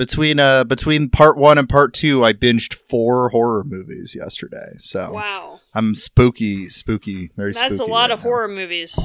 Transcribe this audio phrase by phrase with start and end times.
[0.00, 4.70] between uh between part one and part two, I binged four horror movies yesterday.
[4.78, 7.68] So Wow, I'm spooky, spooky, very spooky.
[7.68, 8.22] that's a lot right of now.
[8.22, 8.98] horror movies.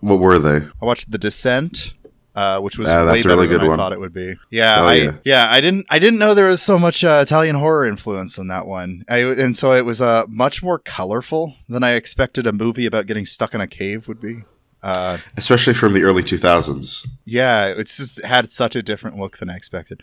[0.00, 0.56] What were they?
[0.58, 1.94] I watched The Descent,
[2.34, 3.78] uh, which was Ah, way that's better really than good I one.
[3.78, 4.34] thought it would be.
[4.50, 5.12] Yeah, Oh, I, yeah.
[5.24, 8.48] yeah, I didn't, I didn't know there was so much uh, Italian horror influence in
[8.48, 12.52] that one, I, and so it was uh, much more colorful than I expected a
[12.52, 14.44] movie about getting stuck in a cave would be.
[14.82, 17.06] Uh, Especially from the early 2000s.
[17.24, 20.02] yeah, it's just had such a different look than I expected.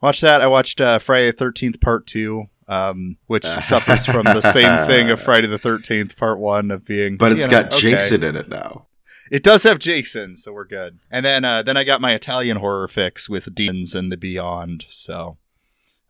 [0.00, 0.40] Watch that.
[0.40, 5.10] I watched uh, Friday the Thirteenth Part Two, um, which suffers from the same thing
[5.10, 7.92] of Friday the Thirteenth Part One of being, But it's you know, got okay.
[7.92, 8.86] Jason in it now.
[9.30, 10.98] It does have Jason, so we're good.
[11.10, 14.86] And then uh, then I got my Italian horror fix with Demons and the Beyond.
[14.90, 15.38] So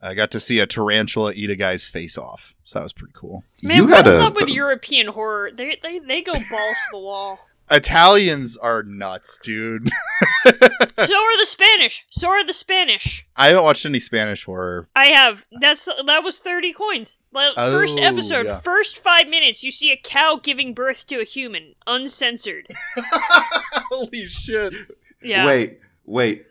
[0.01, 2.55] I got to see a tarantula eat a guy's face off.
[2.65, 3.45] So that was pretty cool.
[3.63, 5.51] Man, you what's a, up with European horror?
[5.53, 7.39] They they they go balls to the wall.
[7.71, 9.89] Italians are nuts, dude.
[10.45, 12.05] So are the Spanish.
[12.11, 13.27] So are the Spanish.
[13.37, 14.89] I haven't watched any Spanish horror.
[14.97, 15.47] I have.
[15.61, 17.19] That's that was thirty coins.
[17.33, 18.59] First Oh, episode, yeah.
[18.61, 22.67] first five minutes, you see a cow giving birth to a human, uncensored.
[23.91, 24.75] Holy shit.
[25.23, 26.47] Yeah, Wait, wait.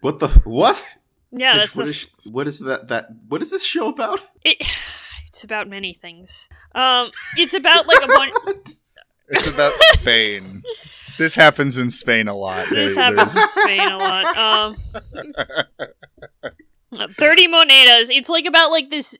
[0.00, 0.82] What the what?
[1.30, 1.90] yeah, that's what, the.
[1.90, 4.20] is, what is that that what is this show about?
[4.44, 4.56] It,
[5.28, 6.48] it's about many things.
[6.74, 8.32] Um, it's about like a bunch.
[9.28, 10.62] It's about Spain.
[11.18, 12.68] This happens in Spain a lot.
[12.70, 14.36] This There- happens there's- in Spain a lot.
[14.36, 14.76] Um,
[17.18, 18.08] thirty monedas.
[18.10, 19.18] It's like about like this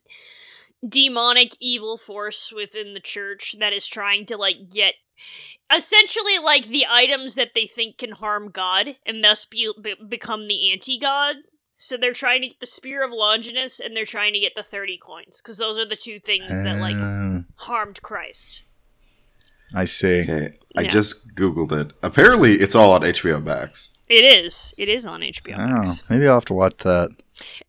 [0.87, 4.95] demonic evil force within the church that is trying to like get
[5.75, 10.47] essentially like the items that they think can harm God and thus be, be- become
[10.47, 11.37] the anti-god.
[11.77, 14.63] So they're trying to get the spear of Longinus and they're trying to get the
[14.63, 18.63] 30 coins because those are the two things that like Uh, harmed Christ.
[19.75, 20.23] I see.
[20.23, 20.89] Okay, I Yeah.
[20.89, 21.93] just googled it.
[22.03, 23.91] Apparently, it's all on HBO Max.
[24.09, 24.75] It is.
[24.79, 26.03] It is on HBO Oh, Max.
[26.09, 27.11] maybe I'll have to watch that.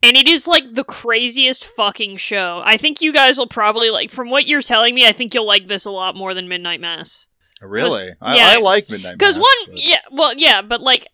[0.01, 2.61] And it is like the craziest fucking show.
[2.65, 5.45] I think you guys will probably like from what you're telling me, I think you'll
[5.45, 7.27] like this a lot more than Midnight Mass.
[7.61, 8.11] Really?
[8.21, 8.47] I, yeah.
[8.51, 9.17] I like Midnight Mass.
[9.17, 11.07] Because Mass, one, but- yeah, well, yeah, but like,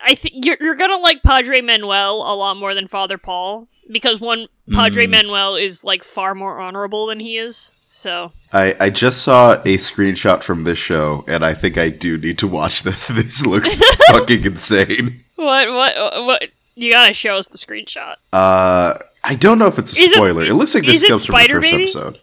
[0.00, 4.20] I think you're you're gonna like Padre Manuel a lot more than Father Paul because
[4.20, 5.10] one Padre Mm.
[5.10, 7.72] Manuel is like far more honorable than he is.
[7.92, 12.16] So I, I just saw a screenshot from this show, and I think I do
[12.16, 13.08] need to watch this.
[13.10, 13.78] This looks
[14.08, 15.24] fucking insane.
[15.34, 18.14] what what what you gotta show us the screenshot?
[18.32, 20.44] Uh, I don't know if it's a Is spoiler.
[20.44, 21.82] It, looks like this is comes from the Spider first Baby?
[21.82, 22.20] episode.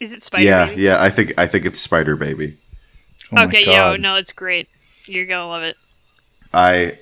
[0.00, 0.82] Is it Spider yeah, Baby?
[0.82, 1.02] yeah.
[1.02, 2.56] I think I think it's Spider Baby.
[3.36, 4.00] Oh okay, yo, God.
[4.00, 4.68] no, it's great.
[5.06, 5.76] You're gonna love it.
[6.54, 6.98] I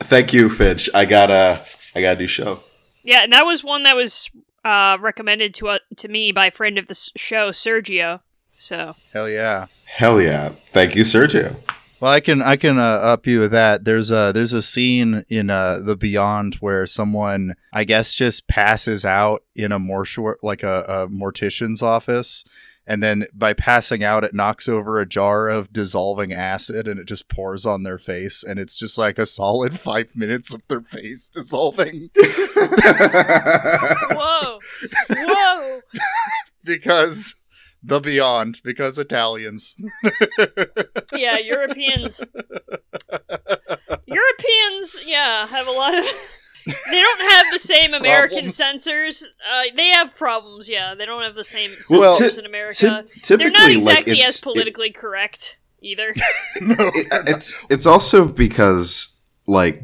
[0.00, 0.90] thank you, Finch.
[0.92, 1.64] I got a
[1.94, 2.60] I got a new show.
[3.04, 4.28] Yeah, and that was one that was
[4.64, 8.20] uh, recommended to uh, to me by a friend of the show, Sergio.
[8.58, 9.66] So Hell yeah.
[9.86, 10.50] Hell yeah!
[10.72, 11.56] Thank you, Sergio.
[12.00, 13.84] Well, I can I can uh, up you with that.
[13.84, 19.04] There's a there's a scene in uh, the Beyond where someone I guess just passes
[19.04, 22.42] out in a mortuary like a, a mortician's office,
[22.90, 27.06] and then by passing out, it knocks over a jar of dissolving acid and it
[27.06, 30.80] just pours on their face, and it's just like a solid five minutes of their
[30.80, 32.10] face dissolving
[34.10, 34.58] whoa,
[35.08, 35.80] whoa.
[36.64, 37.36] because
[37.80, 39.76] the Beyond because Italians.
[41.14, 42.26] Yeah, Europeans.
[44.04, 46.04] Europeans, yeah, have a lot of.
[46.66, 48.56] They don't have the same American Problems.
[48.56, 49.26] censors.
[49.50, 50.68] Uh, they have problems.
[50.68, 52.86] Yeah, they don't have the same Well, censors in America.
[52.86, 56.14] Ty- typically, They're not exactly like, as it's- politically correct either.
[56.60, 59.14] no, it- it's it's also because
[59.46, 59.82] like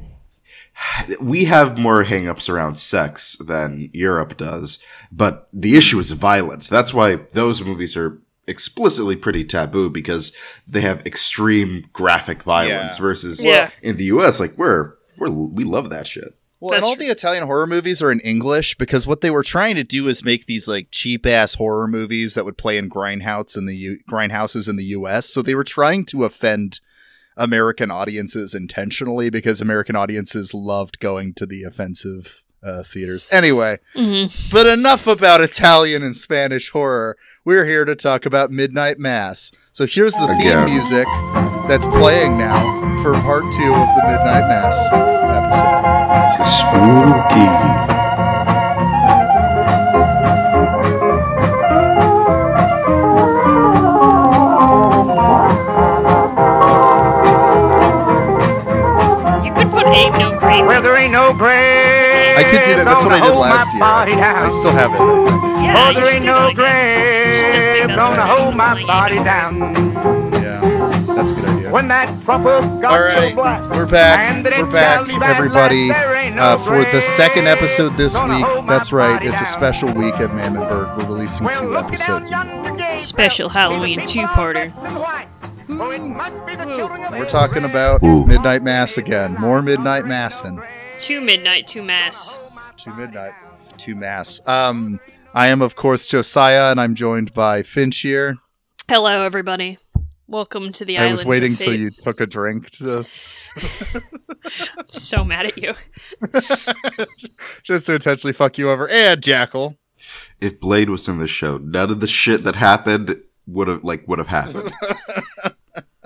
[1.20, 4.78] we have more hangups around sex than Europe does,
[5.10, 6.68] but the issue is violence.
[6.68, 10.32] That's why those movies are explicitly pretty taboo because
[10.68, 13.02] they have extreme graphic violence Yeah.
[13.02, 13.70] versus Yeah.
[13.82, 16.36] in the US like we're we're we love that shit.
[16.60, 17.04] Well, and all true.
[17.06, 20.24] the Italian horror movies are in English because what they were trying to do is
[20.24, 23.98] make these like cheap ass horror movies that would play in grindhouse in the U-
[24.10, 25.26] grindhouses in the U.S.
[25.28, 26.80] So they were trying to offend
[27.36, 33.28] American audiences intentionally because American audiences loved going to the offensive uh, theaters.
[33.30, 34.48] Anyway, Mm-hmm.
[34.50, 37.16] but enough about Italian and Spanish horror.
[37.44, 39.52] We're here to talk about Midnight Mass.
[39.72, 41.06] So here's the theme music
[41.68, 42.62] that's playing now
[43.02, 45.25] for part two of the Midnight Mass episode.
[46.44, 47.46] Spooky.
[59.44, 60.66] You could put Ain't No Grave.
[60.66, 62.38] Well, there ain't no grave.
[62.38, 62.84] I could do that.
[62.84, 63.80] That's what I did last year.
[64.16, 64.44] down.
[64.44, 65.00] I still have it.
[65.00, 65.62] I think.
[65.62, 67.54] Yeah, Oh, you there should ain't no again.
[67.54, 70.25] Just make grave that gonna hold my body Abe down.
[71.16, 71.22] Yeah.
[71.22, 71.70] That's a good idea.
[71.70, 74.18] When that trumpet got All right, to we're back.
[74.18, 78.18] and the We're back, everybody, laughed, "There ain't no uh, for the second episode this
[78.20, 78.44] week.
[78.68, 79.14] That's right.
[79.14, 80.96] body It's a special week at Mammonburg.
[80.98, 82.30] We're releasing Well, two look episodes.
[82.30, 84.74] down yonder gate, Special Halloween Big two-parter.
[84.74, 85.28] black and white.
[85.80, 88.26] Oh, it must be the children of We're talking about Ooh.
[88.26, 89.34] Midnight Mass again.
[89.40, 90.62] More Midnight Massing.
[90.98, 92.38] Two midnight, two mass.
[92.78, 93.32] To midnight.
[93.78, 94.40] To Mass.
[94.46, 95.00] Um,
[95.34, 98.38] I am, of course, Josiah, and I'm joined by Finch here.
[98.88, 99.78] Hello, everybody.
[100.28, 101.12] Welcome to the I island.
[101.12, 103.04] was waiting of till you took a drink to
[104.88, 105.74] So mad at you.
[107.62, 108.88] just to intentionally fuck you over.
[108.88, 109.76] And Jackal.
[110.40, 114.06] If Blade was in the show, none of the shit that happened would have like
[114.08, 114.72] would have happened.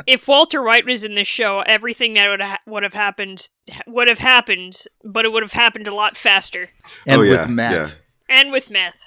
[0.07, 3.49] If Walter White was in this show, everything that would ha- would have happened
[3.87, 6.71] would have happened, but it would have happened a lot faster
[7.07, 8.01] And oh, yeah, with meth.
[8.29, 9.01] and with meth.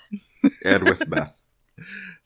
[0.66, 1.34] and with meth.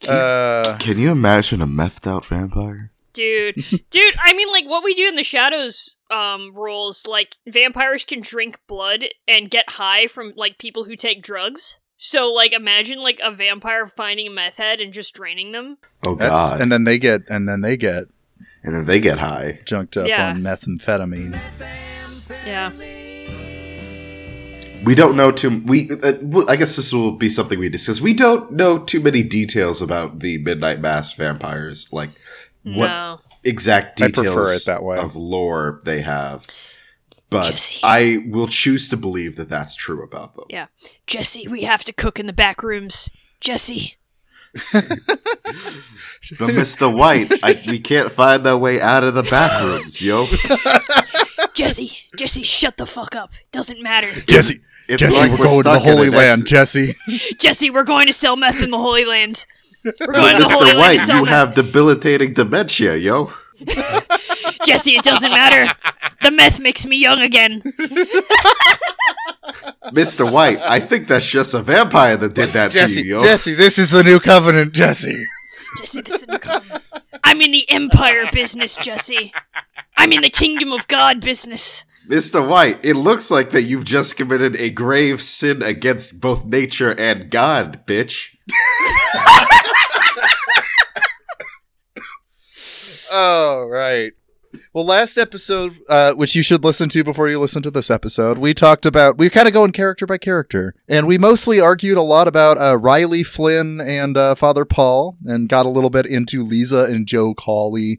[0.06, 2.92] Uh, Can you imagine a methed out vampire?
[3.12, 3.56] Dude,
[3.90, 8.20] dude, I mean, like what we do in the shadows um rules, like vampires can
[8.20, 11.78] drink blood and get high from like people who take drugs.
[12.00, 15.78] So, like, imagine like a vampire finding a meth head and just draining them.
[16.06, 16.60] Oh that's god!
[16.60, 18.04] and then they get and then they get
[18.62, 19.60] and then they get high.
[19.64, 20.28] junked up Yeah.
[20.30, 21.36] on methamphetamine.
[22.46, 22.70] Yeah,
[24.84, 25.60] We don't know too.
[25.66, 28.00] We uh, w- I guess this will be something we discuss.
[28.00, 32.10] We don't know too many details about the Midnight Mass vampires, like
[32.62, 34.98] what no, exact I details prefer it that way.
[34.98, 36.44] of lore they have.
[37.30, 37.80] But Jesse.
[37.82, 40.46] I will choose to believe that that's true about them.
[40.48, 40.66] yeah,
[41.06, 43.10] Jesse, we have to cook in the back rooms.
[43.40, 43.96] Jesse,
[46.38, 46.92] But Mr.
[46.92, 50.26] White, I, we can't find our way out of the back rooms, yo.
[51.58, 53.32] Jesse, Jesse, shut the fuck up.
[53.32, 54.08] It doesn't matter.
[54.28, 56.42] Jesse, It's Jesse, like we're, going to the Holy Land.
[56.42, 56.94] ex- Jesse,
[57.40, 59.44] Jesse, we're going to sell meth in the Holy Land.
[59.84, 60.76] We're But going to the Holy Mr.
[60.76, 61.28] Land White, you meth.
[61.28, 63.32] have debilitating dementia, yo.
[64.64, 65.68] Jesse, it doesn't matter.
[66.22, 67.60] The meth makes me young again.
[69.86, 70.30] Mr.
[70.30, 73.20] White, I think that's just a vampire that did that Jesse, to you, yo.
[73.22, 73.54] Jesse.
[73.54, 75.24] This is the new covenant, Jesse.
[75.78, 76.62] Jesse, this didn't come.
[77.24, 79.32] I'm in the Empire business, Jesse.
[79.98, 81.84] I'm in the Kingdom of God business.
[82.08, 82.46] Mr.
[82.46, 87.30] White, it looks like that you've just committed a grave sin against both nature and
[87.30, 88.36] God, bitch.
[93.10, 94.12] Oh, right.
[94.72, 98.38] Well, last episode, uh, which you should listen to before you listen to this episode,
[98.38, 100.74] we talked about, we kind of go in character by character.
[100.88, 105.48] And we mostly argued a lot about uh, Riley Flynn and uh, Father Paul and
[105.48, 107.98] got a little bit into Leeza and Joe Collie.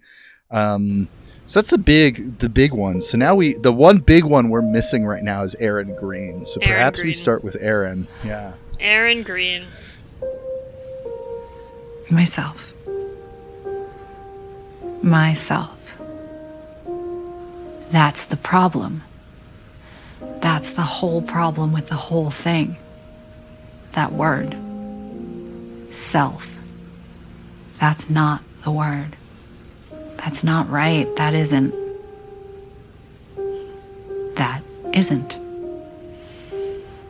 [0.52, 1.10] Um,
[1.50, 3.02] so that's the big, the big one.
[3.02, 6.46] So now we, the one big one we're missing right now is Erin Greene.
[6.46, 8.08] So Erin perhaps we start with Erin.
[8.24, 8.54] Yeah.
[8.80, 9.66] Erin Greene.
[12.12, 12.72] Myself.
[15.02, 15.98] Myself.
[17.90, 19.02] That's the problem.
[20.42, 22.78] That's the whole problem with the whole thing.
[23.94, 24.56] That word.
[25.90, 26.48] Self.
[27.80, 29.16] That's not the word.
[30.20, 31.08] That's not right.
[31.16, 31.74] That isn't.
[34.36, 34.62] That
[34.94, 35.40] isn't.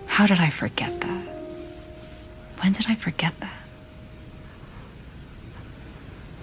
[0.06, 1.28] How did I forget that?
[2.62, 3.54] When did I forget that?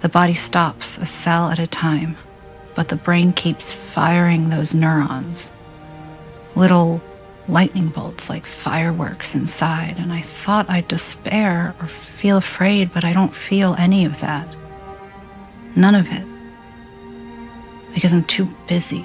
[0.01, 2.17] The body stops a cell at a time,
[2.75, 5.53] but the brain keeps firing those neurons.
[6.55, 7.01] Little
[7.47, 13.13] lightning bolts like fireworks inside, and I thought I'd despair or feel afraid, but I
[13.13, 14.47] don't feel any of that.
[15.75, 16.36] None of it.
[17.97, 19.03] Because I'm too busy.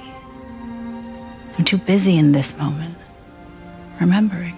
[1.56, 2.94] I'm too busy in this moment,
[3.98, 4.54] remembering.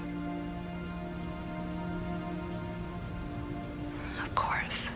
[4.24, 4.90] Of course.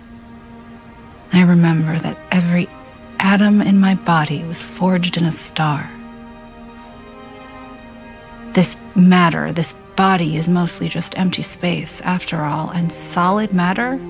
[1.33, 2.69] I remember that every
[3.21, 5.89] atom in my body was forged in a star.
[8.55, 14.01] This matter, this body, is mostly just empty space, after all, and solid matter?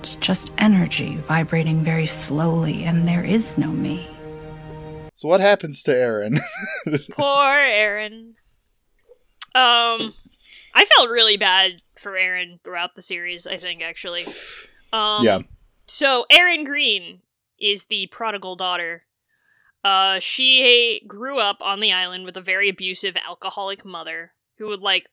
[0.00, 4.09] It's just energy vibrating very slowly, and there is no me.
[5.20, 6.40] So what happens to Erin?
[7.10, 8.36] Poor Erin.
[9.54, 10.14] Um,
[10.74, 13.46] I felt really bad for Erin throughout the series.
[13.46, 14.24] I think actually.
[14.94, 15.40] Um, yeah.
[15.86, 17.20] So Erin Greene
[17.60, 19.02] is the prodigal daughter.
[19.84, 24.80] Uh, she grew up on the island with a very abusive alcoholic mother who would
[24.80, 25.10] like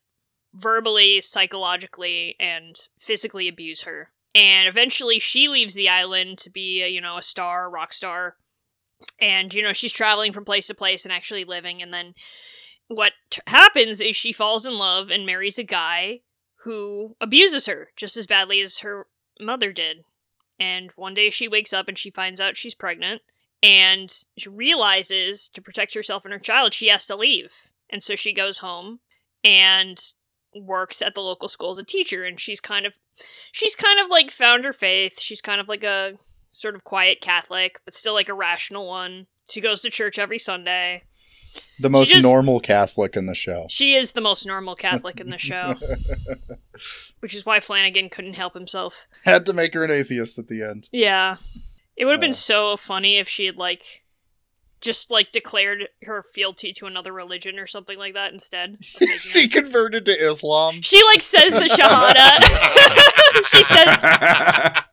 [0.54, 4.12] verbally, psychologically, and physically abuse her.
[4.34, 8.38] And eventually, she leaves the island to be, a, you know, a star, rock star.
[9.20, 11.82] And you know, she's traveling from place to place and actually living.
[11.82, 12.14] And then,
[12.88, 16.22] what t- happens is she falls in love and marries a guy
[16.64, 19.08] who abuses her just as badly as her
[19.40, 20.04] mother did
[20.60, 23.22] And one day she wakes up and she finds out she's pregnant.
[23.64, 27.72] And she realizes to protect herself and her child, she has to leave.
[27.90, 29.00] And so she goes home
[29.44, 30.00] and
[30.56, 32.24] works at the local school as a teacher.
[32.24, 32.94] And she's kind of,
[33.52, 35.20] she's kind of like found her faith.
[35.20, 36.14] She's kind of like a
[36.58, 39.28] sort of quiet Catholic, but still like a rational one.
[39.50, 41.04] She goes to church every Sunday.
[41.80, 43.68] The most just- normal Catholic in the show.
[43.70, 45.76] She is the most normal Catholic in the show,
[47.20, 49.08] which is why Flanagan couldn't help himself.
[49.26, 50.90] Had to make her an atheist at the end.
[50.92, 51.38] Yeah.
[51.96, 54.04] It would have been so funny if she had, like,
[54.82, 58.78] just, like, declared her fealty to another religion or something like that instead.
[58.84, 60.82] she her- converted to Islam.
[60.84, 62.44] She, like, says the Shahada.
[63.46, 64.84] she says,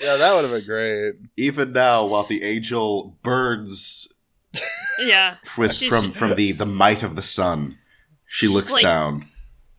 [0.00, 1.14] Yeah, that would have been great.
[1.36, 4.08] Even now, while the angel burns
[4.98, 5.36] yeah.
[5.56, 7.78] with from from the the might of the sun,
[8.26, 9.28] she She's looks like- down.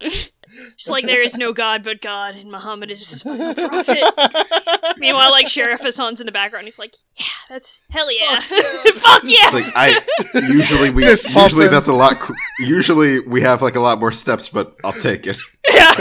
[0.75, 4.03] She's like, there is no God but God, and Muhammad is his fucking prophet.
[4.97, 6.65] Meanwhile, like, Sheriff Hassan's in the background.
[6.65, 8.39] He's like, yeah, that's, hell yeah.
[8.39, 9.37] Fuck yeah.
[9.43, 10.01] It's like I
[10.33, 11.71] usually we Fist usually pumping.
[11.71, 12.17] that's a lot.
[12.59, 15.37] Usually we have like a lot more steps, but I'll take it.
[15.73, 15.95] yeah.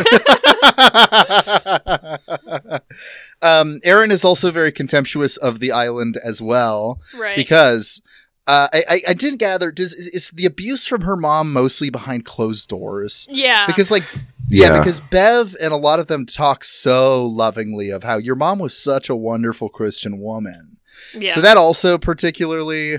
[3.42, 7.36] um, Erin is also very contemptuous of the island as well right.
[7.36, 8.02] because
[8.46, 11.90] uh, I, I I didn't gather does is, is the abuse from her mom mostly
[11.90, 13.66] behind closed doors yeah.
[13.66, 14.04] because like
[14.48, 14.72] yeah.
[14.72, 14.78] Yeah.
[14.78, 18.76] because Bev and a lot of them talk so lovingly of how your mom was
[18.76, 20.76] such a wonderful Christian woman
[21.14, 21.30] yeah.
[21.30, 22.98] so that also particularly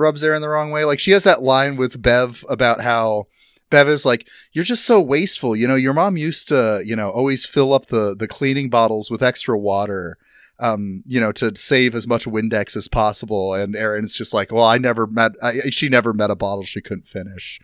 [0.00, 0.84] rubs Erin the wrong way.
[0.84, 3.26] Like she has that line with Bev about how
[3.70, 7.10] Bev is like, "You're just so wasteful." You know, your mom used to, you know,
[7.10, 10.18] always fill up the the cleaning bottles with extra water.
[10.60, 14.64] Um, you know, to save as much Windex as possible, and Erin's just like, "Well,
[14.64, 15.32] I never met.
[15.42, 17.58] I, she never met a bottle she couldn't finish."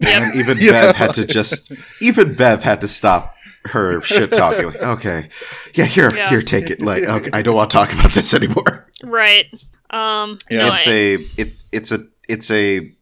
[0.00, 0.22] Yep.
[0.22, 0.72] And even Yeah.
[0.72, 3.34] Bev had to just even Bev had to stop
[3.66, 4.66] her shit talking.
[4.66, 5.28] Like, okay,
[5.74, 6.28] yeah, here, Yeah.
[6.30, 6.80] here, take it.
[6.80, 8.88] Like, okay, I don't want to talk about this anymore.
[9.02, 9.46] Right.
[9.90, 10.38] Um.
[10.50, 10.58] Yeah.
[10.58, 12.92] no, it's I- a it it's a it's a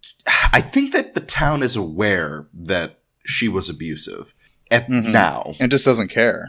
[0.53, 4.35] I think that the town is aware that she was abusive
[4.71, 5.13] at Mhm.
[5.13, 6.49] now And just doesn't care.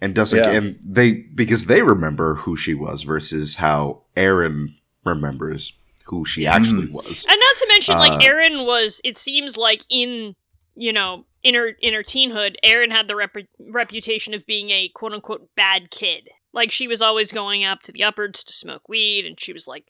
[0.00, 0.50] And doesn't Yeah.
[0.50, 4.74] and they because they remember who she was versus how Erin
[5.04, 5.72] remembers
[6.06, 7.26] who she actually was.
[7.28, 9.00] And not to mention, Uh, like Erin was.
[9.04, 10.34] It seems like in
[10.76, 14.88] you know in her in her teenhood, Erin had the rep- reputation of being a
[14.94, 16.28] quote unquote bad kid.
[16.52, 19.66] Like she was always going up to the uppers to smoke weed, and she was
[19.66, 19.86] like,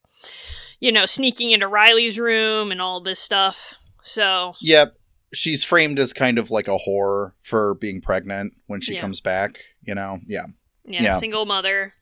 [0.81, 3.75] you know, sneaking into Riley's room and all this stuff.
[4.03, 4.98] So Yep.
[5.33, 9.01] She's framed as kind of like a whore for being pregnant when she Yeah.
[9.01, 9.61] comes back.
[9.83, 10.47] You know, yeah.
[10.87, 11.11] yeah, Yeah.
[11.13, 11.93] single mother.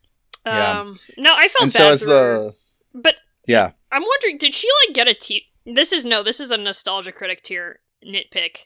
[0.45, 0.81] Yeah.
[0.81, 2.39] Um, no, I felt and bad so as for her.
[2.39, 2.55] the
[2.95, 3.17] but
[3.49, 6.57] yeah I'm wondering, did she like get a te- This is no, this is a
[6.57, 8.59] nostalgia critic tier nitpick.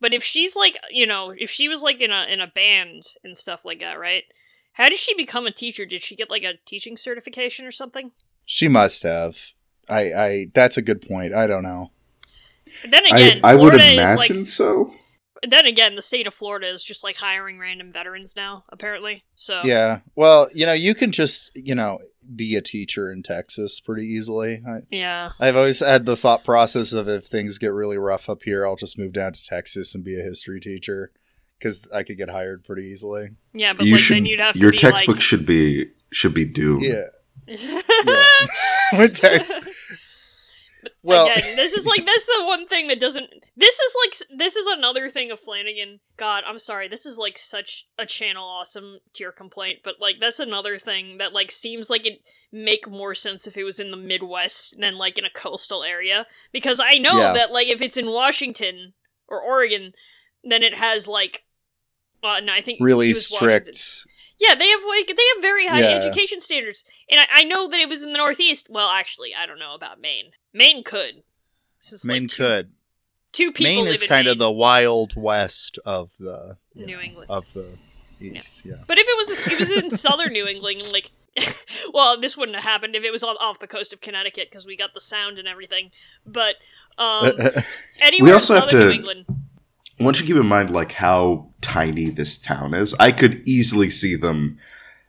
[0.00, 3.02] But if she's like, you know, if she was like in a in a band
[3.24, 4.22] and stuff like that, right?
[4.74, 5.86] How did she become a teacher?
[5.86, 8.12] Did she get like a teaching certification or something?
[8.44, 9.52] She must have.
[9.88, 11.32] I, I that's a good point.
[11.34, 11.90] I don't know.
[12.88, 14.46] Then again, I, I would imagine like.
[14.46, 14.94] so.
[15.46, 19.24] Then again, the state of Florida is just like hiring random veterans now, apparently.
[19.36, 20.00] So Yeah.
[20.16, 21.98] Well, you know, you can just, you know,
[22.34, 24.62] be a teacher in Texas pretty easily.
[24.66, 28.44] I, yeah, I've always had the thought process of if things get really rough up
[28.44, 31.12] here, I'll just move down to Texas and be a history teacher
[31.58, 33.30] because I could get hired pretty easily.
[33.52, 35.90] yeah, but you like should then you'd have to your be textbook like, should be
[36.12, 36.82] should be doomed.
[36.82, 37.04] Yeah.
[37.46, 38.24] yeah.
[38.98, 39.54] With Tex-
[41.04, 43.26] well, Again, this is like that's the one thing that doesn't.
[43.56, 46.00] This is like this is another thing of Flanagan.
[46.16, 46.88] God, I'm sorry.
[46.88, 51.32] This is like such a channel awesome tier complaint, but like that's another thing that
[51.32, 52.20] like seems like it
[52.50, 56.26] make more sense if it was in the Midwest than like in a coastal area
[56.52, 57.32] because I know Yeah.
[57.34, 58.94] that like if it's in Washington
[59.28, 59.92] or Oregon,
[60.42, 61.44] then it has like.
[62.22, 64.06] Uh, no, I think really strict.
[64.40, 65.96] Yeah, they have like they have very high Yeah.
[65.96, 68.68] education standards, and I, I know that it was in the Northeast.
[68.68, 70.32] Well, actually, I don't know about Maine.
[70.52, 71.22] Maine could,
[71.80, 72.72] since Maine like, two, could.
[73.32, 77.02] two people Maine live is in kind of the wild west of the New know,
[77.02, 77.30] England.
[77.30, 77.78] of the
[78.20, 78.64] east.
[78.64, 78.74] Yeah.
[78.86, 81.12] But if it was it was in southern New England, like,
[81.92, 84.66] well, this wouldn't have happened if it was on, off the coast of Connecticut because
[84.66, 85.90] we got the sound and everything.
[86.26, 86.56] But
[86.98, 87.32] um,
[88.00, 89.26] anywhere also in have southern New to- England,
[90.00, 94.14] Once you keep in mind like how tiny this town is, I could easily see
[94.16, 94.58] them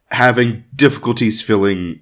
[0.10, 2.00] having difficulties filling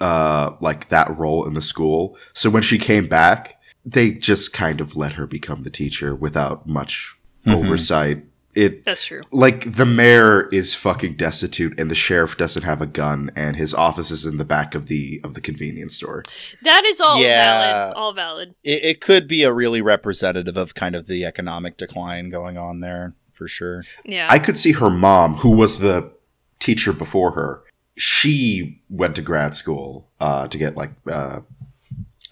[0.00, 2.16] uh like that role in the school.
[2.34, 6.66] So when she came back, they just kind of let her become the teacher without
[6.66, 7.54] much Mhm.
[7.56, 8.24] oversight.
[8.54, 9.22] It that's true.
[9.32, 13.74] like the mayor is fucking destitute and the sheriff doesn't have a gun and his
[13.74, 16.22] office is in the back of the of the convenience store.
[16.62, 17.42] That is all Yeah.
[17.88, 17.96] valid.
[17.96, 18.54] All valid.
[18.62, 22.78] it, it could be a really representative of kind of the economic decline going on
[22.80, 23.84] there for sure.
[24.04, 24.26] Yeah.
[24.30, 26.10] I could see her mom, who was the
[26.60, 27.62] teacher before her,
[27.96, 31.40] she went to grad school uh, to get like uh,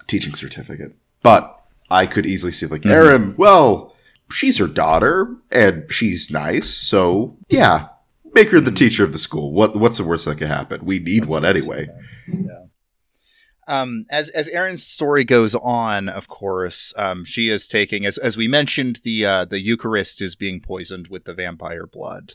[0.07, 0.95] teaching certificate.
[1.23, 3.35] But I could easily see like Erin.
[3.37, 3.95] Well,
[4.31, 7.89] she's her daughter and she's nice, so yeah,
[8.35, 9.53] make her the teacher of the school.
[9.53, 10.85] What what's the worst that could happen?
[10.85, 11.89] We need That's one what I was anyway.
[12.29, 12.62] Yeah.
[13.73, 18.37] Um, as as Erin's story goes on, of course, um, she is taking as as
[18.37, 22.35] we mentioned the uh, the Eucharist is being poisoned with the vampire blood,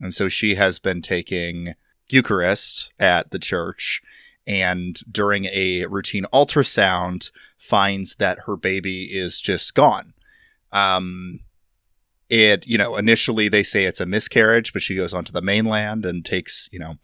[0.00, 1.74] and so she has been taking
[2.08, 4.00] Eucharist at the church,
[4.46, 10.14] and during a routine ultrasound, finds that her baby is just gone.
[10.72, 11.40] Um,
[12.30, 16.06] it you know initially they say it's a miscarriage, but she goes onto the mainland
[16.06, 16.96] and takes you know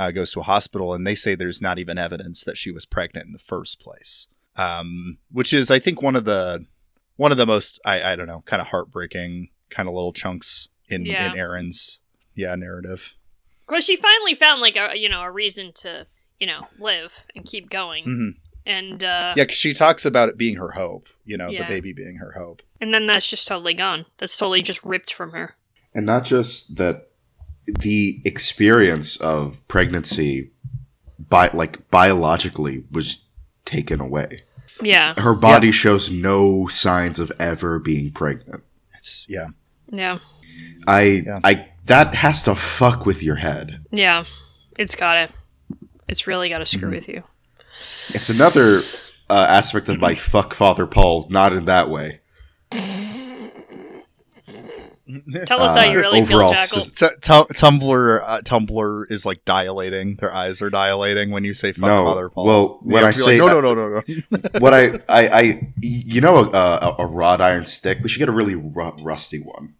[0.00, 2.86] uh, goes to a hospital, and they say there's not even evidence that she was
[2.86, 4.26] pregnant in the first place.
[4.56, 6.66] Um, which is, I think, one of the
[7.16, 10.68] one of the most I, I don't know, kind of heartbreaking kind of little chunks
[10.88, 11.30] in Yeah.
[11.32, 12.00] in Erin's
[12.34, 13.14] yeah narrative.
[13.68, 16.06] Well, she finally found like a you know a reason to
[16.38, 18.30] you know live and keep going, Mhm.
[18.66, 21.08] and uh, Yeah, 'cause she talks about it being her hope.
[21.24, 21.62] You know, Yeah.
[21.62, 22.62] the baby being her hope.
[22.80, 24.06] and then that's just totally gone.
[24.18, 25.56] That's totally just ripped from her.
[25.94, 27.09] And not just that,
[27.78, 30.50] the experience of pregnancy,
[31.18, 33.24] by like biologically, was
[33.64, 34.42] taken away.
[34.82, 38.62] Yeah, Her body shows no signs of ever being pregnant.
[38.96, 39.48] It's yeah.
[39.90, 40.18] yeah,
[40.86, 41.40] I, Yeah.
[41.44, 43.84] I, that has to fuck with your head.
[43.90, 44.24] yeah.
[44.78, 45.30] It's got it.
[46.08, 46.94] It's really got to screw Mm-hmm.
[46.94, 47.22] with you.
[48.14, 48.80] It's another
[49.28, 52.20] uh, aspect of my fuck Father Paul, not in that way.
[55.46, 56.82] Tell us how you Uh, really feel, Jackal.
[56.82, 60.16] T- t- Tumblr uh, Tumblr is like dilating.
[60.16, 63.40] Their eyes are dilating when you say "fuck No, Father Paul." well, when I say-
[63.40, 64.38] like, no, no, no, no, no.
[64.60, 67.98] what I, I, I, you know, a, a, a wrought iron stick.
[68.02, 69.74] We should get a really ru- rusty one,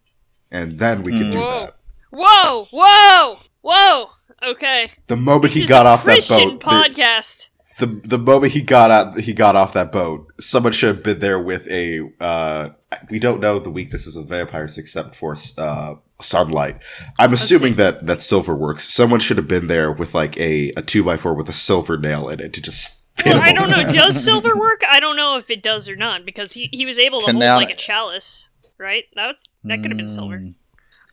[0.51, 1.61] and then we can do Whoa.
[1.61, 1.77] that.
[2.13, 4.07] Whoa, whoa, whoa.
[4.43, 7.50] Okay, The moment this he got a off that Christian boat, the, podcast.
[7.81, 10.33] The the moment he got out, he got off that boat.
[10.41, 12.09] Someone should have been there with a.
[12.21, 12.71] Uh,
[13.11, 16.79] we don't know the weaknesses of vampires except for uh, sunlight.
[17.19, 18.89] I'm assuming that that silver works.
[18.93, 21.99] Someone should have been there with like a a two by four with a silver
[21.99, 22.99] nail in it to just.
[23.27, 23.87] Well, I don't know.
[23.87, 24.83] Does silver work?
[24.89, 27.35] I don't know if it does or not because he, he was able to Can
[27.35, 29.05] hold now- like a chalice, right?
[29.15, 30.39] That's that could have been silver.
[30.39, 30.55] Mm.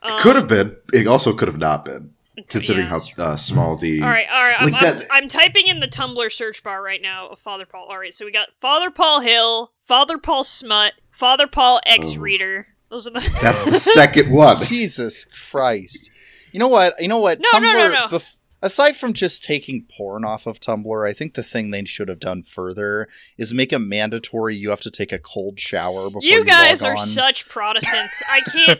[0.03, 0.75] Um, Could have been.
[0.93, 2.13] It also could have not been,
[2.47, 4.01] considering yeah, how uh, small the.
[4.01, 4.55] All right, all right.
[4.59, 7.87] I'm, Like I'm, I'm typing in the Tumblr search bar right now of Father Paul.
[7.89, 12.67] All right, so we got Father Paul Hill, Father Paul Smut, Father Paul X Reader.
[12.89, 13.19] Those are the.
[13.19, 13.39] Oh.
[13.41, 14.63] That's the second one.
[14.63, 16.09] Jesus Christ!
[16.51, 16.93] You know what?
[16.99, 17.39] You know what?
[17.51, 18.07] No, no, no, no.
[18.07, 22.07] bef- aside from just taking porn off of Tumblr, I think the thing they should
[22.07, 24.55] have done further is make a mandatory.
[24.55, 27.07] You have to take a cold shower before you, you guys log are on.
[27.07, 28.23] such Protestants.
[28.29, 28.79] I can't.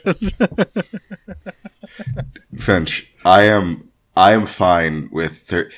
[2.57, 5.71] Finch, I am I am fine with thir-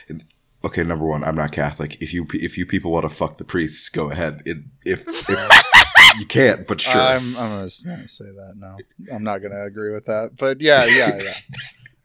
[0.63, 1.97] Okay, number one, I'm not Catholic.
[2.01, 4.41] If you if you people want to fuck the priests, go ahead.
[4.45, 5.63] It, if, if
[6.19, 6.93] you can't, but sure.
[6.93, 8.53] I'm, I'm gonna say that.
[8.57, 8.77] No,
[9.13, 10.35] I'm not gonna agree with that.
[10.35, 11.19] But yeah, yeah,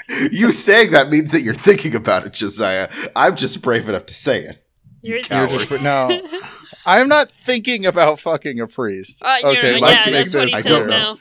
[0.09, 0.29] yeah.
[0.31, 2.89] you saying that means that you're thinking about it, Josiah.
[3.17, 4.65] I'm just brave enough to say it.
[5.03, 5.51] You're, You're Coward.
[5.51, 6.21] just no.
[6.87, 9.23] I'm not thinking about fucking a priest.
[9.25, 11.19] Uh, okay, let's make this I don't know.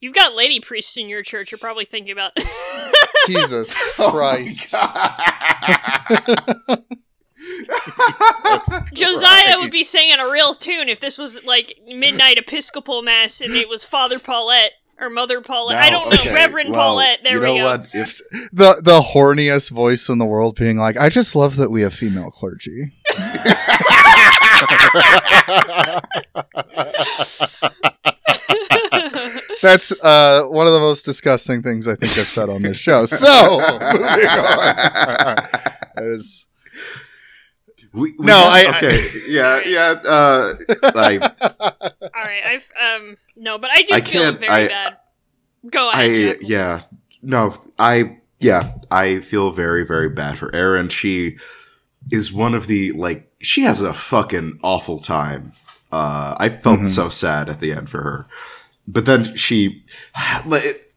[0.00, 0.06] Now.
[0.06, 1.50] You've got lady priests in your church.
[1.50, 2.32] You're probably thinking about.
[3.26, 4.74] Jesus Oh Christ.
[8.94, 13.54] Josiah would be singing a real tune if this was like midnight Episcopal mass and
[13.54, 15.82] it was Father Paulette or Mother Paulette.
[15.82, 17.20] I don't know, Reverend well, Paulette.
[17.22, 17.64] There you we go.
[17.64, 17.86] what?
[17.92, 18.18] If,
[18.52, 21.94] the the horniest voice in the world being like, I just love that we have
[21.94, 22.92] female clergy.
[29.62, 33.04] That's uh, one of the most disgusting things I think I've said on this show.
[33.06, 35.48] So moving on.
[35.98, 36.46] Is
[37.92, 39.90] we, we No, have- I- okay, yeah, yeah.
[40.04, 41.18] Uh, I,
[41.60, 44.96] All right, I've um no, but I do I feel very I- bad.
[45.70, 46.48] Go I, ahead, Jack.
[46.48, 46.80] yeah,
[47.20, 50.88] no, I, yeah, I feel very, very bad for Erin.
[50.88, 51.36] She
[52.12, 55.52] is one of the like, she has a fucking awful time.
[55.90, 56.86] Uh, I felt Mhm.
[56.86, 58.26] so sad at the end for her,
[58.88, 59.84] but then she,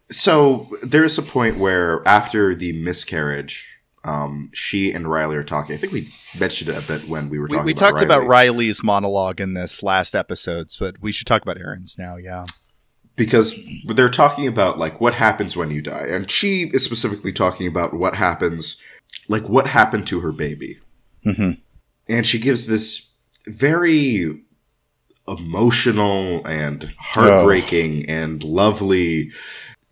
[0.10, 3.68] so there's a point where after the miscarriage.
[4.04, 5.76] Um, she and Riley are talking.
[5.76, 7.66] I think we mentioned it a bit when we were talking.
[7.66, 11.60] we about talked about Riley's monologue in this last episodes, but we should talk about
[11.60, 12.16] Erin's now.
[12.18, 12.46] Yeah.
[13.16, 13.54] because
[13.86, 17.94] they're talking about like what happens when you die and she is specifically talking about
[17.94, 18.78] what happens
[19.28, 20.80] like what happened to her baby
[21.28, 21.60] Mhm.
[22.10, 23.10] and she gives this
[23.46, 24.42] very
[25.28, 29.32] emotional and heartbreaking and lovely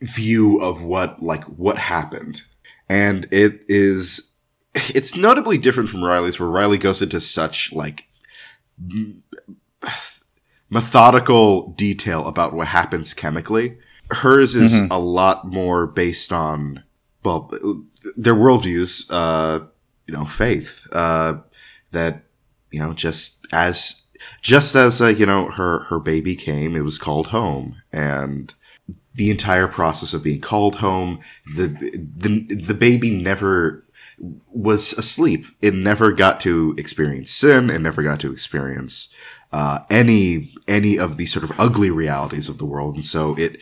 [0.02, 2.42] view of what like what happened
[2.90, 4.32] and it is
[4.76, 8.06] it's notably different from Riley's, where Riley goes into such like
[8.80, 9.24] m-
[10.70, 13.78] methodical detail about what happens chemically.
[14.12, 14.88] Hers is Mhm.
[14.92, 16.84] a lot more based on
[17.24, 17.52] well
[18.16, 19.66] their worldviews, uh,
[20.08, 21.38] you know, faith, uh,
[21.92, 22.24] that
[22.72, 23.99] you know just as
[24.42, 28.54] just as uh, you know her her baby came, it was called home, and
[29.16, 31.20] the entire process of being called home,
[31.56, 33.86] the the the baby never
[34.20, 35.46] was asleep.
[35.62, 37.70] It never got to experience sin.
[37.70, 39.14] It never got to experience
[39.52, 43.58] uh, any any of the sort of ugly realities of the world, and so it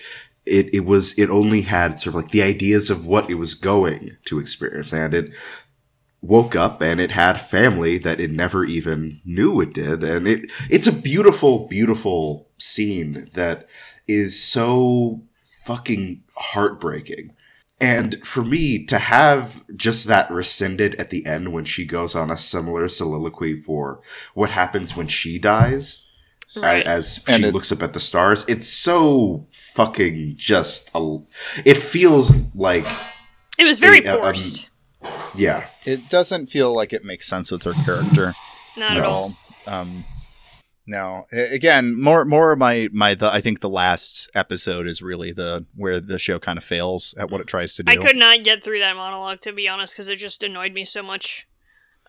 [0.45, 3.53] it it was it only had sort of like the ideas of what it was
[3.53, 5.31] going to experience, and it
[6.21, 10.49] woke up and it had family that it never even knew it did, and it
[10.69, 13.67] it's a beautiful beautiful scene that
[14.07, 15.21] is so
[15.65, 17.33] fucking heartbreaking.
[17.79, 22.31] And for me to have just that rescinded at the end when she goes on
[22.31, 24.01] a similar soliloquy for
[24.33, 26.03] what happens when she dies,
[26.55, 26.83] Right.
[26.87, 31.19] as And she it- looks up at the stars, it's so fucking just a.
[31.65, 32.87] It feels like
[33.59, 34.69] It was very a- um, forced.
[35.35, 38.33] yeah, It doesn't feel like it makes sense with her character.
[38.77, 39.35] Not at at all.
[39.65, 40.03] Um,
[40.85, 41.25] no.
[41.31, 45.65] Again, more more of my my the I think the last episode is really the
[45.75, 47.91] where the show kind of fails at what it tries to do.
[47.91, 50.85] I could not get through that monologue to be honest because it just annoyed me
[50.85, 51.47] so much.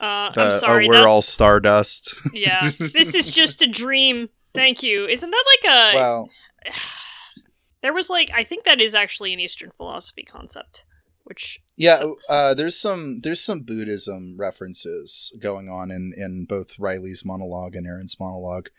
[0.00, 0.86] Uh, The, I'm sorry.
[0.86, 2.14] Oh, we're all stardust.
[2.32, 2.70] yeah.
[2.78, 4.28] This is just a dream.
[4.54, 5.06] Thank you.
[5.06, 5.96] Isn't that like a?
[5.96, 6.30] well,
[7.82, 10.84] there was like I think that is actually an Eastern philosophy concept,
[11.28, 11.96] which yeah.
[11.98, 17.74] So- uh, there's some there's some Buddhism references going on in in both Riley's monologue
[17.76, 18.70] and Erin's monologue,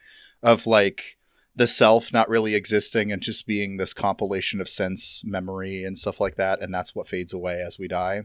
[0.44, 1.18] of like
[1.56, 6.20] the self not really existing and just being this compilation of sense memory and stuff
[6.20, 8.22] like that, and that's what fades away as we die.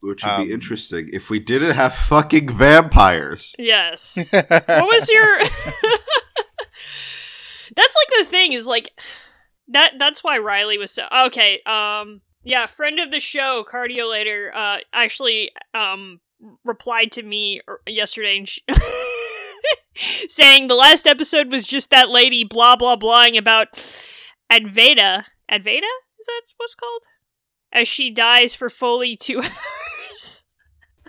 [0.00, 3.54] which would Um, be interesting if we didn't have fucking vampires.
[3.58, 4.16] yes.
[4.32, 5.38] what was your?
[7.76, 8.90] that's like the thing is like
[9.68, 9.94] that.
[9.98, 11.60] That's why Riley was so okay.
[11.66, 14.50] Um, yeah, friend of the show, cardio later.
[14.54, 16.20] Uh, actually, um,
[16.64, 18.62] replied to me er- yesterday and she-
[20.28, 23.68] saying the last episode was just that lady blah blah blahing about
[24.50, 25.24] Advaita.
[25.50, 27.02] Advaita is that what's called?
[27.72, 30.44] As she dies for fully two hours.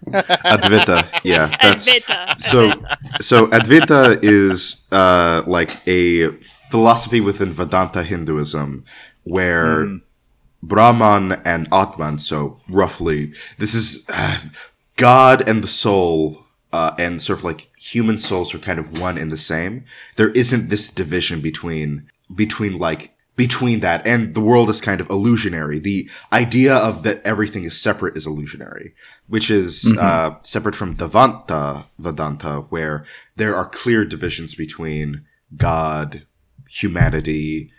[0.07, 2.41] Advaita, yeah, that's Advaita.
[2.41, 2.69] so.
[2.71, 3.23] Advaita.
[3.23, 6.31] So Advaita is uh, like a
[6.71, 8.83] philosophy within Vedanta Hinduism,
[9.23, 10.01] where Mm.
[10.61, 12.19] Brahman and Atman.
[12.19, 14.39] So roughly, this is uh,
[14.95, 16.43] God and the soul,
[16.73, 19.85] uh, and sort of like human souls are kind of one and the same.
[20.17, 25.09] There isn't this division between between like between that and the world is kind of
[25.09, 25.79] illusionary.
[25.79, 28.93] The idea of that everything is separate is illusionary,
[29.29, 29.97] which is Mhm.
[29.97, 33.05] uh, separate from Dvaita Vedanta, where
[33.37, 35.21] there are clear divisions between
[35.55, 36.23] God,
[36.67, 37.71] humanity,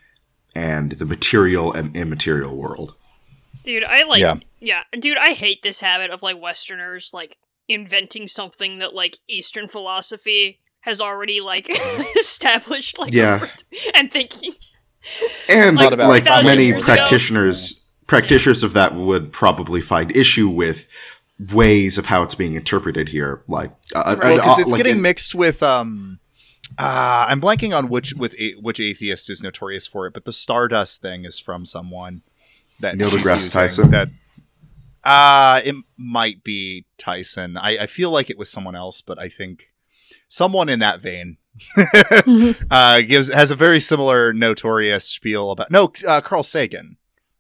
[0.55, 2.95] and the material and immaterial world.
[3.65, 4.37] Dude, I like Yeah.
[4.61, 4.83] yeah.
[4.99, 7.37] Dude, I hate this habit of like Westerners like
[7.69, 11.69] inventing something that like Eastern philosophy has already like
[12.17, 13.47] established like Yeah.
[13.95, 14.53] and thinking
[15.49, 16.95] and Like, like, like many years ago.
[16.95, 20.87] practitioners practitioners of that would probably find issue with
[21.53, 25.03] ways of how it's being interpreted here like uh, well, because it's like, getting in-
[25.03, 26.19] mixed with um.
[26.79, 30.33] Uh, I'm blanking on which with a, which atheist is notorious for it, but the
[30.33, 32.23] Stardust thing is from someone
[32.81, 33.91] that Neil deGrasse Tyson?
[33.91, 34.09] That
[35.05, 37.57] uh it might be Tyson.
[37.57, 39.73] I, I feel like it was someone else, but I think
[40.29, 41.39] someone in that vein
[42.71, 46.97] uh gives has a very similar notorious spiel about no uh, Carl Sagan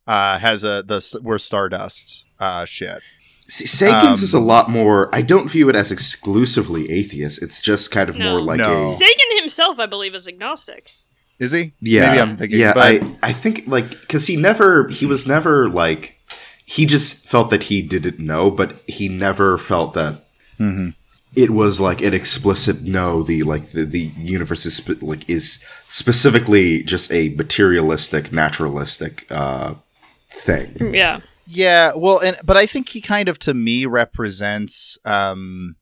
[0.07, 3.01] uh has a the we're Stardust uh shit.
[3.51, 7.61] See, Sagan's um, is a lot more i don't view it as exclusively atheist it's
[7.61, 8.31] just kind of No.
[8.31, 8.87] more like No.
[8.87, 10.91] a Sagan himself, I believe, is agnostic.
[11.41, 11.73] Is he?
[11.81, 12.59] yeah Maybe I'm thinking.
[12.61, 16.17] yeah but i i think like because he never he was never like
[16.65, 20.25] he just felt that he didn't know but he never felt that
[20.61, 20.95] Mhm.
[21.35, 25.59] it was like an explicit no the like the, the universe is spe- like is
[25.89, 29.75] specifically just a materialistic naturalistic uh
[30.31, 31.21] thing Yeah.
[31.53, 35.75] Yeah, well, and but I think he kind of to me represents um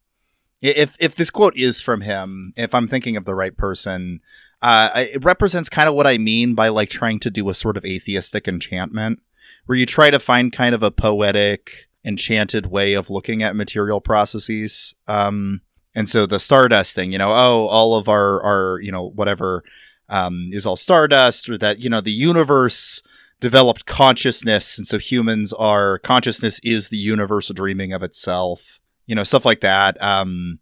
[0.63, 4.21] if if this quote is from him, if I'm thinking of the right person,
[4.63, 7.77] uh it represents kind of what I mean by like trying to do a sort
[7.77, 9.21] of atheistic enchantment
[9.67, 14.01] where you try to find kind of a poetic enchanted way of looking at material
[14.01, 14.95] processes.
[15.07, 15.61] Um
[15.95, 19.63] and so the stardust thing, you know, oh, all of our our, you know, whatever
[20.09, 23.03] um, is all stardust, or that you know the universe
[23.41, 28.81] developed consciousness, and so humans are consciousness is the universe dreaming of itself.
[29.07, 30.01] You know, stuff like that.
[30.03, 30.59] Um,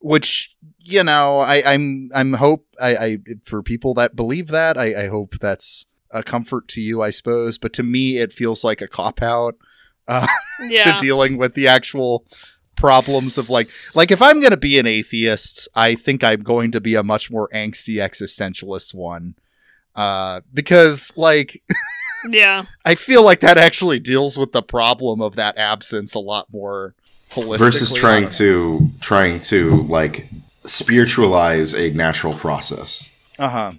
[0.00, 5.04] which you know, I, I'm I'm hope I, I for people that believe that I,
[5.04, 7.58] I hope that's a comfort to you, I suppose.
[7.58, 9.56] But to me, it feels like a cop out
[10.06, 10.26] uh,
[10.60, 10.92] Yeah.
[10.92, 12.24] to dealing with the actual
[12.76, 16.70] problems of like like if I'm going to be an atheist, I think I'm going
[16.70, 19.34] to be a much more angsty existentialist one.
[19.96, 21.62] Uh, because like
[22.30, 22.64] yeah.
[22.84, 26.94] I feel like that actually deals with the problem of that absence a lot more
[27.30, 27.58] holistically.
[27.58, 30.28] versus trying to trying to like
[30.64, 33.08] spiritualize a natural process.
[33.38, 33.72] Uh huh.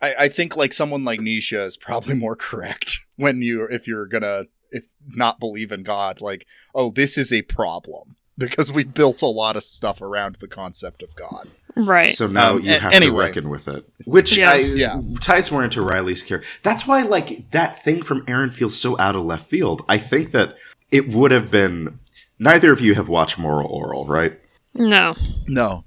[0.00, 4.06] I, I think like someone like Nietzsche is probably more correct when you if you're
[4.06, 6.20] gonna if not believe in God.
[6.20, 10.48] Like, oh, this is a problem because we built a lot of stuff around the
[10.48, 11.48] concept of God.
[11.76, 12.10] Right.
[12.10, 13.26] So now Um, you have anyway.
[13.26, 14.50] to reckon with it, which Yeah.
[14.50, 15.00] I, Yeah.
[15.20, 16.48] ties more into Riley's character.
[16.64, 19.82] That's why, like that thing from Erin feels so out of left field.
[19.88, 20.56] I think that
[20.90, 22.00] it would have been.
[22.40, 24.40] Neither of you have watched Moral Orel, right?
[24.74, 25.14] no.
[25.46, 25.84] No,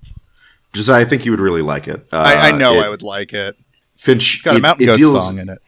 [0.73, 2.05] Josiah, I think you would really like it.
[2.11, 3.55] Uh, I, I know it- I would like it.
[3.97, 4.33] Finch.
[4.35, 5.59] It's got a it- Mountain it Goat deals- song in it.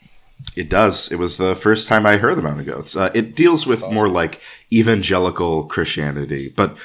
[0.56, 1.12] It does.
[1.12, 2.96] It was the first time I heard the Mountain Goats.
[2.96, 6.78] Uh, it deals with more like evangelical Christianity, but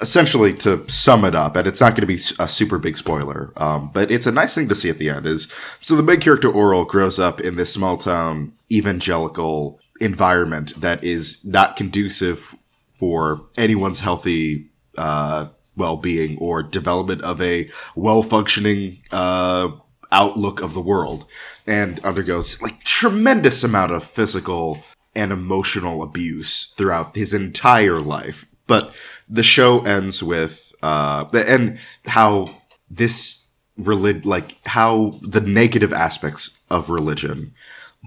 [0.00, 3.52] essentially to sum it up, and it's not going to be a super big spoiler,
[3.56, 5.26] um, but it's a nice thing to see at the end.
[5.26, 5.48] Is
[5.80, 11.44] so the main character Orel grows up in this small town evangelical environment that is
[11.44, 12.54] not conducive
[12.98, 19.68] for anyone's healthy uh, well-being or development of a well-functioning uh,
[20.10, 21.26] outlook of the world
[21.66, 24.82] and undergoes like tremendous amount of physical
[25.14, 28.46] and emotional abuse throughout his entire life.
[28.66, 28.92] But
[29.28, 33.44] the show ends with uh and how this
[33.76, 37.52] relig like how the negative aspects of religion.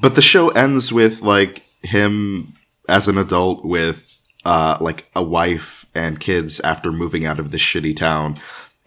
[0.01, 2.53] But the show ends with like him
[2.87, 7.61] as an adult with uh like a wife and kids after moving out of this
[7.61, 8.37] shitty town.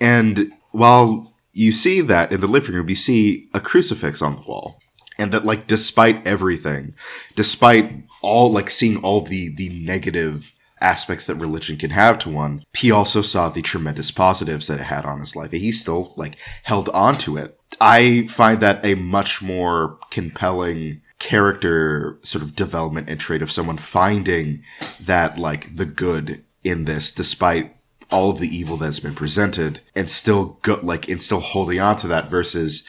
[0.01, 4.43] And while you see that in the living room you see a crucifix on the
[4.43, 4.79] wall
[5.19, 6.95] and that like despite everything
[7.35, 12.63] despite all like seeing all the the negative aspects that religion can have to one
[12.75, 16.13] he also saw the tremendous positives that it had on his life and he still
[16.17, 17.59] like held on to it.
[17.81, 23.79] I find that a much more compelling character sort of development and trait of someone
[23.79, 24.63] finding
[25.01, 27.75] that like the good in this despite
[28.11, 31.97] all of the evil that's been presented and still go like and still holding on
[31.97, 32.87] to that versus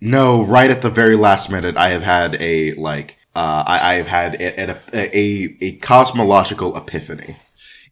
[0.00, 4.06] no, right at the very last minute, I have had a like uh, I, have
[4.06, 7.36] had a, a, a a cosmological epiphany.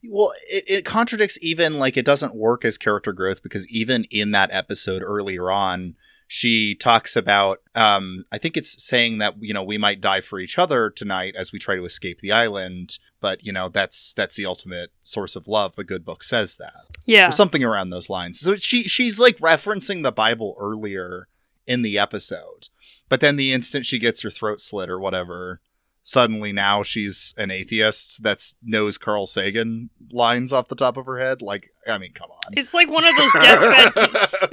[0.04, 4.32] Well, it, it contradicts even like it doesn't work as character growth because even in
[4.32, 5.96] that episode earlier on,
[6.34, 10.38] she talks about um I think it's saying that you know we might die for
[10.38, 14.36] each other tonight as we try to escape the island, but you know that's that's
[14.36, 15.76] the ultimate source of love.
[15.76, 16.86] The good book says that.
[17.04, 17.28] Yeah.
[17.28, 18.40] or something around those lines.
[18.40, 21.28] So she she's like referencing the Bible earlier
[21.66, 22.68] in the episode,
[23.10, 25.60] but then the instant she gets her throat slit or whatever,
[26.02, 31.18] suddenly now she's an atheist that knows Carl Sagan lines off the top of her
[31.18, 31.40] head.
[31.40, 32.52] Like, I mean, come on.
[32.54, 33.92] It's like one of those deathbed.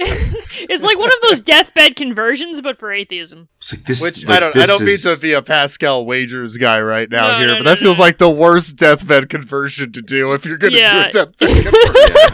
[0.70, 3.48] it's like one of those deathbed conversions, but for atheism.
[3.58, 4.00] It's like this.
[4.00, 4.56] Which like, I don't.
[4.56, 7.62] I don't mean to be a Pascal Wagers guy right now No, here, no, but
[7.64, 8.04] no, that feels no.
[8.04, 11.02] like the worst deathbed conversion to do if you're going to Yeah.
[11.10, 11.72] do a deathbed conversion.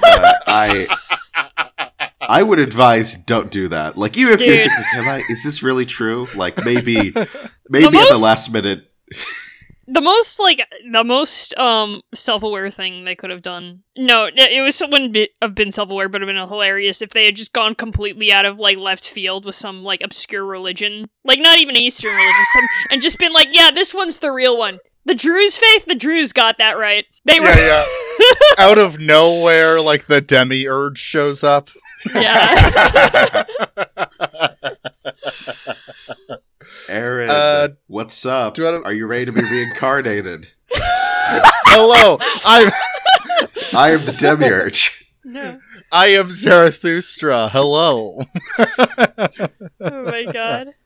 [0.04, 0.86] uh, I
[2.20, 3.96] I would advise don't do that.
[3.96, 4.70] Like even if you Dude.
[4.70, 5.22] think, am I?
[5.28, 6.28] Is this really true?
[6.34, 7.12] Like maybe
[7.68, 8.90] maybe at the last minute.
[9.88, 13.84] The most like the most um self-aware thing they could have done.
[13.96, 17.36] No, it was wouldn't be, have been self-aware, but have been hilarious if they had
[17.36, 21.60] just gone completely out of like left field with some like obscure religion, like not
[21.60, 24.80] even Eastern religion, some, and just been like, yeah, this one's the real one.
[25.04, 27.04] The Druze faith, the Druze got that right.
[27.24, 27.84] They were, Yeah,
[28.58, 31.70] Out of nowhere, like the demiurge shows up.
[32.12, 33.44] yeah.
[37.30, 38.54] Erin, Uh, what's up?
[38.54, 40.48] do you wanna- Are you ready to be reincarnated?
[40.72, 42.70] Hello, I'm
[43.76, 45.04] I am the demiurge.
[45.24, 45.60] no.
[45.92, 47.48] I am Zarathustra.
[47.48, 48.18] Hello.
[48.58, 50.68] Oh my god.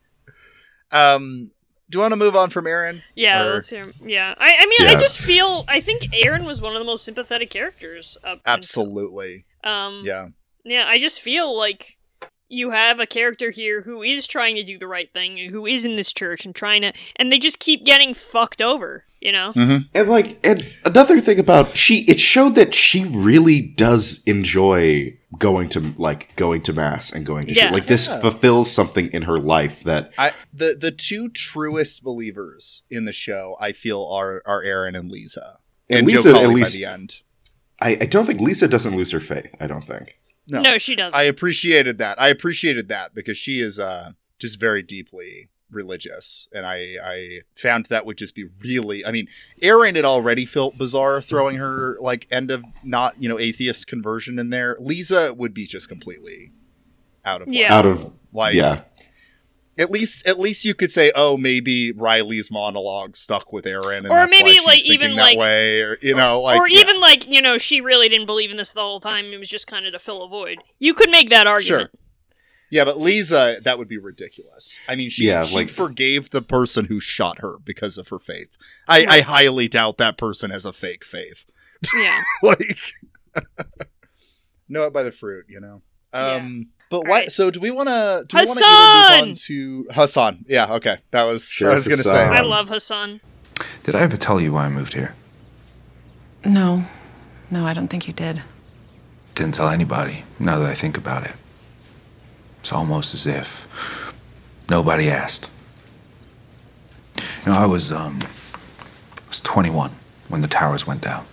[0.93, 1.51] Um,
[1.89, 3.01] do you want to move on from Erin?
[3.15, 3.93] Yeah, Or- let's hear.
[4.03, 5.63] Yeah, I, I mean, I just feel.
[5.69, 8.17] I think Erin was one of the most sympathetic characters.
[8.25, 9.45] Up until- Absolutely.
[9.63, 10.01] Um.
[10.03, 10.27] Yeah.
[10.65, 11.97] Yeah, I just feel like
[12.51, 15.65] you have a character here who is trying to do the right thing, and who
[15.65, 19.05] is in this church and trying to, and they just keep getting fucked over.
[19.21, 19.53] You know?
[19.55, 19.77] Mm-hmm.
[19.93, 25.69] And like, and another thing about she, it showed that she really does enjoy going
[25.69, 27.65] to like going to mass and going to Yeah.
[27.65, 27.71] church.
[27.73, 28.19] Like this Yeah.
[28.19, 33.55] fulfills something in her life that I the the two truest believers in the show
[33.61, 35.57] I feel are are Erin and Leeza.
[35.89, 37.21] And And, Leeza, Joe at Collie least- by the end.
[37.79, 39.55] I, I don't think Leeza doesn't lose her faith.
[39.59, 40.17] I don't think.
[40.51, 41.17] No, No, she doesn't.
[41.19, 42.21] I appreciated that.
[42.21, 47.85] I appreciated that because she is uh just very deeply religious and I I found
[47.85, 49.27] that would just be really I mean
[49.61, 54.37] Erin had already felt bizarre throwing her like end of not you know atheist conversion
[54.37, 56.51] in there Leeza would be just completely
[57.23, 57.73] out of left Yeah.
[57.73, 58.81] Out of like yeah,
[59.81, 64.07] at least at least you could say oh maybe Riley's monologue stuck with Erin and
[64.07, 66.69] Or that's why maybe, she's like, even, that like- way or you know like or
[66.69, 66.79] yeah.
[66.79, 69.25] even like you know she really didn't believe in this the whole time.
[69.25, 70.59] It was just kind of to fill a void.
[70.79, 71.89] You could make that argument.
[71.91, 71.99] Sure.
[72.71, 74.79] Yeah, but Leeza, that would be ridiculous.
[74.87, 78.19] I mean, she, Yeah, she like- forgave the person who shot her because of her
[78.19, 78.55] faith.
[78.87, 81.45] I, I highly doubt that person has a fake faith.
[81.93, 82.21] Yeah.
[82.43, 82.79] like,
[84.69, 85.81] know it by the fruit, you know.
[86.13, 87.21] Um, but why?
[87.21, 87.31] right.
[87.31, 88.25] So, do we want to?
[88.27, 89.19] Do we want to Hassan!
[89.19, 90.45] move on to Hassan?
[90.47, 90.97] Yeah, okay.
[91.09, 91.47] That was.
[91.47, 92.21] Sure, I was going to say.
[92.21, 93.21] I love Hassan.
[93.83, 95.15] Did I ever tell you why I moved here?
[96.43, 96.85] No,
[97.49, 98.41] no, I don't think you did.
[99.35, 101.33] Didn't tell anybody, now that I think about it.
[102.59, 104.13] It's almost as if
[104.69, 105.49] nobody asked.
[107.17, 109.91] You know, I was, um, I was 21
[110.27, 111.25] when the towers went down.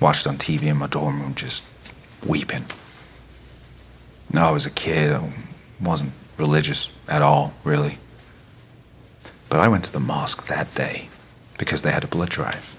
[0.00, 1.64] Watched on TV in my dorm room, just
[2.24, 2.64] weeping.
[4.34, 5.12] No, I was a kid.
[5.12, 5.32] I
[5.80, 7.98] wasn't religious at all, really.
[9.48, 11.08] But I went to the mosque that day
[11.56, 12.76] because they had a blood drive.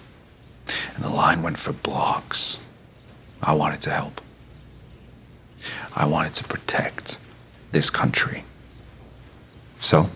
[0.96, 2.58] And the line went for blocks.
[3.42, 4.20] I wanted to help.
[5.96, 7.18] I wanted to protect
[7.72, 8.44] this country.
[9.80, 10.10] So,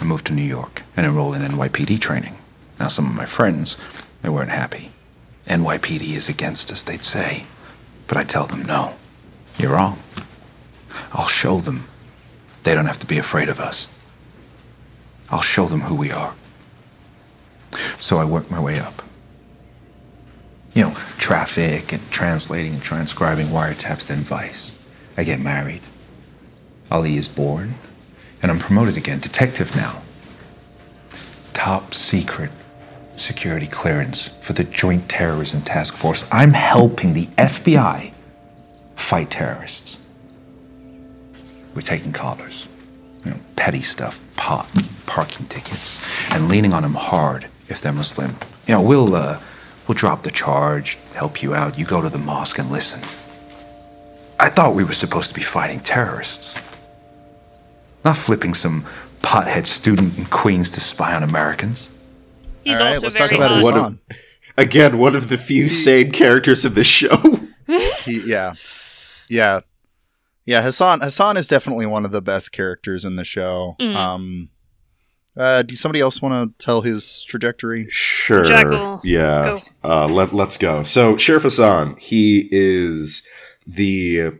[0.00, 2.38] I moved to New York and enrolled in NYPD training.
[2.80, 3.76] Now, some of my friends,
[4.22, 4.92] they weren't happy.
[5.46, 7.44] NYPD is against us, they'd say.
[8.06, 8.94] But I tell them, no,
[9.58, 9.98] you're wrong.
[11.12, 11.84] I'll show them
[12.62, 13.86] they don't have to be afraid of us.
[15.30, 16.34] I'll show them who we are.
[17.98, 19.02] So I worked my way up
[20.76, 24.78] you know, traffic and translating and transcribing wiretaps, then vice.
[25.16, 25.80] I get married.
[26.90, 27.74] Ali is born,
[28.42, 30.02] and I'm promoted again, detective now.
[31.54, 32.50] Top secret
[33.16, 36.28] security clearance for the Joint Terrorism Task Force.
[36.30, 38.12] I'm helping the FBI
[38.96, 39.98] fight terrorists.
[41.74, 42.68] We're taking collars,
[43.24, 44.66] you know, petty stuff, pot,
[45.06, 48.34] parking tickets, and leaning on them hard if they're Muslim.
[48.66, 49.38] You know, we'll uh,
[49.86, 51.78] we'll drop the charge, help you out.
[51.78, 53.00] You go to the mosque and listen.
[54.38, 56.60] I thought we were supposed to be fighting terrorists,
[58.04, 58.84] not flipping some
[59.22, 61.90] pothead student in Queens to spy on Americans.
[62.64, 63.62] He's All right, also let's very talk about hot.
[63.62, 63.98] What a-
[64.56, 67.18] again, one of the few sane characters in this show.
[68.04, 68.54] He, yeah,
[69.28, 69.60] yeah,
[70.44, 70.62] yeah.
[70.62, 73.76] Hassan Hassan is definitely one of the best characters in the show.
[73.80, 73.94] Mhm.
[73.96, 74.50] Um,
[75.36, 77.86] uh, do somebody else want to tell his trajectory?
[77.90, 78.42] Sure.
[78.42, 79.42] Jackal, yeah.
[79.44, 79.62] go.
[79.84, 80.82] Uh, let Let's go.
[80.82, 83.26] So Sheriff Hassan, he is
[83.66, 84.32] the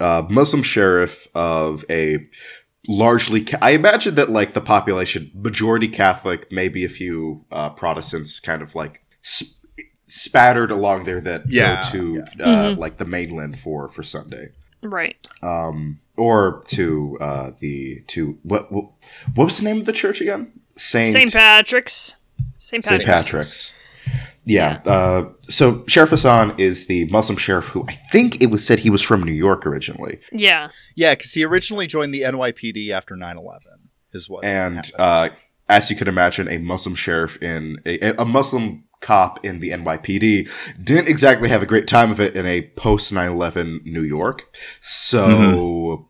[0.00, 2.26] uh, Muslim sheriff of a
[2.88, 3.44] largely.
[3.44, 8.62] Ca- I imagine that like the population majority Catholic, maybe a few uh, Protestants, kind
[8.62, 9.59] of like sp-
[10.10, 12.44] spattered along there that Yeah, go to yeah.
[12.44, 12.78] uh, Mhm.
[12.78, 14.48] like the mainland for for Sunday.
[14.82, 15.16] Right.
[15.42, 18.86] um, or to uh, the to what, what
[19.34, 20.52] what was the name of the church again?
[20.76, 21.32] Saint St.
[21.32, 22.16] Patrick's.
[22.58, 22.84] St.
[22.84, 23.04] St.
[23.04, 23.26] Patrick's.
[23.26, 23.72] Patrick's.
[24.44, 24.80] Yeah.
[24.86, 28.90] Uh, so Sheriff Hassan is the Muslim sheriff who I think it was said he
[28.90, 30.68] was from New York originally, Yeah.
[30.96, 33.58] Yeah, because he originally joined the NYPD after 9-11
[34.12, 35.28] is what and uh,
[35.68, 40.48] as you can imagine, a Muslim sheriff in a, a Muslim cop in the NYPD
[40.82, 44.54] didn't exactly have a great time of it in a post 9/11 New York.
[44.80, 46.08] So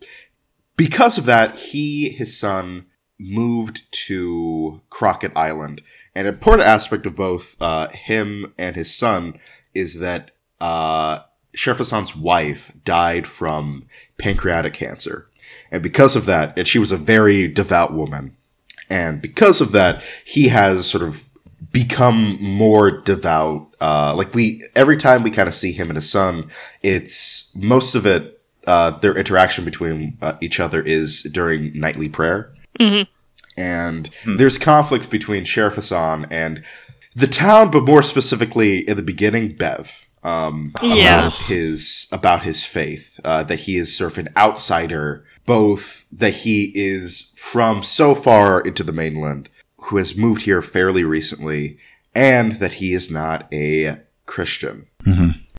[0.76, 2.86] because of that, he his son
[3.18, 5.82] moved to Crockett Island.
[6.14, 9.38] An important aspect of both uh, him and his son
[9.74, 11.20] is that uh,
[11.54, 13.86] Sheriff Hassan's wife died from
[14.18, 15.28] pancreatic cancer.
[15.70, 18.36] And because of that, and she was a very devout woman,
[18.88, 21.28] and because of that, he has sort of
[21.72, 23.68] become more devout.
[23.80, 26.50] Uh, like we, every time we kind of see him and his son,
[26.82, 32.52] it's most of it, uh, their interaction between uh, each other is during nightly prayer.
[33.56, 36.62] And there's conflict between Sheriff Hassan and
[37.14, 39.92] the town, but more specifically in the beginning, Bev.
[40.22, 41.20] um, Yeah.
[41.26, 43.18] about his about his faith.
[43.24, 48.60] Uh, that he is sort of an outsider, both that he is from so far
[48.60, 49.48] into the mainland,
[49.84, 51.78] who has moved here fairly recently,
[52.14, 54.86] and that he is not a Christian.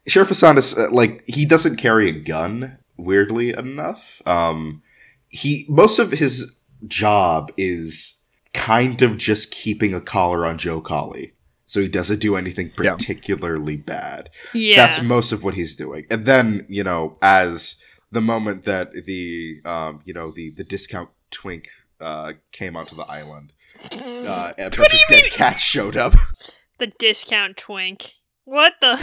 [0.07, 2.77] Sheriff Hassan is uh, like he doesn't carry a gun.
[2.97, 4.83] Weirdly enough, um,
[5.29, 6.55] he most of his
[6.87, 8.19] job is
[8.53, 11.33] kind of just keeping a collar on Joe Collie,
[11.65, 12.91] so he doesn't do anything Yeah.
[12.95, 14.29] particularly bad.
[14.53, 14.75] Yeah.
[14.75, 16.05] That's most of what he's doing.
[16.11, 21.09] And then you know, as the moment that the um, you know the the discount
[21.31, 21.69] twink
[21.99, 23.53] uh, came onto the island,
[23.91, 26.13] uh, and bunch of dead cats showed up.
[26.79, 28.13] the discount twink.
[28.45, 28.97] What the?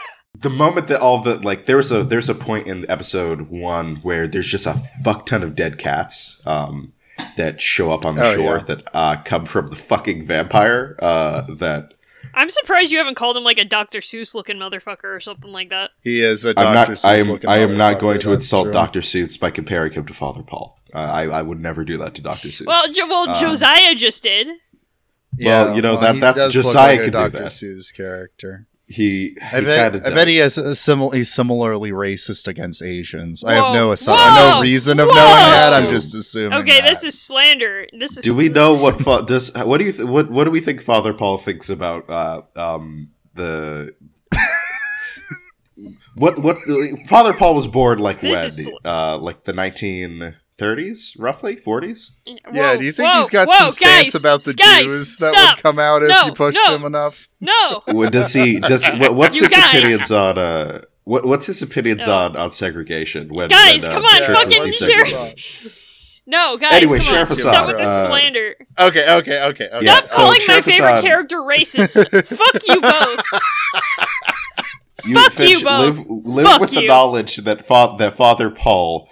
[0.40, 4.26] the moment that all the like there's a there's a point in episode one where
[4.26, 6.92] there's just a fuck ton of dead cats um
[7.36, 8.62] that show up on the Oh, shore yeah.
[8.64, 11.94] that uh come from the fucking vampire uh that
[12.36, 14.00] I'm surprised you haven't called him like a Dr.
[14.00, 15.90] Seuss looking motherfucker or something like that.
[16.02, 16.92] He is a I'm Dr.
[16.92, 18.72] not I am Seuss-looking I am not going to insult true.
[18.72, 19.00] Dr.
[19.00, 20.78] Seuss by comparing him to Father Paul.
[20.94, 22.48] Uh, I I would never do that to Dr.
[22.48, 22.66] Seuss.
[22.66, 24.48] Well, jo- well, Um, Josiah just did.
[25.40, 27.46] Well, you know, that- that's- does Josiah like a could do that.
[27.50, 28.66] Seuss character.
[28.86, 30.56] He, I bet, I bet he does.
[30.56, 33.42] has a simil- he's similarly racist against Asians.
[33.42, 34.56] I have no assu- Whoa.
[34.56, 35.14] no reason of Whoa.
[35.14, 35.72] knowing that.
[35.72, 36.58] I'm just assuming.
[36.58, 36.88] Okay, that.
[36.90, 37.86] this is slander.
[37.98, 38.24] This is.
[38.24, 40.82] Do we know what fa- does what do you th- what what do we think
[40.82, 43.94] Father Paul thinks about uh um the
[46.16, 49.52] what what's the, Father Paul was born like This when is sl- uh like the
[50.58, 52.10] 1930s roughly 40s
[52.52, 55.16] Yeah, do you think whoa, he's got whoa, some stance guys, about the guys, Jews
[55.18, 55.56] that stop.
[55.56, 56.74] would come out if No, you pushed no.
[56.76, 57.28] him enough?
[57.40, 57.82] No.
[57.86, 59.74] what does he does what, what's You his guys.
[59.74, 62.14] opinions on uh what, what's his opinions No.
[62.16, 64.76] on on segregation when Guys, when, uh, come on, the church fucking was
[65.62, 65.70] sure.
[66.26, 67.36] No, guys, Anyway, come Sheriff on.
[67.36, 68.54] Hassan, Stop with the uh, slander.
[68.78, 69.42] Okay, okay, okay.
[69.42, 69.68] okay.
[69.82, 72.26] Yeah, Stop so calling my Sheriff favorite Hassan- character racist.
[72.36, 73.22] Fuck you both.
[75.04, 75.98] You, Fuck Finch, you both.
[75.98, 79.10] Live, live Fuck with the knowledge that fa- that Father Paul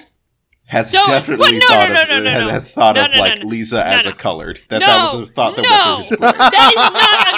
[0.73, 1.61] has Don't- definitely what?
[1.61, 2.49] No, thought no, of no, no, has, no.
[2.49, 3.49] has thought No, of no, no, like no.
[3.51, 4.11] Leeza No, as no.
[4.11, 4.61] a colored.
[4.71, 6.33] That no, that was a thought that no, went through his brain.
[6.51, 7.33] that is not a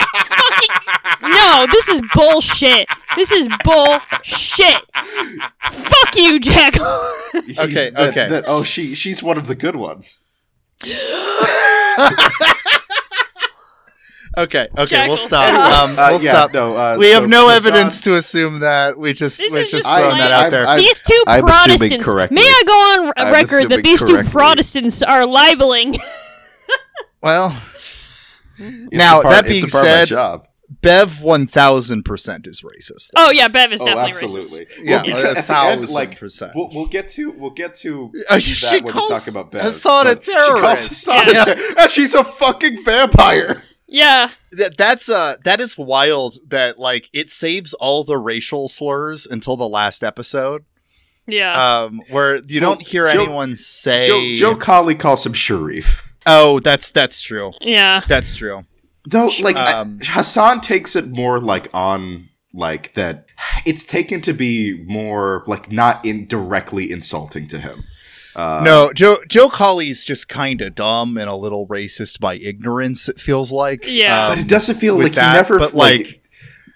[1.20, 1.34] fucking.
[1.34, 2.86] No, this is bullshit.
[3.16, 4.82] This is bullshit.
[5.72, 6.74] Fuck you, Jack.
[6.74, 8.28] He's- Okay, that- okay.
[8.28, 10.20] that- oh, she she's one of the good ones.
[14.36, 15.46] Okay, okay, Jackal, we'll stop.
[15.48, 15.88] stop.
[15.90, 16.52] Um, Uh, we'll yeah, stop.
[16.52, 18.98] No, uh, we have so no Hassan- evidence to assume that.
[18.98, 20.66] We just This we're is just just throwing that like- out there.
[20.66, 22.32] I- these two I'm assuming Protestants.
[22.32, 24.30] May I go on r- I'm record that assuming these two.
[24.30, 25.96] Protestants are libeling?
[27.22, 27.56] well,
[28.58, 30.40] It's Now, part- that being a part of my said-
[30.80, 33.10] Bev one thousand percent is racist.
[33.16, 34.66] oh yeah, Bev is Oh, definitely absolutely.
[34.66, 34.68] racist.
[34.82, 36.52] Yeah, because a thousand end, like, percent.
[36.54, 39.52] We'll, we'll get to we'll get to Uh, that she when we calls talk about
[39.52, 40.88] Bev, Hassan a but She calls terrorist.
[40.88, 41.44] Hassan a Yeah.
[41.44, 43.62] ter- and she's a fucking vampire.
[43.96, 49.24] Yeah, that that's uh that is wild that like it saves all the racial slurs
[49.24, 50.64] until the last episode
[51.28, 51.82] yeah.
[51.84, 56.02] um where you Well, don't hear Joe- anyone say Joe, Joe Collie calls him Sharif.
[56.26, 58.02] oh that's that's true yeah.
[58.08, 58.62] that's true
[59.06, 63.26] Though, like I- Um, Hassan takes it more like on like that.
[63.66, 67.84] It's taken to be more like not in directly insulting to him.
[68.36, 73.08] Uh, no joe joe collie's just kind of dumb and a little racist by ignorance
[73.08, 74.28] it feels like Yeah.
[74.30, 76.20] but it doesn't feel like that, he never but, like, like,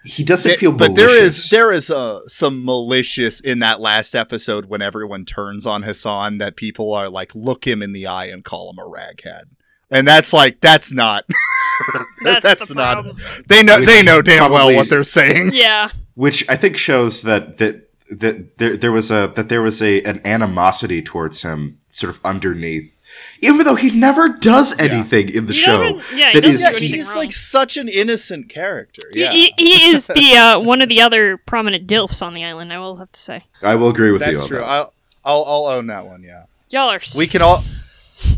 [0.04, 0.72] he doesn't It- feel.
[0.72, 1.44] but there malicious.
[1.46, 6.38] is there is uh, some malicious in that last episode when everyone turns on Hassan
[6.38, 9.42] that people are like look him in the eye and call him a raghead,
[9.90, 11.24] and that's like that's not
[12.22, 13.16] That's, the not problem.
[13.48, 15.50] they know Which they know damn well what they're saying.
[15.52, 15.90] Yeah.
[16.14, 20.02] which I think shows that that that there there was a that there was a
[20.02, 22.98] an animosity towards him sort of underneath,
[23.40, 25.98] even though he never does anything in the He show.
[25.98, 27.16] doesn't- yeah, he that doesn't is- Yeah, he's wrong.
[27.16, 29.02] like such an innocent character.
[29.12, 32.44] He, Yeah, he, he is the uh, one of the other prominent dilfs on the
[32.44, 32.72] island.
[32.72, 34.26] I will have to say, I will agree with you.
[34.34, 34.59] that's true.
[34.59, 34.64] that.
[34.66, 34.92] I'll,
[35.24, 36.22] I'll I'll own that one.
[36.22, 37.00] Yeah, y'all are.
[37.16, 37.62] we can all.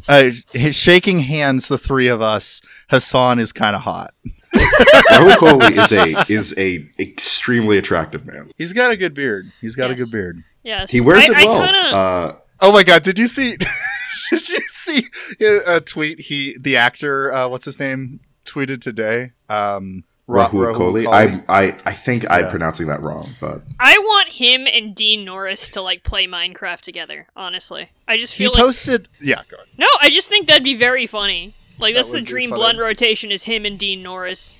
[0.08, 0.30] Uh,
[0.72, 2.60] shaking hands, the three of us.
[2.90, 4.12] Hassan is kind of hot.
[4.54, 8.50] Rahul Kohli is a is a extremely attractive man.
[8.56, 9.50] He's got a good beard.
[9.60, 10.42] He's got a good beard.
[10.62, 10.90] Yes.
[10.90, 11.64] He wears I, it I well.
[11.64, 13.02] kinda- Uh, Oh my god!
[13.02, 13.56] Did you see?
[14.30, 15.06] did you see
[15.40, 16.20] a a tweet?
[16.20, 19.32] He, the actor, uh, what's his name, tweeted today.
[19.48, 21.04] Um, Ra- Rahul Kohli.
[21.06, 21.42] Kohli.
[21.48, 25.70] I I I think I'm pronouncing that wrong, but I want him and Dean Norris
[25.70, 27.28] to like play Minecraft together.
[27.34, 29.08] Honestly, I just he feel like posted.
[29.20, 29.68] Yeah, go ahead.
[29.78, 29.86] no.
[30.02, 31.54] I just think that'd be very funny.
[31.80, 32.60] Like That that's the dream funny.
[32.60, 34.58] blend rotation is him and Dean Norris.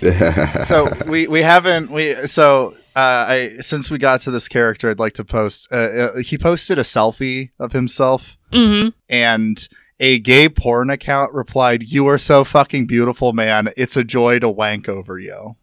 [0.60, 4.98] so we we haven't we so uh I since we got to this character, I'd
[5.00, 5.68] like to post.
[5.72, 8.90] Uh, uh, he posted a selfie of himself, Mm-hmm.
[9.10, 9.68] and
[10.00, 13.70] a gay porn account replied, "You are so fucking beautiful, man.
[13.76, 15.56] It's a joy to wank over you."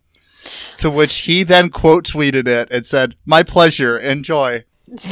[0.77, 4.65] To which he then quote tweeted it and said, "My pleasure, enjoy."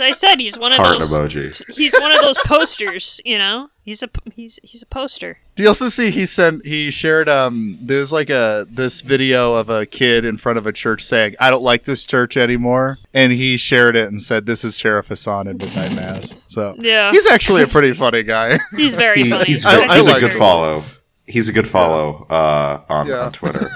[0.00, 1.12] I said, he's one of Heart those.
[1.12, 1.74] emoji.
[1.76, 3.20] He's one of those posters.
[3.24, 5.38] You know, he's a he's he's a poster.
[5.56, 9.68] Do you also see he sent he shared um there's like a this video of
[9.70, 13.32] a kid in front of a church saying I don't like this church anymore and
[13.32, 16.36] he shared it and said this is Sheriff Hassan in Midnight Mass.
[16.46, 18.58] So Yeah, he's actually a pretty funny guy.
[18.76, 19.44] he's very He- funny.
[19.46, 20.38] he's I- ve- I he's like a good him.
[20.38, 20.84] follow.
[21.26, 23.26] He's a good follow uh, on, Yeah.
[23.26, 23.70] on Twitter.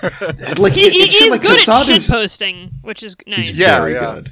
[0.56, 3.14] like, He, he, it should, he's like, good Hassan at shit is- posting, which is
[3.26, 3.48] nice.
[3.48, 4.14] He's Yeah, very yeah.
[4.14, 4.30] good.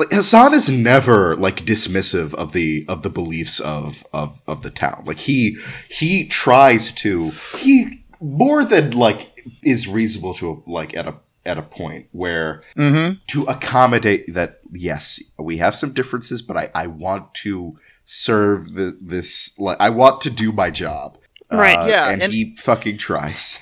[0.00, 4.70] Like Hassan is never like dismissive of the of the beliefs of of of the
[4.70, 5.04] town.
[5.06, 5.58] Like he
[5.90, 11.62] he tries to he more than like is reasonable to like at a at a
[11.62, 13.14] point where mm-hmm.
[13.26, 18.96] to accommodate that yes we have some differences but i i want to serve the,
[19.00, 21.16] this like i want to do my job
[21.50, 21.78] Right.
[21.78, 23.58] Uh, Yeah, and, and- he fucking tries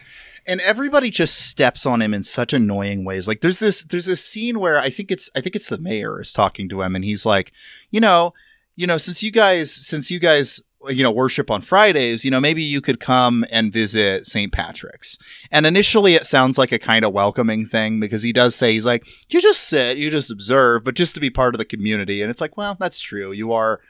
[0.48, 3.28] and everybody just steps on him in such annoying ways.
[3.28, 6.20] Like there's this there's this scene where I think it's I think it's the mayor
[6.20, 7.52] is talking to him and he's like,
[7.90, 8.32] you know,
[8.74, 12.40] you know, since you guys since you guys you know worship on Fridays, you know,
[12.40, 14.50] maybe you could come and visit St.
[14.50, 15.18] Patrick's.
[15.52, 18.86] And initially it sounds like a kind of welcoming thing because he does say he's
[18.86, 22.22] like, you just sit, you just observe, but just to be part of the community.
[22.22, 23.32] And it's like, well, that's true.
[23.32, 23.80] You are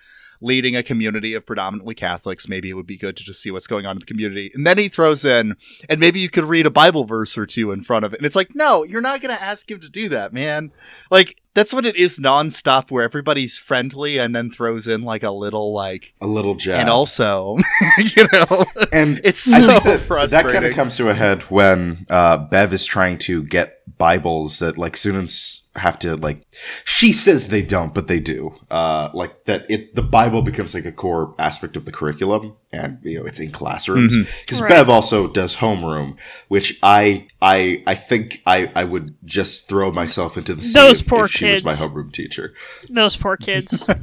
[0.40, 3.66] leading a community of predominantly Catholics, maybe it would be good to just see what's
[3.66, 4.50] going on in the community.
[4.54, 5.56] And then he throws in,
[5.88, 8.18] and maybe you could read a Bible verse or two in front of it.
[8.18, 10.72] And it's like, no, you're not going to ask him to do that, man.
[11.10, 15.30] Like, that's what it is nonstop, where everybody's friendly and then throws in like a
[15.30, 17.56] little, like, a little jab and also,
[18.16, 20.46] you know, and it's so that, frustrating.
[20.46, 24.60] that kind of comes to a head when uh, Bev is trying to get Bibles
[24.60, 26.42] that like students have to like.
[26.84, 28.54] She says they don't, but they do.
[28.70, 32.98] Uh, like that, it the Bible becomes like a core aspect of the curriculum, and
[33.02, 34.68] you know it's in classrooms because Right.
[34.70, 36.16] Bev also does homeroom,
[36.48, 41.02] which I I I think I I would just throw myself into the sea Those
[41.02, 41.82] poor if she was my kids.
[41.82, 42.54] homeroom teacher.
[42.90, 43.86] Those poor kids.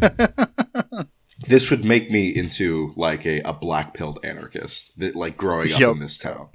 [1.47, 5.80] This would make me into like a, a black pilled anarchist that like growing up
[5.80, 5.93] Yup.
[5.95, 6.49] in this town.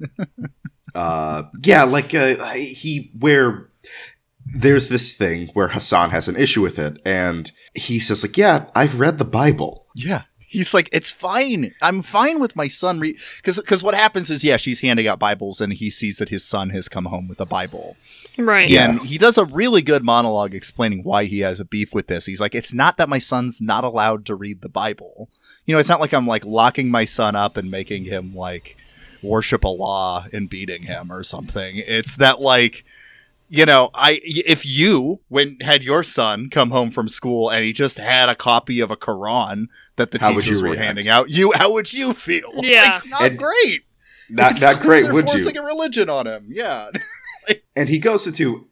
[0.94, 3.68] uh yeah, like uh, he where
[4.54, 8.66] there's this thing where Hassan has an issue with it and he says like, "Yeah,
[8.74, 10.22] I've read the Bible." Yeah.
[10.50, 11.74] He's like, it's fine.
[11.82, 13.00] I'm fine with my son.
[13.00, 13.18] Re-.
[13.42, 16.42] Cause, cause what happens is, yeah, she's handing out Bibles and he sees that his
[16.42, 17.98] son has come home with a Bible.
[18.38, 18.66] right.
[18.66, 18.88] Yeah.
[18.88, 22.24] And he does a really good monologue explaining why he has a beef with this.
[22.24, 25.28] He's like, it's not that my son's not allowed to read the Bible.
[25.66, 28.74] You know, it's not like I'm like locking my son up and making him like
[29.22, 31.76] worship Allah and beating him or something.
[31.76, 32.86] It's that like,
[33.48, 37.72] you know, I if you when had your son come home from school and he
[37.72, 40.84] just had a copy of a Quran that the How teachers were react?
[40.84, 42.50] handing out, you how would you feel?
[42.62, 43.00] Yeah.
[43.02, 43.82] Like, not And- great.
[44.30, 45.62] Not It's not great, they're would forcing you?
[45.62, 46.48] a religion on him.
[46.50, 46.90] Yeah.
[47.74, 48.62] And he goes into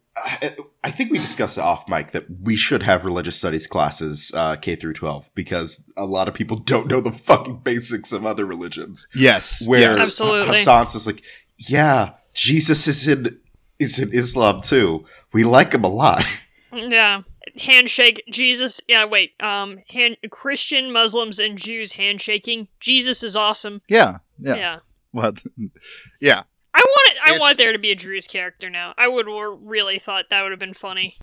[0.43, 0.49] uh,
[0.85, 4.57] I think we discussed it off mic that we should have religious studies classes uh,
[4.57, 8.45] K through 12 because a lot of people don't know the fucking basics of other
[8.45, 9.07] religions.
[9.15, 9.67] Yes.
[9.67, 10.01] where yes.
[10.01, 10.49] Absolutely.
[10.59, 11.23] Hassan says like,
[11.57, 13.39] "Yeah, Jesus is in
[13.79, 15.05] is in Islam too.
[15.33, 16.25] We like him a lot."
[16.73, 17.23] Yeah.
[17.59, 18.23] Handshake.
[18.31, 18.83] Jesus.
[18.87, 19.07] Yeah.
[19.07, 19.33] Wait.
[19.41, 19.79] Um.
[19.89, 20.19] Hand.
[20.31, 22.69] Christian, Muslims, and Jews handshaking.
[22.81, 23.81] Jesus is awesome.
[23.89, 24.19] Yeah.
[24.39, 24.57] Yeah.
[24.57, 24.79] Yeah.
[25.13, 25.43] What?
[26.21, 26.43] Yeah.
[26.75, 27.17] I want it.
[27.25, 28.93] I It's- want there to be a Druze character now.
[28.99, 31.17] I would w- really thought that would have been funny.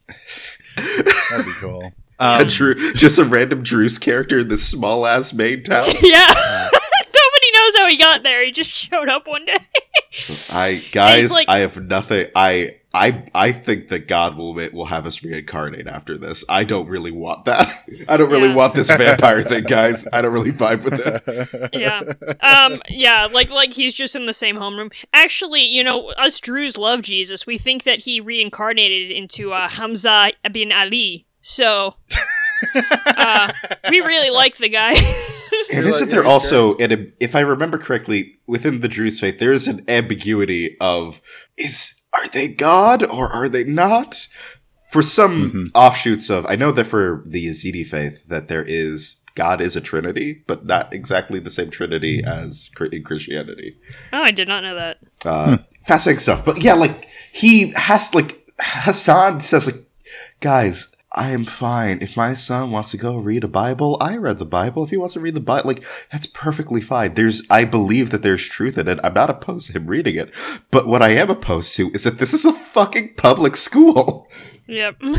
[0.76, 1.92] That'd be cool.
[2.20, 5.86] a Um, Drew, just a random Druze character in this small ass Maine town.
[6.02, 6.70] yeah.
[7.98, 8.46] Nobody knows how he got there.
[8.46, 9.58] He just showed up one day.
[10.52, 12.28] I guys, like- I have nothing.
[12.36, 16.44] I I I think that God will ma- will have us reincarnate after this.
[16.48, 17.84] I don't really want that.
[18.08, 18.56] I don't really Yeah.
[18.56, 20.08] want this vampire thing, guys.
[20.14, 21.70] I don't really vibe with it.
[21.74, 22.04] yeah.
[22.42, 22.82] Um.
[22.90, 23.28] Yeah.
[23.32, 24.94] Like like he's just in the same homeroom.
[25.14, 27.48] Actually, you know, us Druze love Jesus.
[27.48, 31.26] We think that he reincarnated into uh, Hamza bin Ali.
[31.42, 31.96] So.
[33.08, 33.52] uh,
[33.90, 34.96] we really like the guy.
[35.80, 39.40] And isn't like, there yeah, also, an, if I remember correctly, within the Druze faith,
[39.40, 41.22] there is an ambiguity of
[41.58, 44.28] is are they God or are they not?
[44.92, 45.72] For some Mhm.
[45.74, 49.82] offshoots of, I know that for the Yazidi faith, that there is God is a
[49.82, 53.76] Trinity, but not exactly the same Trinity as in Christianity.
[54.14, 54.98] oh, I did not know that.
[55.26, 55.58] Uh,
[55.88, 59.82] Fascinating stuff, but yeah, like he has like Hassan says like,
[60.40, 60.93] guys.
[61.16, 62.00] I am fine.
[62.02, 64.84] If my son wants to go read a Bible, I read the Bible.
[64.84, 67.14] If he wants to read the Bible, like that's perfectly fine.
[67.14, 69.00] There's, I believe that there's truth in it.
[69.04, 70.34] I'm not opposed to him reading it.
[70.72, 74.28] But what I am opposed to is that this is a fucking public school.
[74.68, 75.02] Yep.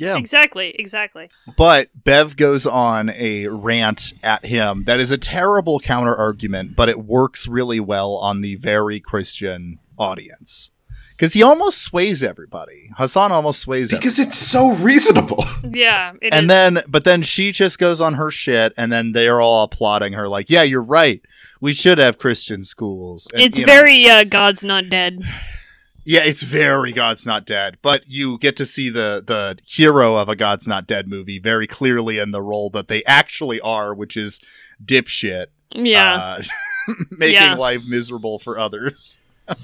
[0.00, 0.16] Yeah.
[0.16, 1.28] Exactly, exactly.
[1.56, 6.88] But Bev goes on a rant at him that is a terrible counter argument, but
[6.88, 10.70] it works really well on the very Christian audience.
[11.18, 12.92] Because he almost sways everybody.
[12.96, 14.04] Hassan almost sways everybody.
[14.06, 15.44] Because it's so reasonable.
[15.70, 16.48] Yeah, it and is.
[16.48, 20.28] then but then she just goes on her shit and then they're all applauding her
[20.28, 21.20] like yeah you're right
[21.60, 25.18] we should have christian schools And, it's you know, very uh, God's not dead.
[26.04, 30.28] yeah it's very god's not dead but you get to see the the hero of
[30.28, 34.16] a god's not dead movie very clearly in the role that they actually are which
[34.16, 34.40] is
[34.82, 36.42] dipshit Yeah, uh,
[37.10, 37.54] making Yeah.
[37.56, 39.18] life miserable for others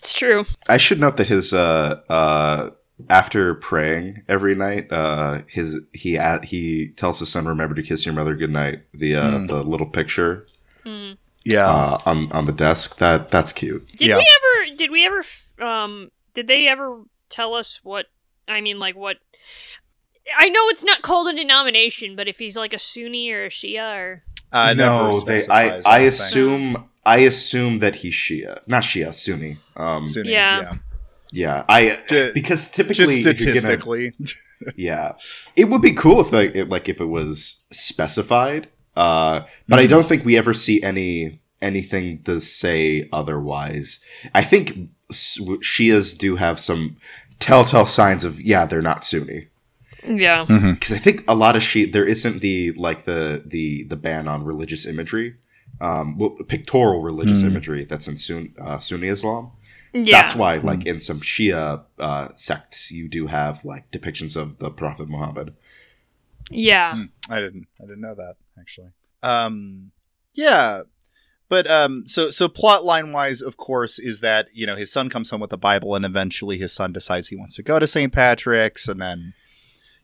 [0.00, 0.44] it's true.
[0.68, 2.70] I should note that his uh uh
[3.08, 8.04] after praying every night, uh his he a he tells his son, "Remember to kiss
[8.06, 9.48] your mother goodnight." The uh Mm.
[9.48, 10.46] the little picture
[10.86, 11.18] Mm.
[11.44, 13.86] yeah uh on on the desk that that's cute.
[13.96, 14.16] Did Yeah.
[14.16, 14.76] we ever?
[14.76, 15.22] Did we ever?
[15.60, 18.06] Um, did they ever tell us what?
[18.48, 19.18] I mean, like what?
[20.38, 23.48] I know it's not called a denomination, but if he's like a Sunni or a
[23.48, 24.22] Shia or
[24.52, 29.14] uh, no, they I specifies, I don't assume I assume that he's Shia, not Shia,
[29.14, 29.58] Sunni.
[29.76, 30.60] Um, Sunni, Yeah.
[30.60, 30.74] yeah.
[31.32, 34.12] yeah, I Ju- because typically just if gonna- statistically
[34.76, 35.12] Yeah,
[35.56, 38.68] it would be cool if like it, like if it was specified.
[38.94, 39.88] Uh, but I Mhm.
[39.90, 44.00] don't think we ever see any anything to say otherwise.
[44.34, 46.96] I think Shias do have some
[47.38, 49.46] telltale signs of yeah they're not Sunni
[50.06, 53.96] yeah, because I think a lot of Shia there isn't the like the the the
[53.96, 55.34] ban on religious imagery,
[55.80, 57.46] um, well, pictorial religious Mm.
[57.50, 59.52] imagery that's in Sun, uh, Sunni Islam.
[59.92, 60.20] yeah.
[60.20, 64.70] That's why like in some Shia uh, sects you do have like depictions of the
[64.70, 65.54] Prophet Muhammad.
[66.50, 66.94] yeah.
[66.94, 67.66] Hmm, I didn't.
[67.80, 68.88] I didn't know that actually.
[69.22, 69.92] Um,
[70.34, 70.82] yeah,
[71.48, 75.08] but um, so so plot line wise, of course, is that you know his son
[75.10, 77.86] comes home with the Bible, and eventually his son decides he wants to go to
[77.86, 78.12] St.
[78.12, 79.34] Patrick's, and then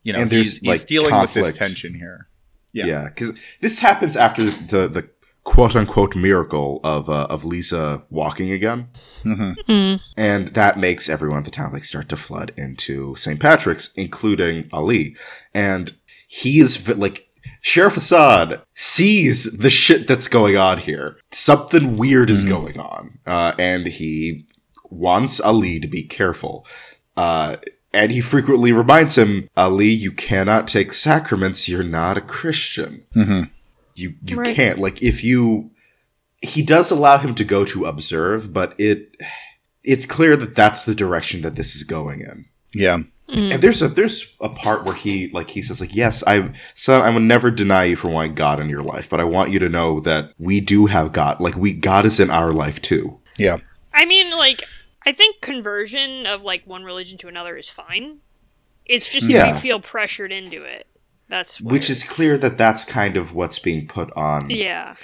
[0.02, 2.28] you know And there's, he's he's like, dealing with this tension here.
[2.72, 2.86] Yeah.
[2.86, 5.08] Yeah, because this happens after the the
[5.46, 8.88] quote unquote miracle of uh, of Leeza walking again,
[9.22, 10.00] hmm Mm.
[10.16, 13.38] and that makes everyone at the town like start to flood into St.
[13.40, 15.16] Patrick's, including Ali,
[15.54, 15.94] and
[16.28, 17.28] he is like
[17.62, 21.16] Sheriff Assad sees the shit that's going on here.
[21.30, 22.48] Something weird is Mhm.
[22.48, 24.46] going on, uh, and he
[24.90, 26.66] wants Ali to be careful.
[27.16, 27.56] Uh,
[27.92, 31.66] and he frequently reminds him, Ali, you cannot take sacraments.
[31.68, 33.02] You're not a Christian.
[33.14, 33.42] hmm
[33.98, 34.54] You you Right.
[34.54, 35.70] can't like if you.
[36.42, 39.16] He does allow him to go to observe, but it
[39.82, 42.44] it's clear that that's the direction that this is going in.
[42.74, 42.98] Yeah.
[43.28, 43.54] Mm.
[43.54, 47.02] And there's a there's a part where he like he says like yes I son
[47.02, 49.58] I will never deny you for wanting God in your life, but I want you
[49.60, 51.40] to know that we do have God.
[51.40, 53.18] Like we God is in our life too.
[53.38, 53.56] Yeah.
[53.92, 54.62] I mean, like,
[55.06, 58.18] I think conversion of like one religion to another is fine.
[58.84, 59.54] It's just Yeah.
[59.54, 60.86] we feel pressured into it.
[61.28, 64.48] That's Which is clear that that's kind of what's being put on.
[64.50, 64.94] yeah,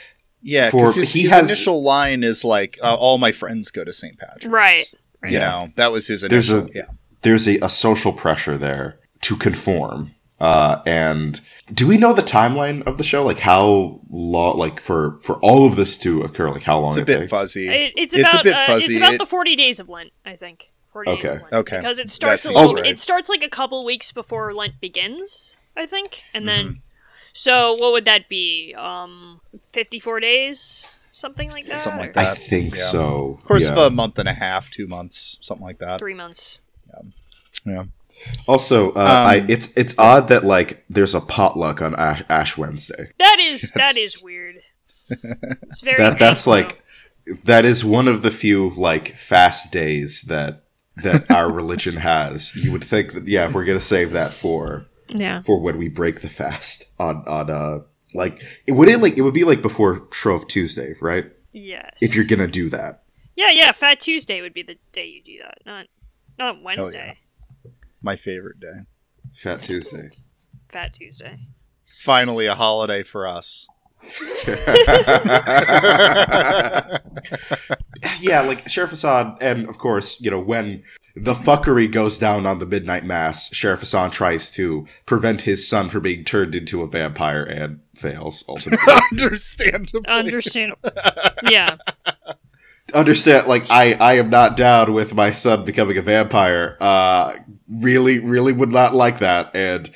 [0.40, 0.70] Yeah.
[0.70, 3.92] Because his, he his has- initial line is like, uh, "All my friends go to
[3.92, 4.18] St.
[4.18, 4.84] Patrick's." right.
[5.24, 6.68] You know, that was his There's initial.
[6.70, 6.82] a- yeah.
[7.22, 10.14] There's a, a social pressure there to conform.
[10.40, 11.40] Uh, and
[11.72, 13.22] do we know the timeline of the show?
[13.24, 14.58] Like how long?
[14.58, 16.50] Like for for all of this to occur?
[16.50, 16.88] Like how long?
[16.88, 17.30] It's a it bit takes?
[17.30, 17.68] fuzzy.
[17.68, 18.94] It, it's It's a about bit uh, fuzzy.
[18.94, 20.72] it's about It- the forty days of Lent, I think.
[20.92, 21.34] Forty days Okay.
[21.36, 21.54] of Lent.
[21.54, 21.76] Okay.
[21.76, 22.74] Because it starts a little.
[22.74, 22.86] right.
[22.86, 26.64] It starts like a couple weeks before Lent begins, I think, and then.
[26.66, 26.74] Mm-hmm.
[27.34, 28.74] So what would that be?
[28.76, 29.40] Um,
[29.72, 31.80] fifty-four days, something like that.
[31.80, 32.28] Something like that.
[32.28, 32.82] I think Yeah.
[32.82, 33.40] so.
[33.44, 33.72] course yeah.
[33.72, 35.98] of a month and a half, two months, something like that.
[35.98, 36.60] Three months.
[36.92, 37.02] Yeah.
[37.64, 37.84] yeah.
[38.46, 42.58] Also, uh, Um, I, it's it's odd that like there's a potluck on Ash, Ash
[42.58, 43.08] Wednesday.
[43.18, 44.16] That is that Yes.
[44.16, 44.56] is weird.
[45.08, 45.96] It's very.
[45.96, 46.62] That that's Anglo.
[46.68, 46.82] like
[47.44, 50.64] that is one of the few like fast days that
[50.96, 52.54] that our religion has.
[52.54, 55.42] You would think that yeah, we're gonna save that for Yeah.
[55.42, 57.80] for when we break the fast on on uh
[58.14, 61.30] like it would it like it would be like before Shrove Tuesday, right?
[61.52, 62.02] Yes.
[62.02, 63.02] If you're gonna do that.
[63.36, 63.72] Yeah, yeah.
[63.72, 65.86] Fat Tuesday would be the day you do that, not
[66.38, 67.18] not Wednesday.
[68.02, 68.86] My favorite day.
[69.36, 70.10] Fat Tuesday.
[70.68, 71.38] Fat Tuesday.
[72.00, 73.66] Finally, a holiday for us.
[78.20, 80.82] yeah, like Sheriff Assad, and of course, you know, when
[81.14, 85.88] the fuckery goes down on the midnight mass, Sheriff Hassan tries to prevent his son
[85.88, 88.92] from being turned into a vampire and fails ultimately.
[89.12, 90.08] Understandably.
[90.08, 90.90] Understandable.
[91.48, 91.76] yeah.
[92.94, 96.76] Understand, like I, I am not down with my son becoming a vampire.
[96.80, 97.36] Uh,
[97.70, 99.90] really, really would not like that, and.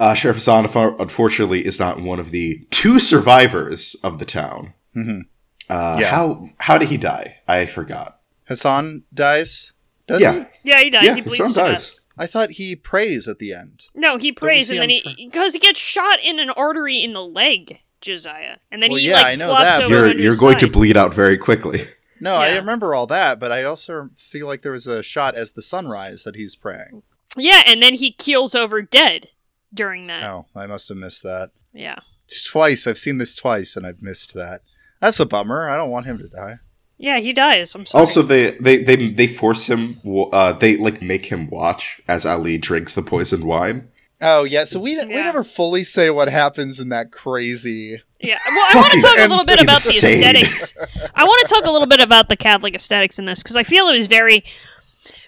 [0.00, 0.64] Uh, Sheriff Hassan,
[1.00, 4.74] unfortunately, is not one of the two survivors of the town.
[4.96, 5.22] Mhm.
[5.68, 6.10] Uh, Yeah.
[6.12, 7.38] How how did he die?
[7.48, 8.20] I forgot.
[8.46, 9.72] Hassan dies.
[10.08, 10.70] Does yeah, he?
[10.70, 11.04] Yeah, he dies.
[11.04, 11.86] yeah, he bleeds to dies.
[11.86, 11.94] death.
[12.18, 13.86] I thought he prays at the end.
[13.94, 17.22] No, he prays and then he because he gets shot in an artery in the
[17.22, 20.36] leg, Josiah, and then Well, he yeah, I like know flops that, over You're you're
[20.36, 21.86] going to bleed out very quickly.
[22.20, 25.52] No, I remember all that, but I also feel like there was a shot as
[25.52, 27.04] the sunrise that he's praying.
[27.36, 29.30] Yeah, and then he keels over dead
[29.72, 30.24] during that.
[30.24, 31.50] Oh, I must have missed that.
[31.72, 32.00] Yeah.
[32.46, 32.88] Twice.
[32.88, 34.62] I've seen this twice and I've missed that.
[35.00, 35.70] That's a bummer.
[35.70, 36.56] I don't want him to die.
[36.98, 37.74] Yeah, he dies.
[37.74, 38.00] I'm sorry.
[38.00, 40.00] Also, they they they they force him.
[40.32, 43.88] Uh, they like make him watch as Ali drinks the poisoned wine.
[44.20, 48.02] Oh yeah, so we we never fully say what happens in that crazy.
[48.20, 48.38] Yeah.
[48.48, 50.74] Well, I want to talk a little bit about the aesthetics.
[51.14, 53.62] I want to talk a little bit about the Catholic aesthetics in this because I
[53.62, 54.42] feel it was very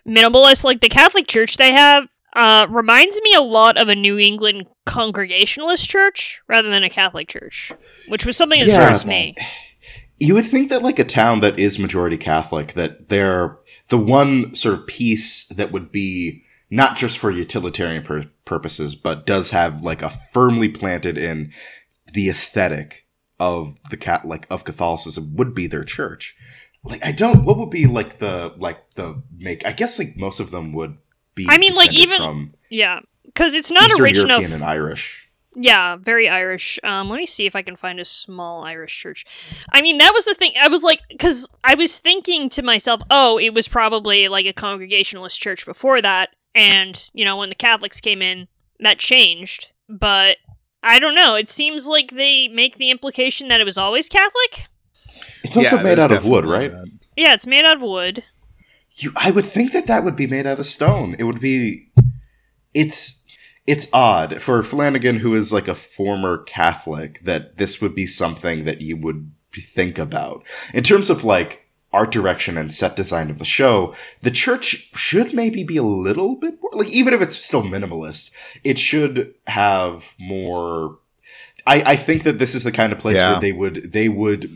[0.07, 0.65] minimalist.
[0.65, 4.67] Like the Catholic Church they have uh, reminds me a lot of a New England
[4.87, 7.71] Congregationalist church rather than a Catholic church,
[8.09, 8.75] which was something that Yeah.
[8.75, 9.37] stressed me.
[10.21, 13.59] You would think that like a town that is majority Catholic, that they're
[13.89, 19.27] the one sort of piece that would be not just for utilitarian pur- purposes, but
[19.27, 21.53] does have like a firmly planted in
[22.13, 23.07] the aesthetic
[23.41, 26.37] of the cat like of Catholicism would be their church.
[26.85, 27.45] Like I don't.
[27.45, 29.67] What would be like the like the make?
[29.67, 30.99] I guess like most of them would
[31.35, 31.47] be.
[31.49, 34.29] I mean, like, even- from Yeah, because it's not Eastern original.
[34.29, 35.30] European and Irish.
[35.55, 36.79] Yeah, very Irish.
[36.85, 39.25] Um, let me see if I can find a small Irish church.
[39.73, 40.53] I mean, that was the thing.
[40.61, 44.53] I was like, because I was thinking to myself, oh, it was probably like a
[44.53, 48.47] Congregationalist church before that, and you know, when the Catholics came in,
[48.79, 49.69] that changed.
[49.89, 50.37] But
[50.85, 51.35] I don't know.
[51.35, 54.69] It seems like they make the implication that it was always Catholic.
[55.43, 56.71] It's also Yeah, made out of wood, right?
[56.71, 56.91] that.
[57.17, 58.23] Yeah, it's made out of wood.
[58.93, 61.17] You, I would think that that would be made out of stone.
[61.19, 61.91] It would be.
[62.73, 63.20] It's
[63.71, 68.65] it's odd for Flanagan, who is like a former Catholic, that this would be something
[68.65, 70.43] that you would think about
[70.75, 73.95] in terms of like art direction and set design of the show.
[74.23, 78.31] The church should maybe be a little bit more like, even if it's still minimalist,
[78.65, 80.99] it should have more.
[81.67, 83.33] I, I think that this is the kind of place Yeah.
[83.33, 84.51] where they would they would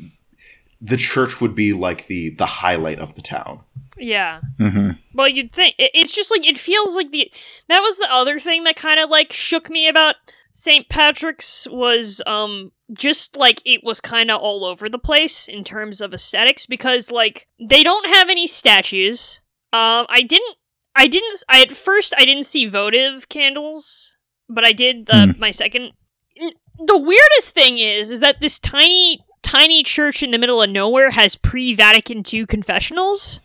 [0.81, 3.61] the church would be like the the highlight of the town.
[3.97, 4.41] Yeah.
[4.59, 4.91] Mm-hmm.
[5.15, 7.33] Well, you'd think it's just like it feels like the
[7.69, 10.17] that was the other thing that kind of like shook me about
[10.53, 10.89] St.
[10.89, 16.01] Patrick's was um just like it was kind of all over the place in terms
[16.01, 19.41] of aesthetics because like they don't have any statues.
[19.73, 20.57] Um I didn't
[20.97, 24.17] I didn't I at first I didn't see votive candles,
[24.49, 25.93] but I did the my second
[26.79, 31.11] the weirdest thing is is that this tiny tiny church in the middle of nowhere
[31.11, 33.41] has pre-Vatican II confessionals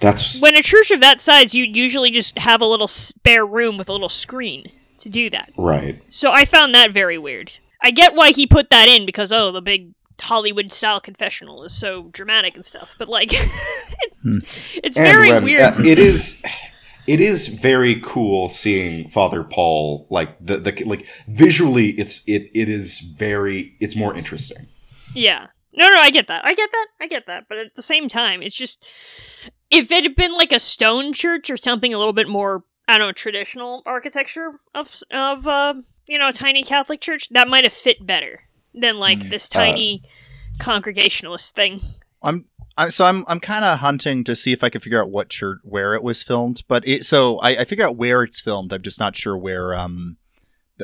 [0.00, 3.76] That's when a church of that size, you usually just have a little spare room
[3.78, 4.66] with a little screen
[5.00, 5.50] to do that.
[5.56, 6.02] right.
[6.08, 7.58] So I found that very weird.
[7.82, 11.72] I get why he put that in because oh, the big Hollywood style confessional is
[11.72, 13.30] so dramatic and stuff, but like
[14.24, 15.60] it's very when- weird.
[15.60, 16.42] uh, it is.
[17.06, 21.90] It is very cool seeing Father Paul like the, the like visually.
[21.92, 24.66] It's it it is very it's more interesting.
[25.14, 25.46] Yeah.
[25.72, 26.44] No, no, I get that.
[26.44, 26.86] I get that.
[27.00, 27.44] I get that.
[27.48, 28.84] But at the same time, it's just
[29.70, 32.98] if it had been like a stone church or something a little bit more, I
[32.98, 35.74] don't know, traditional architecture of of uh,
[36.06, 38.42] you know, a tiny Catholic church, that might have fit better
[38.74, 40.02] than like this tiny
[40.58, 41.80] congregationalist thing.
[42.22, 42.46] I'm
[42.76, 45.28] I, so I'm I'm kind of hunting to see if I can figure out what
[45.28, 46.62] church where it was filmed.
[46.68, 48.72] But it so I, I figure out where it's filmed.
[48.72, 50.16] I'm just not sure where um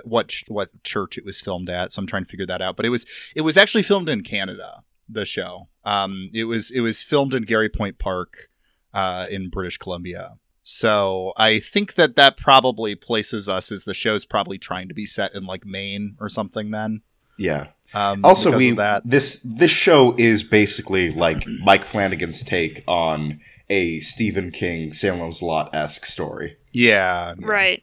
[0.04, 1.92] what ch- what church it was filmed at.
[1.92, 2.76] So I'm trying to figure that out.
[2.76, 4.82] But it was it was actually filmed in Canada.
[5.08, 5.68] The show.
[5.84, 8.48] Um, it was it was filmed in Garry Point Park,
[8.94, 10.38] uh, in British Columbia.
[10.62, 15.04] So I think that that probably places us as the show's probably trying to be
[15.04, 16.70] set in like Maine or something.
[16.70, 17.02] Then
[17.38, 17.66] Yeah.
[17.92, 19.02] um, Also, we that.
[19.04, 25.74] this this show is basically like Mike Flanagan's take on a Stephen King Salem's Lot
[25.74, 26.56] esque story.
[26.72, 27.46] Yeah, yeah.
[27.46, 27.82] Right.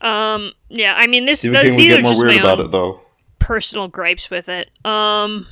[0.00, 2.70] Um yeah, I mean this Stephen th- King would get more weird about own it
[2.72, 3.00] though.
[3.38, 4.70] personal gripes with it.
[4.84, 5.46] Um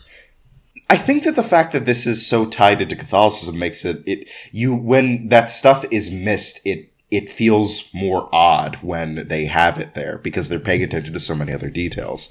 [0.93, 4.28] I think that the fact that this is so tied into Catholicism makes it it
[4.51, 9.95] you when that stuff is missed it it feels more odd when they have it
[9.95, 12.28] there because they're paying attention to so many other details.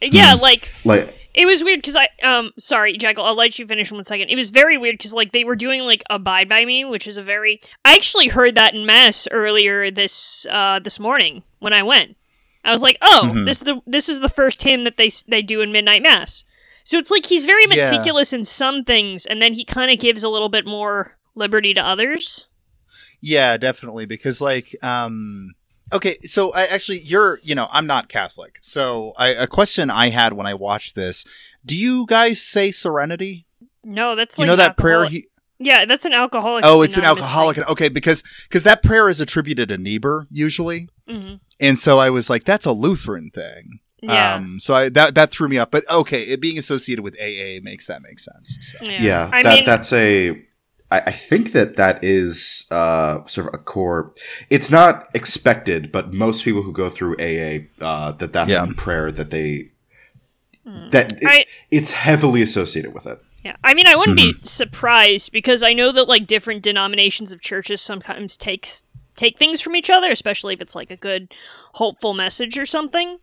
[0.00, 3.90] yeah, like Like It was weird because I um sorry Jackal I'll let you finish
[3.90, 4.28] in one second.
[4.28, 7.16] It was very weird because like they were doing like Abide by Me, which is
[7.16, 11.82] a very I actually heard that in mass earlier this uh this morning when I
[11.82, 12.16] went.
[12.64, 13.46] I was like, oh, Mhm.
[13.46, 16.44] this is the this is the first hymn that they they do in midnight mass.
[16.84, 17.76] So it's like he's very Yeah.
[17.90, 21.72] meticulous in some things, and then he kind of gives a little bit more liberty
[21.74, 22.46] to others.
[23.20, 24.04] Yeah, definitely.
[24.06, 25.52] Because like, um,
[25.92, 28.58] okay, so I actually, you're, you know, I'm not Catholic.
[28.60, 31.24] So I, a question I had when I watched this:
[31.64, 33.46] Do you guys say Serenity?
[33.84, 35.06] No, that's you know that prayer?
[35.06, 35.26] He,
[35.58, 36.64] Yeah, that's an alcoholic.
[36.66, 37.58] Oh, it's an alcoholic.
[37.68, 42.28] Okay, because because that prayer is attributed to Niebuhr usually, hmm and so I was
[42.28, 43.78] like, that's a Lutheran thing.
[44.02, 44.34] Yeah.
[44.34, 45.70] Um, so I that that threw me up.
[45.70, 48.58] But okay, it being associated with AA makes that make sense.
[48.60, 48.78] So.
[48.82, 49.00] yeah.
[49.02, 50.42] Yeah, I that mean, that's a
[50.90, 54.12] I, think that that is uh, sort of a core.
[54.50, 58.66] It's not expected, but most people who go through AA, uh, that that's Yeah.
[58.70, 59.70] a prayer that they
[60.90, 63.18] that it- I- it's heavily associated with it.
[63.44, 64.40] Yeah, I mean, I wouldn't Mm-hmm.
[64.42, 68.82] be surprised because I know that like different denominations of churches sometimes takes
[69.16, 71.32] take things from each other, especially if it's like a good,
[71.74, 73.18] hopeful message or something.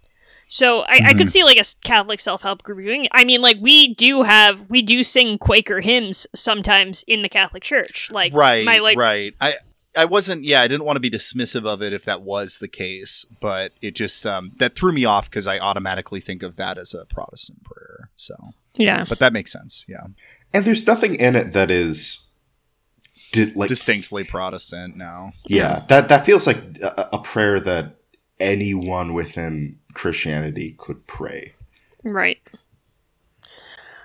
[0.51, 1.17] So I, I Mm-hmm.
[1.19, 3.07] could see like a Catholic self help group doing.
[3.11, 7.63] I mean, like we do have we do sing Quaker hymns sometimes in the Catholic
[7.63, 8.09] Church.
[8.11, 9.53] Like right my like right i
[9.97, 12.67] i wasn't yeah i didn't want to be dismissive of it if that was the
[12.67, 16.77] case but it just um that threw me off because i automatically think of that
[16.77, 18.35] as a protestant prayer so
[18.75, 20.05] yeah but that makes sense yeah
[20.53, 22.23] And there's nothing in it that is
[23.31, 27.95] did like distinctly protestant now yeah that that feels like a, a prayer that
[28.39, 31.53] anyone within Christianity could pray.
[32.03, 32.39] right.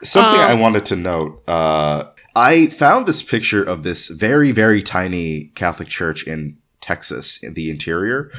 [0.03, 1.49] Something Um, I wanted to note.
[1.49, 7.55] Uh, I found this picture of this very, very tiny Catholic church in Texas, in
[7.55, 8.31] the interior,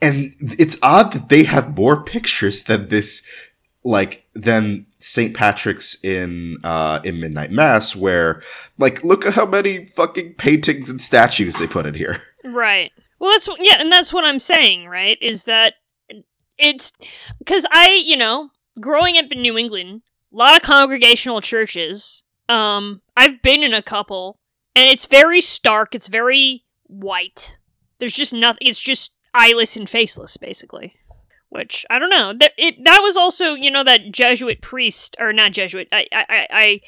[0.00, 3.26] and it's odd that they have more pictures than this,
[3.82, 5.34] like than St.
[5.34, 8.42] Patrick's in uh, in Midnight Mass, where
[8.76, 12.22] like look at how many fucking paintings and statues they put in here.
[12.44, 12.92] Right.
[13.18, 15.18] Well, that's yeah, and that's what I'm saying, right?
[15.20, 15.74] Is that
[16.58, 16.92] it's
[17.38, 18.50] because I, you know,
[18.80, 20.02] growing up in New England,
[20.32, 22.22] a lot of congregational churches.
[22.48, 24.38] Um, I've been in a couple,
[24.74, 25.94] and it's very stark.
[25.94, 27.54] It's very white.
[27.98, 28.66] There's just nothing.
[28.66, 30.94] It's just eyeless and faceless, basically.
[31.50, 32.34] Which I don't know.
[32.38, 35.88] That it that was also you know that Jesuit priest or not Jesuit.
[35.90, 36.80] I I I, I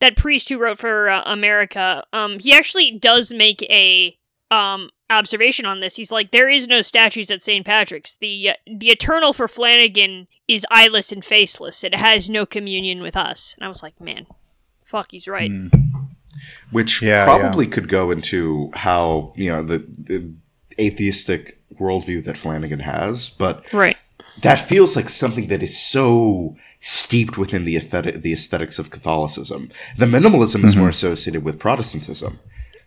[0.00, 2.04] that priest who wrote for uh, America.
[2.12, 4.16] Um, he actually does make a
[4.50, 5.96] um observation on this.
[5.96, 7.64] He's like, there is no statues at St.
[7.64, 8.16] Patrick's.
[8.16, 11.82] The uh, the eternal for Flanagan is eyeless and faceless.
[11.84, 13.54] It has no communion with us.
[13.58, 14.26] And I was like, man,
[14.84, 15.50] fuck, he's right.
[16.70, 20.32] which Yeah, probably could go into how you know the, the
[20.80, 23.96] atheistic worldview that Flanagan has, but Right.
[24.42, 29.70] that feels like something that is so steeped within the aesthetic, the aesthetics of Catholicism.
[29.96, 32.38] The minimalism is more associated with Protestantism.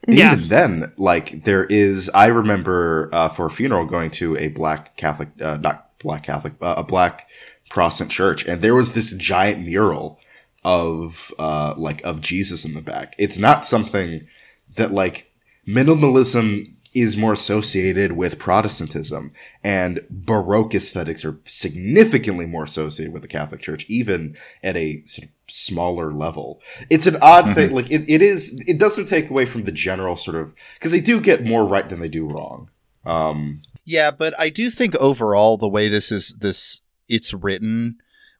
[0.07, 0.33] Yeah.
[0.33, 4.97] Even then, like there is, I remember uh, for a funeral going to a black
[4.97, 7.27] Catholic, uh, not black Catholic, uh, a black
[7.69, 10.19] Protestant church, and there was this giant mural
[10.63, 13.15] of uh, like of Jesus in the back.
[13.17, 14.27] It's not something
[14.75, 15.31] that like
[15.67, 19.31] minimalism is more associated with Protestantism
[19.63, 25.29] and Baroque aesthetics are significantly more associated with the Catholic Church, even at a sort
[25.29, 26.61] of smaller level.
[26.89, 27.73] It's an odd thing.
[27.73, 31.01] Like it, it is, it doesn't take away from the general sort of, because they
[31.01, 32.69] do get more right than they do wrong.
[33.05, 37.97] Um, Yeah, but I do think overall the way this is this it's written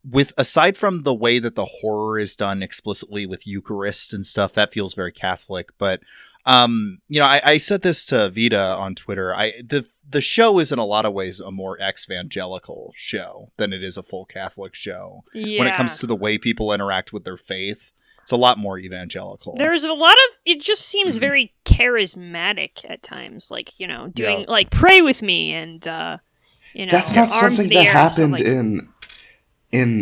[0.10, 4.54] with aside from the way that the horror is done explicitly with Eucharist and stuff,
[4.54, 5.70] that feels very Catholic.
[5.78, 6.02] But
[6.46, 9.34] um, you know, I, I said this to Vita on Twitter.
[9.36, 13.72] I the the show is in a lot of ways a more evangelical show than
[13.72, 15.24] it is a full Catholic show.
[15.34, 15.60] Yeah.
[15.60, 18.78] When it comes to the way people interact with their faith, it's a lot more
[18.78, 19.56] evangelical.
[19.58, 21.20] There's a lot of it just seems Mhm.
[21.22, 24.46] very charismatic at times, like, you know, doing Yeah.
[24.50, 26.18] like pray with me and uh
[26.74, 28.90] you know that's not arms in something the that air and stuff happened like- in,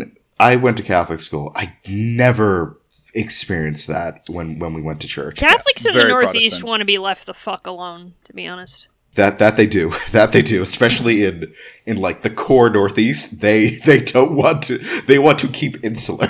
[0.02, 1.52] in, I went to Catholic school.
[1.56, 2.79] I never
[3.14, 5.38] experienced that when, when we went to church.
[5.38, 6.64] Catholics in the Northeast Protestant.
[6.64, 8.88] want to be left the fuck alone, to be honest.
[9.16, 9.93] That that they do.
[10.12, 11.53] That they do, especially in
[11.86, 13.41] in like the core Northeast.
[13.41, 14.78] They they don't want to.
[15.07, 16.30] They want to keep insular.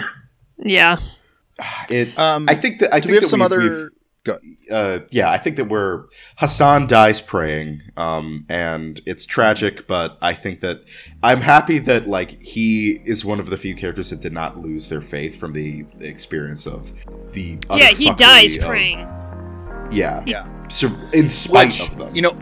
[0.57, 0.97] Yeah.
[1.89, 2.17] It.
[2.17, 3.59] um, I think that I do think we have that some we've- other?
[3.59, 3.89] we've- Go,
[4.72, 6.05] uh, yeah, I think that we're
[6.38, 9.88] Hassan dies praying, um, and it's tragic.
[9.88, 10.84] But I think that
[11.24, 14.89] I'm happy that like he is one of the few characters that did not lose
[14.89, 16.91] their faith from the experience of
[17.34, 17.57] the.
[17.72, 18.99] yeah, he dies of- praying.
[19.91, 20.47] Yeah, yeah.
[20.67, 22.38] So, in spite Which, of them, you know,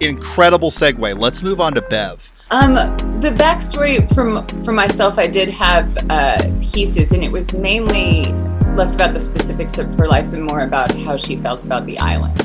[0.00, 1.18] incredible segue.
[1.18, 2.30] Let's move on to Bev.
[2.50, 2.74] Um,
[3.20, 8.34] the backstory from from myself, I did have uh, pieces, and it was mainly
[8.76, 11.98] less about the specifics of her life and more about how she felt about the
[11.98, 12.40] island.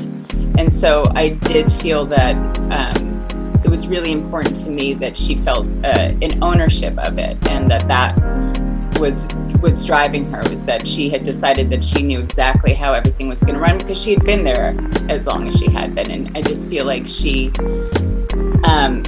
[0.58, 2.36] And so I did feel that
[2.70, 7.36] um, it was really important to me that she felt uh, an ownership of it,
[7.48, 9.28] and that that was
[9.60, 13.42] what's driving her was that she had decided that she knew exactly how everything was
[13.42, 14.76] going to run because she had been there
[15.08, 17.50] as long as she had been, and I just feel like she.
[18.64, 19.02] Um,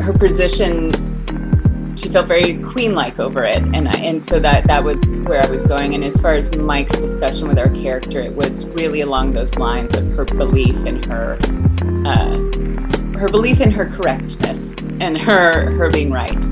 [0.00, 0.92] her position
[1.98, 5.50] she felt very queen-like over it, and I, and so that that was where I
[5.50, 5.94] was going.
[5.94, 9.94] And as far as Mike's discussion with our character, it was really along those lines
[9.94, 11.38] of her belief in her.
[12.06, 12.38] Uh,
[13.18, 16.46] her belief in her correctness and her her being right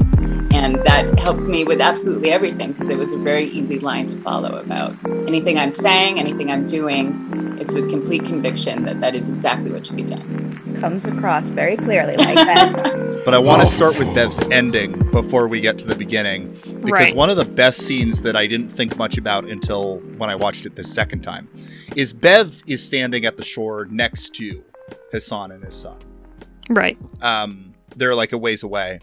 [0.67, 4.21] and that helped me with absolutely everything because it was a very easy line to
[4.23, 4.97] follow about
[5.29, 9.87] anything i'm saying anything i'm doing it's with complete conviction that that is exactly what
[9.87, 10.47] should be done
[10.81, 13.07] Comes across very clearly like that.
[13.25, 16.93] But I want to start with Bev's ending before we get to the beginning, because
[16.93, 17.17] Right.
[17.17, 20.65] one of the best scenes that I didn't think much about until when I watched
[20.65, 21.49] it the second time
[21.97, 24.63] is Bev is standing at the shore next to
[25.11, 25.97] Hassan and his son.
[26.71, 26.97] Right.
[27.21, 29.01] Um, they're like a ways away,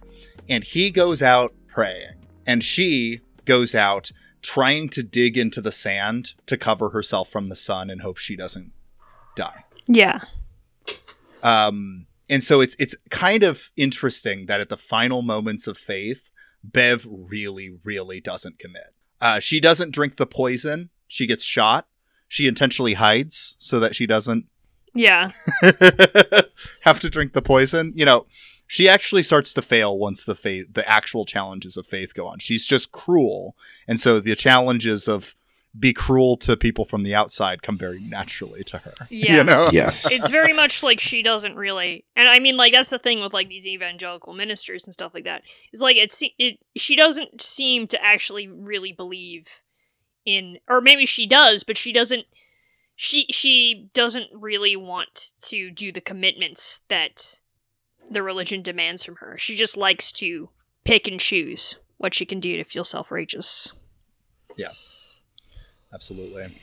[0.49, 6.33] and he goes out praying, and she goes out trying to dig into the sand
[6.45, 8.71] to cover herself from the sun and hope she doesn't
[9.35, 9.63] die.
[9.87, 10.19] Yeah.
[11.41, 16.31] Um, and so it's it's kind of interesting that at the final moments of faith,
[16.63, 18.93] Bev really, really doesn't commit.
[19.19, 20.89] Uh, she doesn't drink the poison.
[21.07, 21.87] She gets shot.
[22.27, 24.47] She intentionally hides so that she doesn't
[24.95, 25.29] Yeah.
[26.81, 27.91] have to drink the poison.
[27.95, 28.25] You know,
[28.73, 32.39] she actually starts to fail once the faith, the actual challenges of faith go on.
[32.39, 33.55] She's just cruel,
[33.87, 35.35] and so the challenges of
[35.77, 38.95] be cruel to people from the outside come very naturally to her.
[39.11, 39.37] Yeah.
[39.37, 39.69] You know?
[39.71, 40.11] Yes.
[40.11, 43.33] it's very much like she doesn't really and i mean like that's the thing with
[43.33, 47.87] like these evangelical ministers and stuff like that it's like it's it she doesn't seem
[47.87, 49.61] to actually really believe
[50.25, 52.25] in or maybe she does but she doesn't
[52.95, 57.39] she she doesn't really want to do the commitments that
[58.09, 60.49] the religion demands from her she just likes to
[60.83, 63.73] pick and choose what she can do to feel self-righteous
[64.57, 64.69] Yeah.
[65.93, 66.59] Absolutely.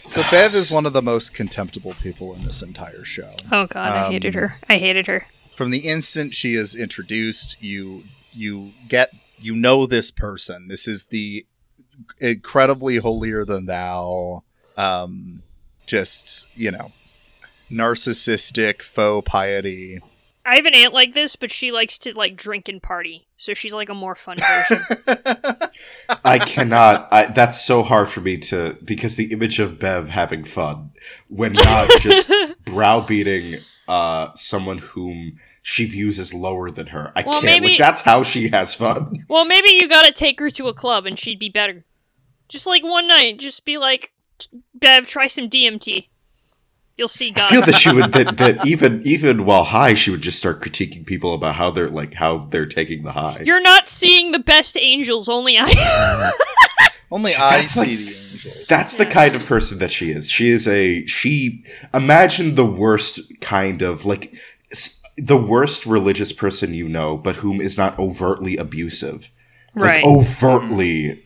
[0.00, 3.34] So Bev is one of the most contemptible people in this entire show.
[3.52, 7.56] oh god i hated Um, her i hated her From the instant she is introduced,
[7.62, 10.68] you you get you know this person.
[10.68, 11.46] This is the
[12.20, 14.44] incredibly holier than thou
[14.76, 15.42] um
[15.86, 16.92] just, you know,
[17.72, 20.00] narcissistic faux piety.
[20.44, 23.54] I have an aunt like this, but she likes to like drink and party, so
[23.54, 24.82] she's like a more fun version.
[26.24, 27.08] I cannot.
[27.12, 30.90] I, that's so hard for me to because the image of Bev having fun
[31.28, 32.32] when not just
[32.64, 37.12] browbeating uh, someone whom she views as lower than her.
[37.14, 37.44] I Well, can't.
[37.44, 39.24] maybe- Like that's how she has fun.
[39.28, 41.84] well, maybe you gotta take her to a club and she'd be better.
[42.48, 44.12] Just like one night, just be like,
[44.74, 46.08] Bev, try some DMT.
[47.02, 47.46] You'll see God.
[47.46, 50.62] I feel that she would that, that even even while high, she would just start
[50.62, 53.42] critiquing people about how they're like how they're taking the high.
[53.44, 56.30] You're not seeing the best angels, only I.
[57.10, 58.68] Only I That's like- see the angels.
[58.68, 60.30] That's the kind of person that she is.
[60.30, 61.64] She is a she.
[61.92, 64.32] Imagine the worst kind of like
[65.18, 69.28] the worst religious person you know, but whom is not overtly abusive.
[69.74, 70.04] right.
[70.04, 71.02] Like overtly.
[71.04, 71.22] Mm.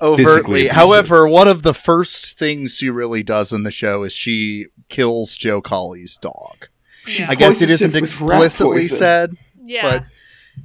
[0.00, 0.68] overtly.
[0.68, 5.36] However, one of the first things she really does in the show is she kills
[5.36, 6.68] Joe Collie's dog.
[7.06, 7.26] Yeah.
[7.30, 9.34] I guess it Poisons isn't it with rat explicitly said,
[9.64, 9.82] yeah.
[9.82, 10.04] but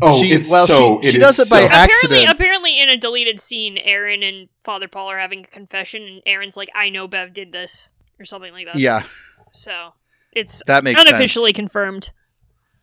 [0.01, 0.99] Oh, she it's well so.
[1.03, 2.27] she, she does it by so- accident.
[2.27, 6.57] apparently, in a deleted scene, Erin and Father Paul are having a confession, and Erin's
[6.57, 8.75] like, "I know Bev did this," or something like that.
[8.75, 9.03] yeah,
[9.51, 9.93] So
[10.31, 11.55] it's that makes unofficially sense.
[11.57, 12.11] confirmed.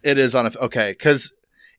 [0.05, 1.32] It is on okay because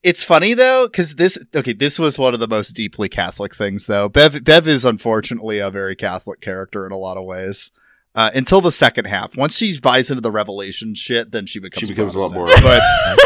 [0.03, 3.85] it's funny though because this okay this was one of the most deeply Catholic things
[3.85, 4.09] though.
[4.09, 7.71] Bev Bev is unfortunately a very Catholic character in a lot of ways.
[8.13, 11.87] Uh, until the second half, once she buys into the revelation shit, then she becomes
[11.87, 12.45] She becomes a lot more.
[12.45, 12.81] But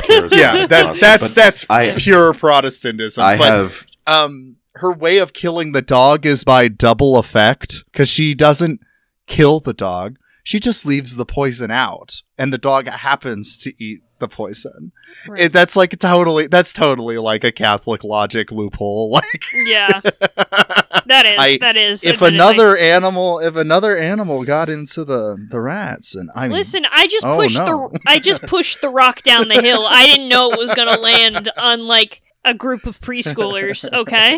[0.31, 3.23] yeah, that's that's that's I- pure Protestantism.
[3.23, 3.85] I but have.
[4.05, 8.81] um, her way of killing the dog is by double effect because she doesn't
[9.25, 14.01] kill the dog; she just leaves the poison out, and the dog happens to eat
[14.19, 14.91] the poison.
[15.27, 15.39] Right.
[15.39, 16.47] It, that's like totally.
[16.47, 19.09] That's totally like a Catholic logic loophole.
[19.25, 22.03] Like, Yeah, that is I- that is.
[22.05, 22.35] if admittedly.
[22.35, 27.07] another animal, if another animal got into the the rats, and I mean, Listen, I
[27.07, 27.89] just Oh, pushed no.
[27.93, 29.85] the I just pushed the rock down the hill.
[29.87, 33.91] I didn't know it was gonna land on like a group of preschoolers.
[33.91, 34.37] Okay,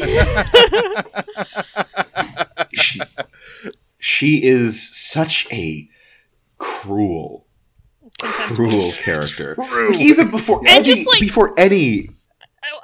[2.73, 3.01] She,
[3.99, 5.89] she is such a
[6.57, 7.45] cruel,
[8.21, 9.55] cruel character.
[9.59, 12.09] Like, even before And any, just, like- before any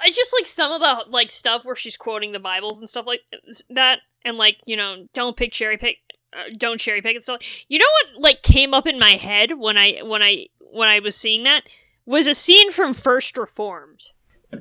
[0.02, 3.06] I just like some of the like stuff where she's quoting the Bibles and stuff
[3.06, 3.22] like
[3.70, 5.98] that, and like you know, don't pick cherry pick,
[6.32, 7.42] uh, don't cherry pick and stuff.
[7.68, 11.00] You know what like came up in my head when I when I when I
[11.00, 11.64] was seeing that
[12.06, 14.12] was a scene from First Reformed.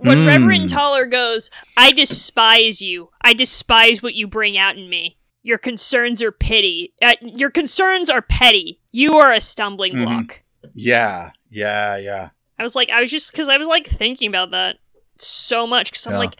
[0.01, 0.27] When Mm.
[0.27, 3.11] Reverend Toller goes, I despise you.
[3.21, 5.19] I despise what you bring out in me.
[5.45, 6.95] Your concerns are pity.
[7.03, 8.81] Uh, your concerns are petty.
[8.91, 10.05] You are a stumbling Mhm.
[10.05, 10.42] block.
[10.75, 12.29] Yeah, yeah, yeah.
[12.59, 14.77] I was like, I was just because I was like thinking about that.
[15.19, 16.19] so much because I'm Yeah.
[16.19, 16.35] like,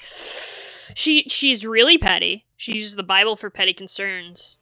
[0.95, 2.47] she she's really petty.
[2.57, 4.59] She uses the Bible for petty concerns.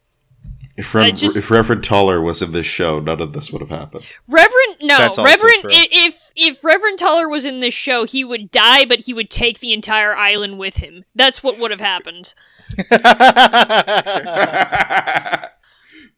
[0.76, 3.70] If, Rev- just- if Reverend Toller was in this show, none of this would have
[3.70, 4.04] happened.
[4.28, 5.62] Reverend, no, That's Reverend.
[5.64, 9.58] If if Reverend Toller was in this show, he would die, but he would take
[9.60, 11.04] the entire island with him.
[11.14, 12.32] That's what would have happened.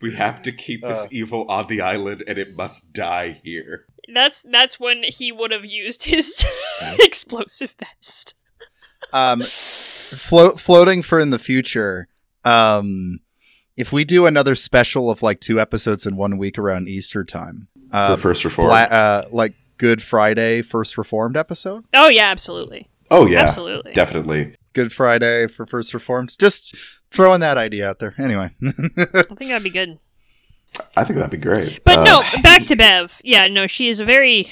[0.03, 1.09] we have to keep this Uh.
[1.11, 3.87] evil on the island, and it must die here.
[4.13, 6.45] That's that's when he would have used his
[6.99, 8.35] explosive vest.
[9.13, 12.09] um, float floating for in the future.
[12.45, 13.21] Um,
[13.77, 17.69] if we do another special of like two episodes in one week around Easter time,
[17.93, 18.69] uh, For First Reform.
[18.69, 21.85] Bla- uh, like Good Friday, First Reformed episode.
[21.95, 23.93] Oh yeah, absolutely, oh yeah, absolutely.
[23.93, 24.57] definitely.
[24.73, 26.37] Good Friday for First Reformed.
[26.39, 26.75] Just
[27.11, 28.15] throwing that idea out there.
[28.19, 28.73] Anyway, I
[29.23, 29.99] think that'd be good.
[30.97, 31.81] I think that'd be great.
[31.85, 33.21] But Uh, no, back to Bev.
[33.25, 34.49] Yeah, no, she is a very.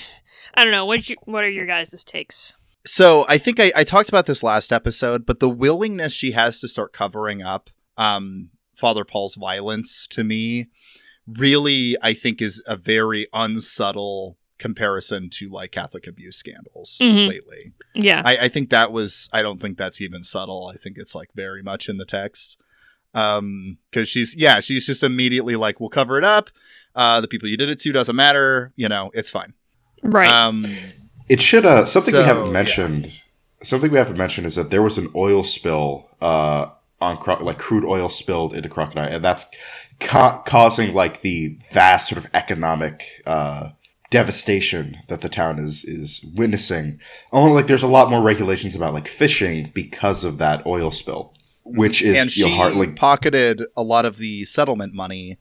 [0.55, 0.85] I don't know.
[0.85, 2.55] What you, What are your guys' takes?
[2.87, 6.61] so I think I, I talked about this last episode, but the willingness she has
[6.61, 7.69] to start covering up
[7.99, 10.69] um, Father Paul's violence to me
[11.27, 17.29] really, I think, is a very unsubtle comparison to like Catholic abuse scandals Mhm.
[17.29, 17.73] lately.
[17.95, 20.71] Yeah, I, I think that was, I don't think that's even subtle.
[20.73, 22.57] I think it's like very much in the text.
[23.15, 26.51] Um, cause she's, yeah, she's just immediately like, we'll cover it up.
[26.95, 28.73] Uh, the people you did it to doesn't matter.
[28.77, 29.55] You know, it's fine.
[30.03, 30.29] right.
[30.29, 30.67] Um,
[31.29, 32.53] It should uh something we haven't yeah.
[32.53, 33.21] mentioned.
[33.63, 36.67] Something we haven't mentioned is that there was an oil spill uh
[37.01, 39.47] on cro- like crude oil spilled into Crocodile, and that's
[40.01, 43.71] ca- causing like the vast sort of economic uh
[44.11, 47.01] devastation that the town is is witnessing.
[47.33, 51.35] Only like there's a lot more regulations about like fishing because of that oil spill,
[51.65, 55.39] which is and you know, she pocketed a lot of the settlement money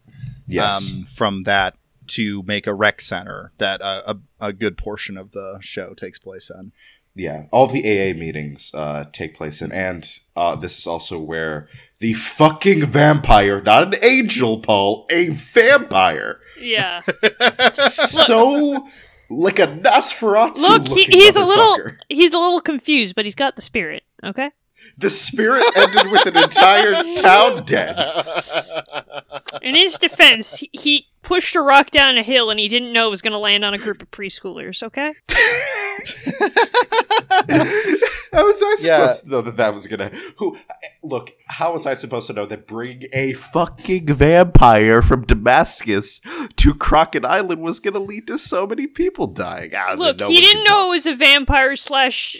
[0.47, 0.89] yes.
[0.89, 1.75] um, from that
[2.07, 4.01] to make a rec center that uh,
[4.39, 6.71] a, a good portion of the show takes place in.
[7.15, 11.67] Yeah, all the AA meetings uh, take place in, and uh, this is also where
[11.99, 17.01] the fucking vampire, not an angel, Paul, a vampire, yeah.
[17.89, 18.87] so
[19.29, 20.57] like a Nosferatu.
[20.57, 21.77] Look, he, he's a little
[22.09, 24.03] he's a little confused, but he's got the spirit.
[24.23, 24.51] Okay.
[24.97, 27.97] The spirit ended with an entire town dead.
[29.61, 33.07] In his defense, he, he pushed a rock down a hill and he didn't know
[33.07, 34.81] it was going to land on a group of preschoolers.
[34.81, 35.13] Okay.
[38.31, 39.13] How was I supposed Yeah.
[39.23, 40.11] to know that that was gonna?
[40.37, 40.57] Who?
[41.03, 46.21] Look, how was I supposed to know that bringing a fucking vampire from Damascus
[46.57, 49.73] to Crockett Island was gonna lead to so many people dying?
[49.75, 52.37] I don't Look, he didn't to know it was a vampire slash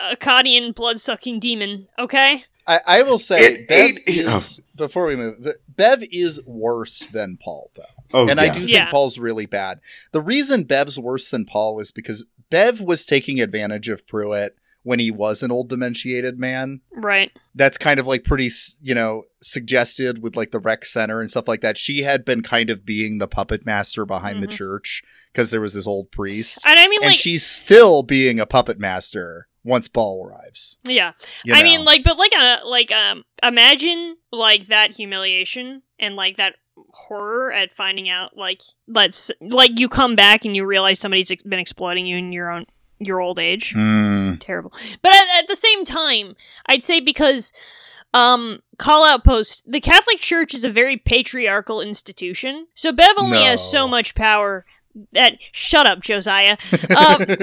[0.00, 1.88] uh, Akkadian blood sucking demon.
[1.98, 2.44] Okay.
[2.68, 5.36] I, I will say, It Bev ain't- is, before we move,
[5.68, 7.82] Bev is worse than Paul, though.
[8.12, 8.90] Oh, and I do think Yeah.
[8.90, 9.78] Paul's really bad.
[10.10, 14.56] The reason Bev's worse than Paul is because Bev was taking advantage of Pruitt
[14.86, 16.80] when he was an old dementiated man.
[16.92, 17.32] Right.
[17.56, 18.48] That's kind of like pretty,
[18.80, 21.76] you know, suggested with like the rec center and stuff like that.
[21.76, 24.56] She had been kind of being the puppet master behind the Mhm.
[24.56, 26.60] church because there was this old priest.
[26.64, 30.76] And I mean, and like, she's still being a puppet master once Paul arrives.
[30.86, 31.14] yeah.
[31.44, 36.36] you I mean, like, but like, uh, like, um, imagine like that humiliation and like
[36.36, 36.54] that
[36.90, 41.58] horror at finding out, like, let's, like, you come back and you realize somebody's been
[41.58, 42.66] exploiting you in your own
[42.98, 43.72] your old age.
[43.72, 44.34] Hmm.
[44.36, 44.72] terrible.
[45.02, 46.36] But at, at the same time,
[46.66, 47.52] I'd say because
[48.14, 52.66] um call out post the Catholic Church is a very patriarchal institution.
[52.74, 54.64] So Bev only has so much power
[55.12, 56.56] that shut up Josiah.
[56.96, 57.38] Um, Bev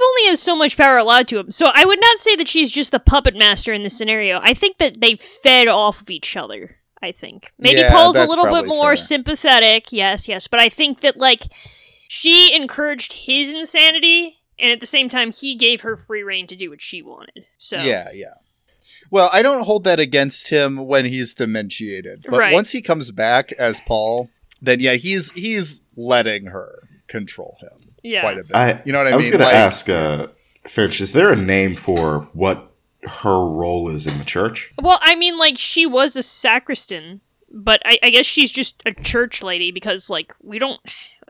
[0.00, 1.50] only has so much power allowed to him.
[1.50, 4.40] So I would not say that she's just the puppet master in this scenario.
[4.42, 6.76] I think that they fed off of each other.
[7.02, 8.96] I think maybe Yeah, Paul's a little bit more fair.
[8.96, 9.92] sympathetic.
[9.92, 11.42] Yes, yes, but I think that like
[12.08, 16.56] she encouraged his insanity, and at the same time, he gave her free reign to
[16.56, 17.46] do what she wanted.
[17.58, 18.34] So Yeah, yeah.
[19.10, 22.52] Well, I don't hold that against him when he's dementiated, but Right.
[22.54, 24.28] once he comes back as Paul,
[24.60, 28.54] then yeah, he's he's letting her control him yeah, quite a bit.
[28.56, 30.26] I- you know what I, I was going to Like, ask, uh,
[30.66, 32.70] Finch, is there a name for what
[33.04, 34.72] her role is in the church?
[34.80, 37.20] Well, I mean, like she was a sacristan,
[37.50, 40.80] but I, I guess she's just a church lady because, like, we don't,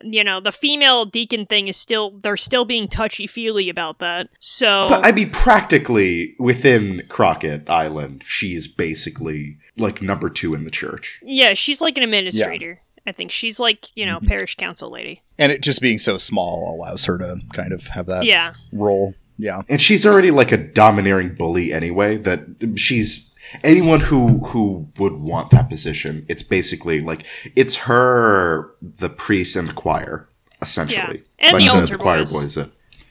[0.03, 4.29] you know, the female deacon thing is still they're still being touchy feely about that.
[4.39, 10.65] So But I mean, practically within Crockett Island, she is basically like number two in
[10.65, 11.21] the church.
[11.23, 12.81] yeah, she's like an administrator.
[13.07, 14.27] I think she's like you know mm-hmm.
[14.29, 15.23] parish council lady.
[15.39, 19.15] and it just being so small allows her to kind of have that Yeah, role.
[19.39, 19.63] Yeah.
[19.69, 22.41] And she's already like a domineering bully anyway, that
[22.75, 23.28] she's
[23.65, 27.25] anyone who who would want that position, it's basically like
[27.57, 30.29] it's her, the priest and the choir,
[30.63, 31.25] essentially.
[31.39, 31.47] Yeah.
[31.47, 32.33] And like the altar choir boys.
[32.33, 32.59] boys.
[32.59, 32.69] uh,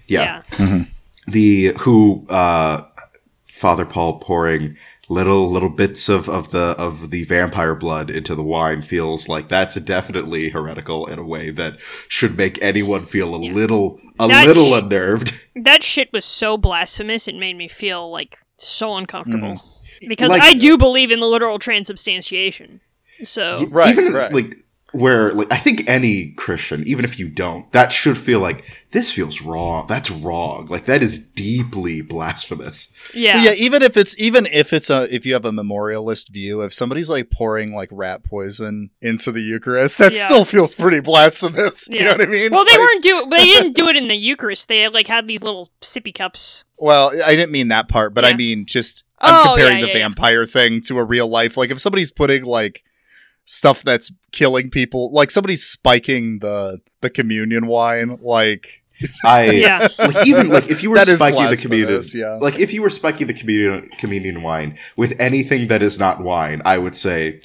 [0.07, 0.43] yeah.
[0.59, 0.83] yeah.
[1.27, 2.85] the who uh
[3.51, 4.77] Father Paul pouring
[5.09, 9.47] little little bits of of the of the vampire blood into the wine feels like
[9.47, 11.77] that's definitely heretical in a way that
[12.07, 15.33] should make anyone feel a little a That little sh- unnerved.
[15.55, 19.63] That shit was so blasphemous, it made me feel like so uncomfortable.
[20.07, 22.81] Because Like- I do believe in the literal transubstantiation.
[23.23, 24.31] So Y- Right, even right.
[24.31, 24.55] like
[24.93, 29.11] where like I think any Christian, even if you don't, that should feel like this
[29.11, 29.85] feels wrong.
[29.87, 30.67] That's wrong.
[30.67, 32.93] Like that is deeply blasphemous.
[33.13, 33.33] yeah.
[33.37, 36.61] But yeah, even if it's even if it's a if you have a memorialist view,
[36.61, 40.25] if somebody's like pouring like rat poison into the Eucharist, that Yeah.
[40.25, 41.87] still feels pretty blasphemous.
[41.89, 42.51] You know what I mean?
[42.51, 44.67] Well, they Like- weren't do they didn't do it in the Eucharist.
[44.69, 46.63] They like had these little sippy cups.
[46.77, 49.87] Well, I didn't mean that part, but I mean just I'm Oh, comparing yeah, the
[49.91, 50.03] yeah, yeah.
[50.03, 51.57] vampire thing to a real life.
[51.57, 52.83] Like if somebody's putting like
[53.45, 58.83] stuff that's killing people, like somebody's spiking the the communion wine, like
[59.23, 59.87] I Yeah.
[59.99, 62.39] like even like if you were spiking the communion yeah.
[62.41, 66.61] like if you were spiking the communion communion wine with anything that is not wine,
[66.65, 67.39] I would say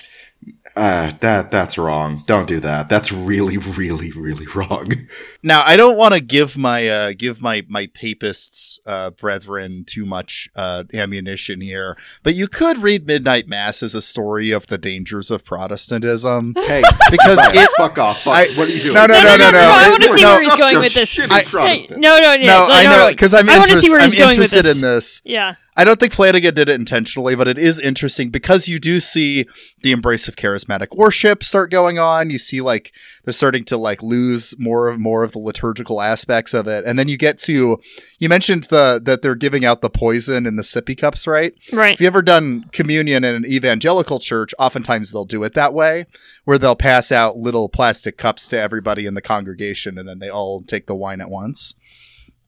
[0.75, 2.23] uh that that's wrong.
[2.27, 2.89] Don't do that.
[2.89, 5.07] That's really really really wrong.
[5.43, 10.07] Now, I don't want to give my uh, give my my papists uh, brethren too
[10.07, 14.79] much uh, ammunition here, but you could read Midnight Mass as a story of the
[14.79, 17.69] dangers of Protestantism Hey, because it.
[17.77, 18.23] fuck off.
[18.23, 18.95] Fuck, I- what are you doing?
[18.95, 21.19] no, no, No, no, no, no, I wanna see no, where he's going with this.
[21.19, 22.01] I- Hey, Protestant.
[22.01, 24.39] no, no, yeah, No, I know because I'm, I want interest- see where I'm going
[24.39, 24.83] with interested this.
[24.83, 25.23] in this.
[25.25, 25.55] Yeah.
[25.75, 29.47] I don't think Flanagan did it intentionally, but it is interesting because you do see
[29.83, 32.29] the embrace of charismatic worship start going on.
[32.29, 32.93] You see like
[33.25, 36.99] they're starting to like lose more of more of the liturgical aspects of it, and
[36.99, 37.81] then you get to
[38.19, 41.55] you mentioned the that they're giving out the poison in the sippy cups, right?
[41.73, 41.95] Right.
[41.95, 46.05] If you ever done communion in an evangelical church, oftentimes they'll do it that way,
[46.45, 50.29] where they'll pass out little plastic cups to everybody in the congregation, and then they
[50.29, 51.75] all take the wine at once.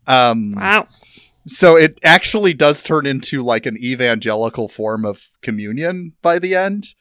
[0.06, 0.88] Um, Wow.
[1.46, 6.94] So it actually does turn into like an evangelical form of communion by the end.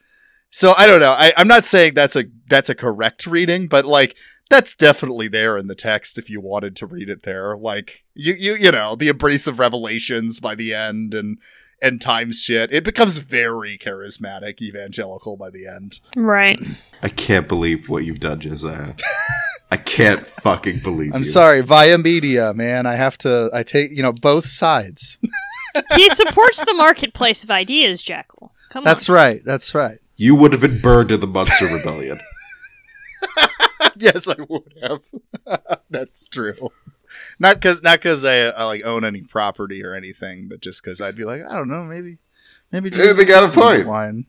[0.50, 1.16] So I don't know.
[1.18, 4.16] I, I'm not saying that's a that's a correct reading, but like
[4.50, 7.58] that's definitely there in the text if you wanted to read it there.
[7.58, 11.40] Like you you you know the embrace of revelations by the end and
[11.82, 12.72] and times shit.
[12.72, 16.00] It becomes very charismatic evangelical by the end.
[16.16, 16.60] Right.
[17.02, 18.94] I can't believe what you've done, Josiah.
[19.74, 21.26] I can't fucking believe I'm you.
[21.26, 22.86] sorry, via media, man.
[22.86, 23.50] I have to.
[23.52, 25.18] I take you know both sides.
[25.96, 28.54] he supports the marketplace of ideas, Jackal.
[28.70, 28.86] Come on.
[28.86, 29.16] That's on.
[29.16, 29.42] right.
[29.44, 29.98] That's right.
[30.16, 32.20] You would have been burned in the Munster Rebellion.
[33.98, 35.02] yes, I would have.
[35.90, 36.70] That's true.
[37.40, 41.02] Not because not because I, I like own any property or anything, but just because
[41.02, 42.20] I'd be like, I don't know, maybe
[42.72, 43.88] maybe Maybe they Jesus got a point.
[43.88, 44.28] Wine.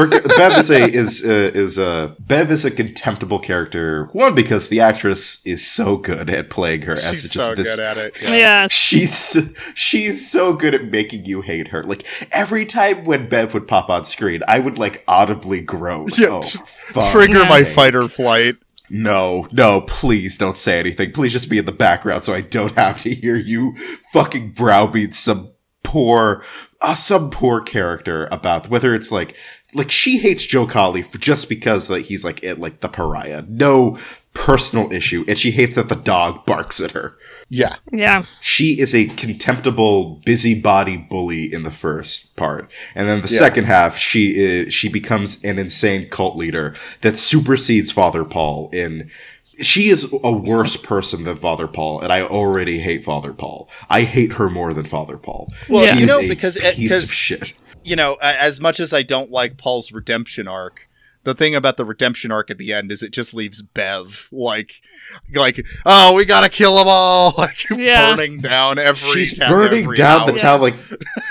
[0.00, 4.08] Reg- Bev is a is uh, is a Bev is a contemptible character.
[4.12, 7.68] One because the actress is so good at playing her as She's just so this.
[7.74, 8.16] good at it.
[8.22, 8.66] Yeah.
[8.70, 9.36] She's
[9.74, 11.82] she's so good at making you hate her.
[11.82, 16.08] Like every time when Bev would pop on screen, I would like audibly groan.
[16.16, 18.56] Yeah, oh, tr- fuck Trigger my fight or flight.
[18.92, 21.12] No, no, please don't say anything.
[21.12, 23.76] Please just be in the background so I don't have to hear you
[24.12, 25.52] fucking browbeat some
[25.90, 26.44] poor,
[26.80, 29.34] uh, some poor character about whether it's like,
[29.74, 33.42] like she hates Joe Collie for just because like he's like it, like the pariah.
[33.48, 33.98] No
[34.32, 37.16] personal issue, and she hates that the dog barks at her.
[37.48, 38.24] Yeah, Yeah.
[38.40, 43.38] She is a contemptible busybody bully in the first part, and then the Yeah.
[43.38, 49.10] second half, she is she becomes an insane cult leader that supersedes Father Paul in.
[49.62, 53.68] She is a worse person than Father Paul, and I already hate Father Paul.
[53.88, 55.52] I hate her more than Father Paul.
[55.68, 55.94] Well, Yeah.
[55.96, 57.52] You know, a because it- piece of 'cause- shit.
[57.84, 60.86] you know, as much as I don't like Paul's redemption arc,
[61.22, 64.80] the thing about the redemption arc at the end is it just leaves Bev like,
[65.34, 68.14] like, oh, we gotta kill them all, like Yeah.
[68.16, 69.10] burning down every.
[69.12, 70.60] She's town, burning every down the town.
[70.62, 70.76] Like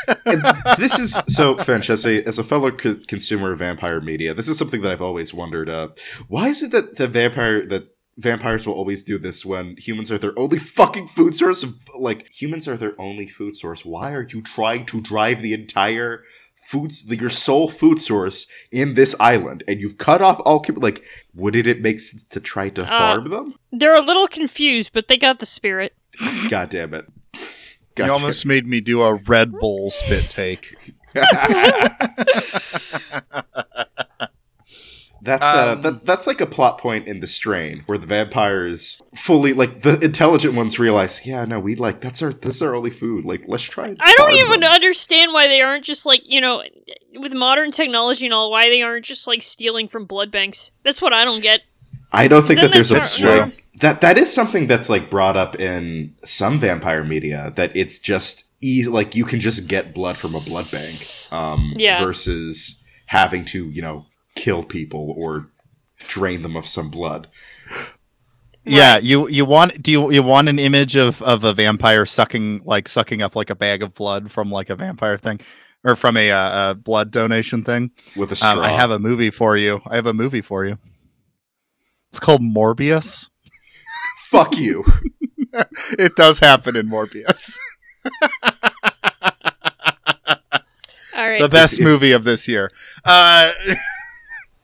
[0.77, 4.33] this is so Finch as a as a fellow co- consumer of vampire media.
[4.33, 5.69] This is something that I've always wondered.
[5.69, 5.89] Uh,
[6.27, 7.87] why is it that the vampire that
[8.19, 11.65] vampires will always do this when humans are their only fucking food source?
[11.97, 13.85] Like humans are their only food source.
[13.85, 16.23] Why are you trying to drive the entire
[16.69, 21.65] foods your sole food source in this island and you've cut off all like wouldn't
[21.65, 25.17] it make sense to try to uh, farm them They're a little confused, but they
[25.17, 25.95] got the spirit.
[26.47, 27.07] god damn it
[27.95, 30.75] God You almost made me do a Red Bull spit take.
[35.21, 39.01] That's uh, Um, that, that's like a plot point in the strain where the vampires
[39.15, 42.89] fully like the intelligent ones realize, yeah, no, we like that's our that's our only
[42.89, 43.25] food.
[43.25, 43.95] Like, let's try.
[43.99, 44.71] I don't even them.
[44.71, 46.63] understand why they aren't just like, you know,
[47.15, 50.71] with modern technology and all, why they aren't just like stealing from blood banks.
[50.83, 51.61] That's what I don't get.
[52.11, 55.09] I don't think that there's a that That's like, that that is something that's like
[55.09, 59.93] brought up in some vampire media that it's just easy like you can just get
[59.93, 62.03] blood from a blood bank um Yeah.
[62.03, 64.05] versus having to you know
[64.35, 65.51] kill people or
[66.07, 67.27] drain them of some blood
[68.65, 72.61] Yeah, you you want do you you want an image of of a vampire sucking
[72.65, 75.39] like sucking up like a bag of blood from like a vampire thing
[75.83, 77.91] or from a, uh, a blood donation thing?
[78.15, 79.81] with a straw Um, I have a movie for you.
[79.87, 80.77] I have a movie for you.
[82.09, 83.29] It's called Morbius.
[84.29, 84.83] fuck you
[85.97, 87.57] it does happen in Morbius.
[91.17, 91.41] All right.
[91.41, 92.69] the best movie of this year.
[93.03, 93.51] Uh,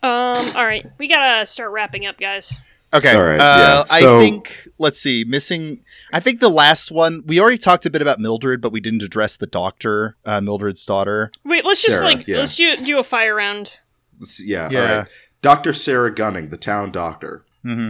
[0.06, 0.56] Um.
[0.56, 0.86] All right.
[0.98, 2.58] We gotta start wrapping up, guys.
[2.94, 3.14] okay.
[3.16, 5.24] All right, uh, yeah, so- I think let's see.
[5.24, 5.84] Missing.
[6.14, 9.02] I think the last one we already talked a bit about Mildred, but we didn't
[9.04, 11.32] address the doctor, uh, Mildred's daughter.
[11.44, 11.66] Wait.
[11.66, 12.38] Let's just Sarah, like yeah.
[12.38, 13.80] let's do do a fire round.
[14.20, 14.80] Let's- yeah Yeah.
[14.92, 15.08] all right
[15.42, 17.90] dr sarah gunning the town doctor hmm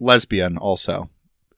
[0.00, 1.08] Lesbian, also.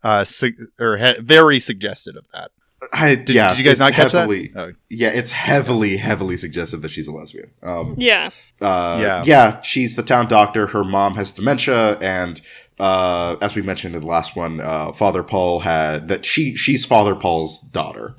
[0.03, 2.51] Uh, su- or he- very suggested of that.
[2.93, 4.61] I, Did, yeah, did you guys not catch heavily, that?
[4.69, 7.51] Oh, Yeah, it's heavily, heavily suggested that she's a lesbian.
[7.63, 8.31] Um, Yeah.
[8.61, 9.23] uh, Yeah.
[9.27, 10.69] yeah, she's the town doctor.
[10.69, 12.41] Her mom has dementia, and
[12.79, 16.85] uh, as we mentioned in the last one, uh, Father Paul had that she she's
[16.87, 18.15] Father Paul's daughter.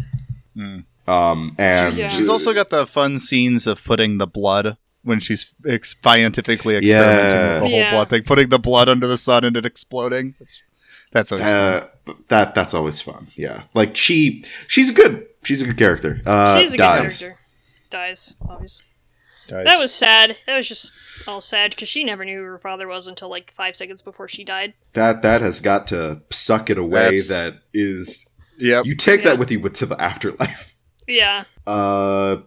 [0.55, 0.79] Hmm.
[1.07, 2.07] Um, and She's- Yeah.
[2.09, 7.37] She's also got the fun scenes of putting the blood when she's ex- scientifically experimenting
[7.39, 7.53] Yeah.
[7.53, 7.91] with the whole Yeah.
[7.91, 10.35] blood thing, putting the blood under the sun and it exploding.
[10.37, 10.61] That's,
[11.11, 11.55] that's always fun.
[11.55, 11.87] uh,
[12.29, 13.27] that that's always fun.
[13.35, 16.21] Yeah, like she she's a good she's a good character.
[16.25, 17.19] Uh, She's a good dies.
[17.19, 17.39] character.
[17.89, 18.85] Dies, obviously.
[19.47, 19.65] Guys.
[19.65, 20.37] That was sad.
[20.45, 20.93] That was just
[21.27, 24.27] all sad because she never knew who her father was until like five seconds before
[24.27, 24.73] she died.
[24.93, 27.17] That that has got to suck it away.
[27.17, 28.27] That's- that is
[28.59, 28.85] yep.
[28.85, 29.31] you take Yeah.
[29.31, 30.68] that with you to the afterlife.
[31.09, 31.43] Yeah.
[31.67, 32.37] Uh,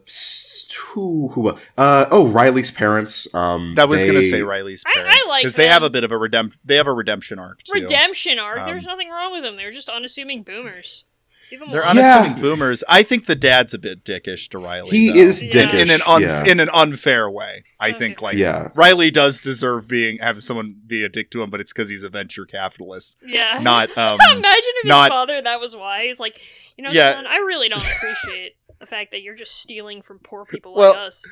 [0.93, 1.48] who who?
[1.78, 3.26] Uh, oh, Riley's parents.
[3.34, 5.90] Um, That was they- gonna say Riley's I- I parents like because they have a
[5.90, 6.55] bit of a redemp.
[6.64, 7.80] They have a redemption arc too.
[7.82, 8.60] Redemption arc.
[8.60, 9.56] Um, There's nothing wrong with them.
[9.56, 11.05] They're just unassuming boomers.
[11.53, 12.41] Even They're unassuming Yeah.
[12.43, 12.83] boomers.
[12.89, 14.91] I think the dad's a bit dickish to Riley.
[14.91, 15.19] He though.
[15.19, 15.53] is Yeah.
[15.53, 16.45] dickish in an un- yeah.
[16.45, 17.65] in an unfair way.
[17.79, 17.99] I Okay.
[17.99, 18.69] think like yeah.
[18.74, 22.03] Riley does deserve being have someone be a dick to him, but it's because he's
[22.05, 23.59] a venture capitalist, Yeah.
[23.61, 24.19] not um.
[24.20, 24.43] Imagine
[24.83, 26.05] if his father that was why.
[26.07, 26.41] He's like,
[26.79, 27.15] you know, Yeah.
[27.15, 30.93] son, I really don't appreciate the fact that you're just stealing from poor people Well,
[30.93, 31.24] like us.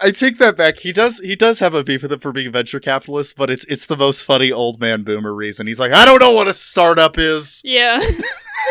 [0.00, 0.80] I take that back.
[0.80, 3.48] He does he does have a beef with him for being a venture capitalist, but
[3.50, 5.66] it's it's the most funny old man boomer reason.
[5.66, 7.62] He's like, I don't know what a startup is.
[7.64, 8.00] Yeah.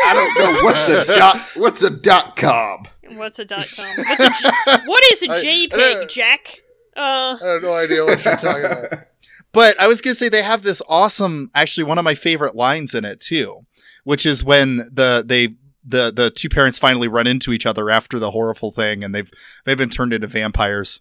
[0.06, 1.36] I don't know what's a dot.
[1.54, 2.86] What's a dot com?
[3.10, 3.96] What's a dot com?
[4.06, 6.62] What's a J- what is a I- JPEG, Jack?
[6.96, 9.06] Uh, I have no idea what you're talking about.
[9.52, 12.94] But I was gonna say they have this awesome, actually one of my favorite lines
[12.94, 13.66] in it too,
[14.04, 15.48] which is when the they
[15.84, 19.30] the the two parents finally run into each other after the horrible thing, and they've
[19.64, 21.00] they've been turned into vampires,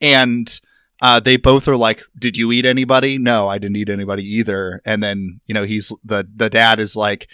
[0.00, 0.60] and
[1.00, 4.82] uh, they both are like, "Did you eat anybody?" No, I didn't eat anybody either.
[4.84, 7.28] And then you know he's the the dad is like.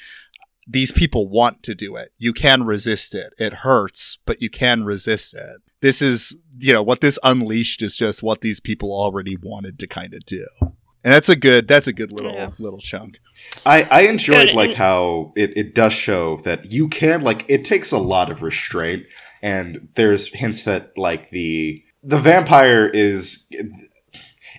[0.67, 2.11] These people want to do it.
[2.19, 3.33] You can resist it.
[3.39, 5.61] It hurts, but you can resist it.
[5.81, 9.87] This is, you know, what this unleashed is just what these people already wanted to
[9.87, 10.47] kind of do.
[10.63, 12.51] And that's a good that's a good little Yeah.
[12.59, 13.19] little chunk.
[13.67, 17.65] I, I enjoyed good, like how it, it does show that you can like it
[17.67, 19.05] takes a lot of restraint
[19.43, 23.47] and there's hints that like the the vampire is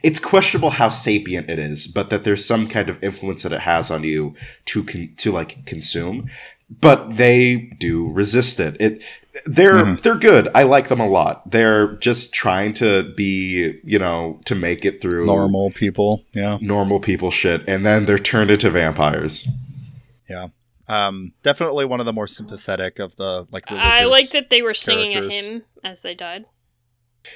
[0.07, 3.61] it's questionable how sapient it is but that there's some kind of influence that it
[3.61, 4.33] has on you
[4.65, 6.29] to con- to like consume
[6.87, 9.01] but they do resist it it
[9.45, 10.01] they're Mhm.
[10.01, 14.55] they're good i like them a lot they're just trying to be you know to
[14.55, 16.57] make it through Normal people, yeah.
[16.61, 19.47] normal people shit and then they're turned into vampires
[20.29, 20.47] Yeah.
[20.87, 23.99] Um definitely one of the more sympathetic of the like religious.
[24.01, 26.45] I like that they were singing a hymn as they died.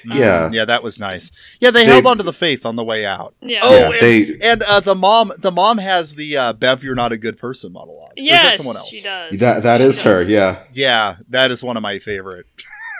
[0.04, 1.30] Yeah Yeah, that was nice.
[1.60, 3.34] Yeah, they, They- held onto the faith on the way out.
[3.40, 3.60] Yeah.
[3.62, 6.94] Oh, Yeah, and, they- and uh, the mom the mom has the uh, Bev you're
[6.94, 8.12] not a good person monologue.
[8.16, 8.88] Or is that yes, someone else?
[8.88, 9.40] she does.
[9.40, 10.64] That that She is her, yeah.
[10.72, 12.46] Yeah, that is one of my favorite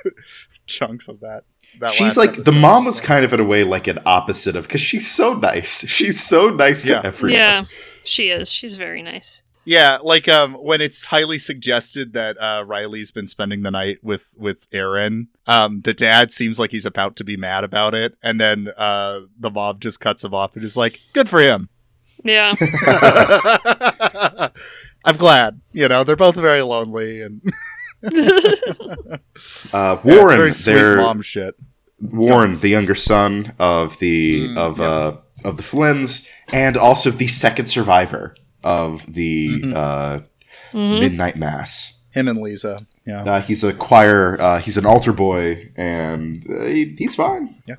[0.67, 1.45] chunks of that.
[1.81, 2.57] that She's last like the episode.
[2.61, 5.81] mom was kind of in a way like an opposite of because she's so nice.
[5.89, 7.01] She's so nice Yeah.
[7.03, 7.37] to everyone.
[7.39, 7.65] Yeah,
[8.05, 8.51] she is.
[8.51, 9.43] She's very nice.
[9.67, 14.35] Yeah, like um when it's highly suggested that uh Riley's been spending the night with
[14.39, 18.41] with Erin, um the dad seems like he's about to be mad about it and
[18.41, 21.69] then uh the mom just cuts him off and is like, "Good for him."
[22.25, 22.55] Yeah.
[25.05, 25.61] I'm glad.
[25.73, 27.43] You know, they're both very lonely and
[28.03, 31.55] Uh, Yeah, it's Warren, very sweet mom shit.
[32.01, 34.89] Warren, the younger son of the Mm, of yep.
[34.89, 35.13] uh
[35.49, 39.75] of the Flynns, and also the second survivor of the Mhm.
[39.75, 40.21] uh,
[40.73, 41.01] Mhm.
[41.01, 41.95] midnight mass.
[42.11, 42.87] Him and Leeza.
[43.07, 43.23] Yeah.
[43.23, 44.37] Uh, he's a choir.
[44.41, 47.55] Uh, he's an altar boy, and uh, he, he's fine.
[47.67, 47.79] Yep.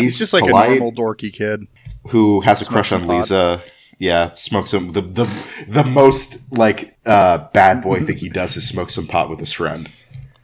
[0.00, 1.66] He's just like polite, a normal dorky kid.
[2.08, 3.26] who has a crush on some pot.
[3.26, 3.66] Leeza.
[3.98, 5.26] yeah, smokes some the the
[5.68, 9.52] the most like uh bad boy thing he does is smoke some pot with his
[9.52, 9.88] friend.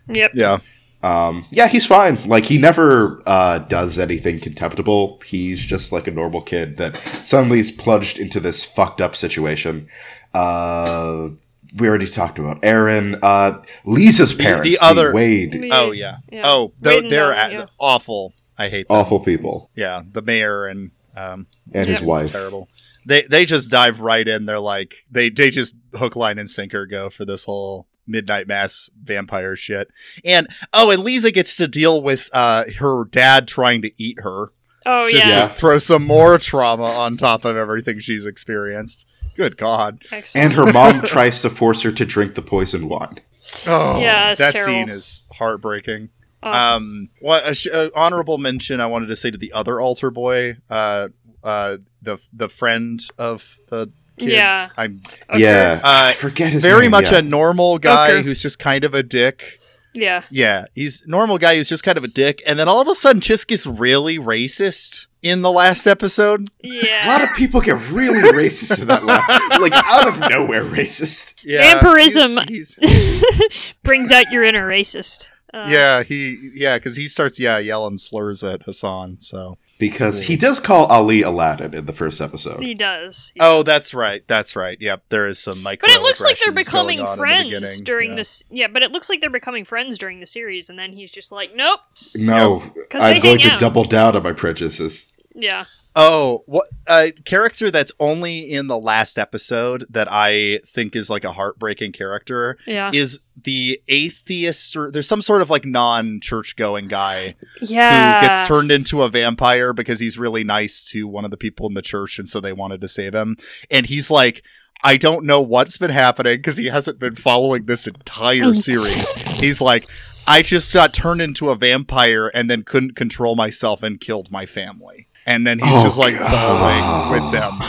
[0.09, 0.31] Yep.
[0.35, 0.59] Yeah.
[1.03, 2.17] Um, yeah, he's fine.
[2.29, 5.21] Like he never uh, does anything contemptible.
[5.25, 9.89] He's just like a normal kid that suddenly is plunged into this fucked up situation.
[10.35, 11.29] Uh,
[11.77, 13.17] we already talked about Erin.
[13.23, 15.69] Uh, Leeza's parents, the other- Wade, Yeah.
[15.81, 16.17] Oh yeah.
[16.33, 16.41] Yeah.
[16.45, 17.67] Oh, Wade they're, and they're Donna, a- yeah.
[17.79, 18.35] awful.
[18.57, 18.97] I hate them.
[18.97, 22.07] awful people, Yeah, the mayor and um, and his Yeah.
[22.07, 22.33] wife.
[22.33, 22.69] terrible.
[23.07, 24.47] They they just dive right in.
[24.47, 28.91] They're like they they just hook, line, and sinker go for this whole midnight mass
[29.03, 29.89] vampire shit.
[30.25, 34.49] And oh, and Leeza gets to deal with uh her dad trying to eat her.
[34.87, 35.37] Oh just yeah.
[35.43, 35.49] Yeah.
[35.49, 39.07] to throw some more trauma on top of everything she's experienced.
[39.37, 40.03] Good God.
[40.11, 40.45] Excellent.
[40.45, 43.21] And her mom tries to force her to drink the poison wine.
[43.67, 44.73] Oh, Yeah, that terrible.
[44.73, 46.09] scene is heartbreaking.
[46.43, 46.51] Oh.
[46.53, 50.11] Um, what a sh- uh, honorable mention I wanted to say to the other altar
[50.11, 51.09] boy, uh,
[51.45, 54.31] uh, the the friend of the kid.
[54.31, 54.71] Yeah.
[54.77, 55.41] I'm Okay.
[55.41, 57.19] Yeah, Uh, I forget his very name, much yeah.
[57.19, 58.23] a normal guy Okay.
[58.23, 59.61] who's just kind of a dick.
[59.95, 60.23] Yeah.
[60.31, 62.95] Yeah, he's normal guy who's just kind of a dick, and then all of a
[62.95, 66.45] sudden just gets really racist in the last episode.
[66.63, 67.07] Yeah.
[67.07, 69.29] A lot of people get really racist in that last,
[69.61, 71.35] like out of nowhere racist.
[71.43, 72.47] Yeah, Vampirism.
[72.49, 75.29] he's- he's- brings out your inner racist.
[75.53, 79.17] Uh, yeah, he yeah, because he starts yeah yelling slurs at Hassan.
[79.21, 82.61] So Because he does call Ali Aladdin in the first episode.
[82.63, 83.33] He does.
[83.41, 84.77] oh, that's right, that's right.
[84.81, 85.87] Yep, there is some micro.
[85.87, 88.17] But it looks like they're becoming going on in the friends during Yeah.
[88.17, 88.43] this.
[88.51, 91.31] Yeah, but it looks like they're becoming friends during the series, and then he's just
[91.31, 91.81] like, "Nope."
[92.15, 93.61] no, they I'm going hang to out.
[93.61, 95.07] double down on my prejudices.
[95.35, 95.67] Yeah.
[96.01, 101.25] Oh, what a character that's only in the last episode that I think is like
[101.25, 102.93] a heartbreaking character Yeah.
[102.95, 108.21] is the atheist or there's some sort of like non-church going guy yeah.
[108.21, 111.67] who gets turned into a vampire because he's really nice to one of the people
[111.67, 113.37] in the church and so they wanted to save him
[113.71, 114.45] and he's like
[114.85, 119.11] I don't know what's been happening because he hasn't been following this entire series.
[119.13, 119.89] He's like
[120.29, 124.47] I just got turned into a vampire and then couldn't control myself and killed my
[124.47, 125.08] family.
[125.29, 127.11] And then he's Oh, just like God.
[127.11, 127.61] bawling with them.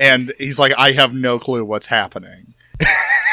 [0.00, 2.54] And he's like, I have no clue what's happening.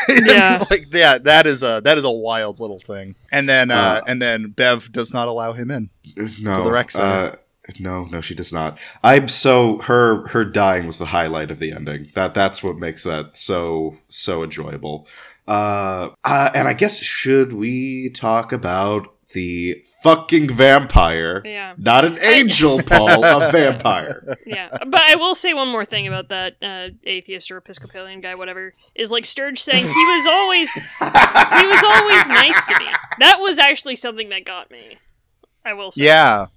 [0.08, 0.64] Yeah.
[0.70, 3.16] like yeah, that is a that is a wild little thing.
[3.32, 5.90] And then uh, Uh, and then Bev does not allow him in.
[6.44, 7.08] No, the rec center.
[7.08, 7.36] uh,
[7.80, 8.78] no, no, she does not.
[9.04, 12.12] I'm so her her dying was the highlight of the ending.
[12.14, 15.08] That that's what makes that so so enjoyable.
[15.48, 21.44] Uh, uh and I guess should we talk about the fucking vampire?
[21.46, 21.76] Yeah.
[21.78, 24.38] Not an angel, Paul, a vampire.
[24.48, 28.34] Yeah, but I will say one more thing about that uh, atheist or Episcopalian guy,
[28.36, 28.74] whatever.
[28.96, 32.86] Is like Sturge saying he was always he was always nice to me.
[33.20, 34.98] That was actually something that got me.
[35.64, 36.06] I will say.
[36.06, 36.48] Yeah.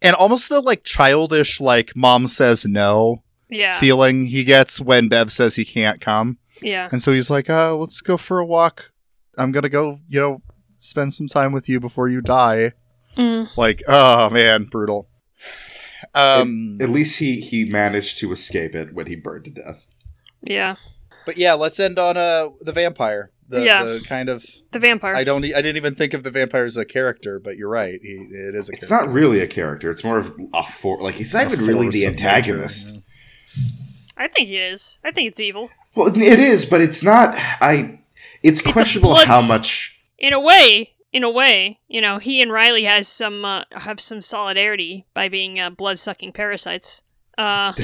[0.00, 3.78] And almost the like childish like mom says no Yeah.
[3.78, 6.38] feeling he gets when Bev says he can't come.
[6.60, 6.88] yeah.
[6.90, 8.90] And so he's like, uh, let's go for a walk.
[9.38, 10.42] I'm gonna go, you know,
[10.82, 12.72] spend some time with you before you die.
[13.16, 13.56] Mm.
[13.56, 15.08] Like, oh man, brutal.
[16.14, 19.86] Um At least he he managed to escape it when he burned to death.
[20.42, 20.76] Yeah.
[21.26, 23.30] but yeah, let's end on uh the vampire.
[23.48, 23.84] The, Yeah.
[23.84, 25.14] the kind of The vampire.
[25.14, 28.00] I don't I didn't even think of the vampire as a character, but you're right.
[28.02, 28.74] He it is a character.
[28.74, 29.06] It's character.
[29.06, 29.90] not really a character.
[29.90, 32.94] It's more of a for like he's not A even really the of nature, antagonist.
[32.94, 33.00] yeah.
[34.16, 34.98] I think he is.
[35.04, 35.70] I think it's evil.
[35.94, 37.34] Well, it is, but it's not.
[37.60, 37.98] I.
[38.42, 39.91] It's a questionable blood how much.
[40.22, 44.00] In a way, in a way, you know, he and Riley has some uh, have
[44.00, 47.02] some solidarity by being uh, blood sucking parasites.
[47.36, 47.72] Uh,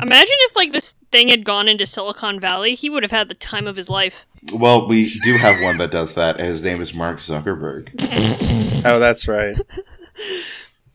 [0.00, 3.34] imagine if like this thing had gone into Silicon Valley, he would have had the
[3.34, 4.26] time of his life.
[4.52, 7.90] well, we do have one that does that, and his name is Mark Zuckerberg.
[8.84, 9.56] Oh, that's right.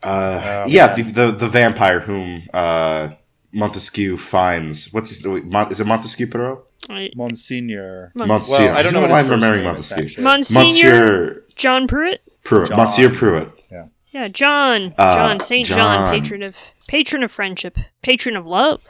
[0.02, 3.10] Uh, Oh, yeah, the, the the vampire whom uh,
[3.52, 4.92] Montesquieu finds.
[4.92, 5.26] What's his?
[5.26, 6.60] Wait, Mon- is it Montesquieu Perot?
[6.90, 8.12] I- Monsignor.
[8.14, 8.58] Mons- Monsieur.
[8.66, 10.04] Well, I don't know what why his I'm first remembering name Montesquieu.
[10.04, 10.24] actually.
[10.24, 12.22] Monsignor Monsieur John Pruitt.
[12.44, 12.68] Pruitt.
[12.68, 12.76] John.
[12.78, 13.50] Monsieur Pruitt.
[14.14, 14.94] Yeah, John.
[14.98, 16.14] Uh, John Saint John, John.
[16.14, 18.82] patron of patron of friendship, patron of love.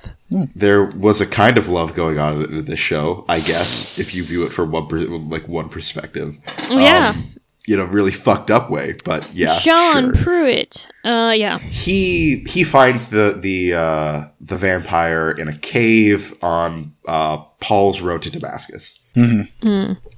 [0.56, 4.24] There was a kind of love going on in this show, I guess, if you
[4.24, 6.34] view it from one per- like one perspective.
[6.70, 7.34] Oh, yeah, Um,
[7.66, 9.52] you know, really fucked up way, but yeah.
[9.52, 10.22] sean sure.
[10.22, 10.88] Pruitt.
[11.04, 11.58] Uh, yeah.
[11.58, 18.22] he he finds the the uh, the vampire in a cave on uh, Paul's road
[18.22, 18.98] to Damascus.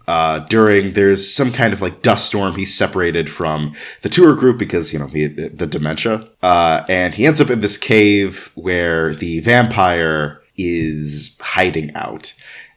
[0.06, 4.58] Uh, during there's some kind of like dust storm, he's separated from the tour group
[4.58, 9.14] because you know he, the dementia, uh, and he ends up in this cave where
[9.14, 12.32] the vampire is hiding out,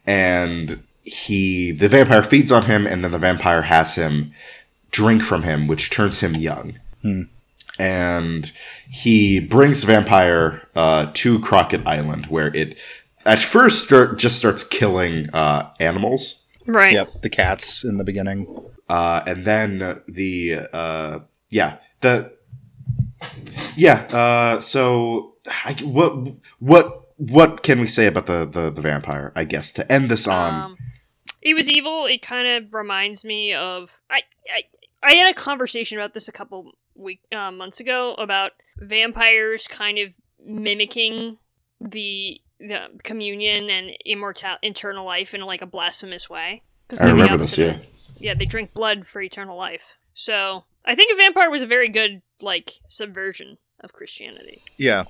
[0.06, 4.32] and he the vampire feeds on him, and then the vampire has him
[4.90, 6.78] drink from him, which turns him young
[7.78, 8.52] and
[8.90, 12.76] he brings vampire uh, to Crockett Island, where it
[13.24, 16.92] at first start, just starts killing uh, animals, Right.
[16.92, 18.46] Yep, the cats in the beginning.
[18.90, 22.32] uh, and then the uh, yeah the
[23.74, 24.02] yeah.
[24.12, 29.32] Uh, so I, what what what can we say about the, the the vampire?
[29.34, 30.54] I guess to end this on.
[30.72, 30.78] Um,
[31.42, 32.06] it was evil.
[32.06, 34.62] It kind of reminds me of I, I
[35.02, 39.98] I had a conversation about this a couple week uh, months ago about vampires kind
[39.98, 40.12] of
[40.44, 41.38] mimicking
[41.80, 46.62] the the communion and immortal eternal life in like a blasphemous way.
[46.88, 47.56] 'Cause I they're the remember this.
[47.58, 47.78] Yeah.
[48.18, 49.96] yeah, they drink blood for eternal life.
[50.14, 54.62] So I think a vampire was a very good like subversion of Christianity.
[54.76, 55.04] Yeah,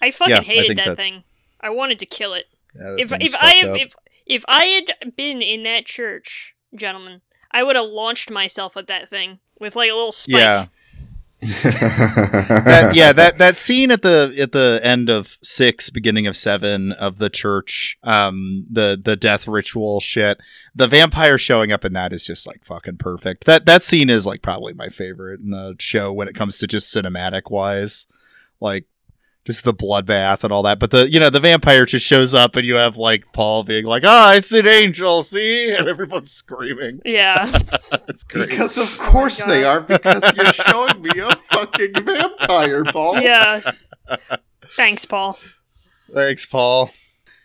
[0.00, 1.24] I fucking Yeah, hated think that that's- thing.
[1.60, 2.44] I wanted to kill it
[2.78, 3.80] yeah if if I have, up.
[3.80, 3.96] if
[4.28, 9.08] if I had been in that church, gentlemen, I would have launched myself at that
[9.08, 10.40] thing with like a little spike.
[10.40, 10.66] yeah,
[11.40, 16.90] that, yeah, that that scene at the at the end of six, beginning of seven
[16.92, 20.38] of the church, um, the the death ritual shit.
[20.74, 23.44] The vampire showing up in that is just like fucking perfect.
[23.44, 26.66] That that scene is like probably my favorite in the show when it comes to
[26.66, 28.06] just cinematic wise,
[28.60, 28.86] like
[29.48, 30.78] just the bloodbath and all that.
[30.78, 33.86] But the you know the vampire just shows up and you have like Paul being
[33.86, 37.00] like, "Ah, it's an angel, see," and everyone's screaming.
[37.04, 37.50] Yeah.
[38.08, 38.48] It's great.
[38.50, 39.48] Because of course God.
[39.48, 39.80] they are.
[39.80, 43.20] Because you're showing me a fucking vampire, Paul.
[43.20, 43.88] yes.
[44.76, 45.38] Thanks, Paul.
[46.12, 46.90] Thanks, Paul.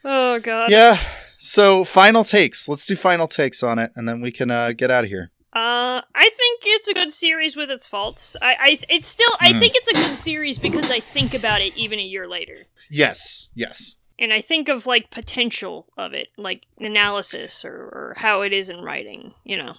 [0.04, 0.70] Oh god.
[0.72, 1.00] Yeah.
[1.38, 2.68] So final takes.
[2.68, 5.32] Let's do final takes on it, and then we can uh, get out of here.
[5.56, 8.36] Uh, I think it's a good series with its faults.
[8.42, 9.60] I, I it's still, I Mm.
[9.60, 12.58] think it's a good series because I think about it even a year later,
[12.90, 13.50] Yes.
[13.54, 13.98] Yes.
[14.18, 18.68] and I think of like potential of it, like analysis or, or how it is
[18.68, 19.34] in writing.
[19.44, 19.74] You know.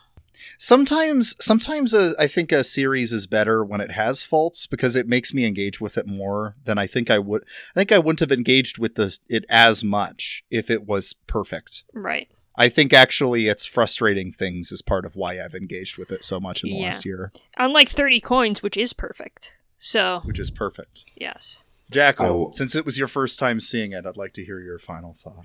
[0.58, 5.06] Sometimes, sometimes uh, I think a series is better when it has faults because it
[5.08, 7.42] makes me engage with it more than I think I would.
[7.74, 11.84] I think I wouldn't have engaged with the it as much if it was perfect.
[11.92, 12.28] Right.
[12.56, 16.38] I think actually it's frustrating things is part of why I've engaged with it so
[16.38, 16.84] much in the Yeah.
[16.86, 19.52] last year, Unlike Thirty Coins, which is perfect.
[19.78, 21.04] So which is perfect.
[21.16, 21.64] yes.
[21.90, 22.50] Jacko, Oh.
[22.54, 25.44] since it was your first time seeing it, I'd like to hear your final thought.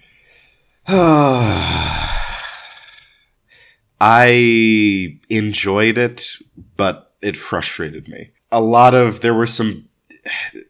[4.01, 6.37] I enjoyed it,
[6.77, 8.31] but it frustrated me.
[8.51, 9.88] A lot of there were some.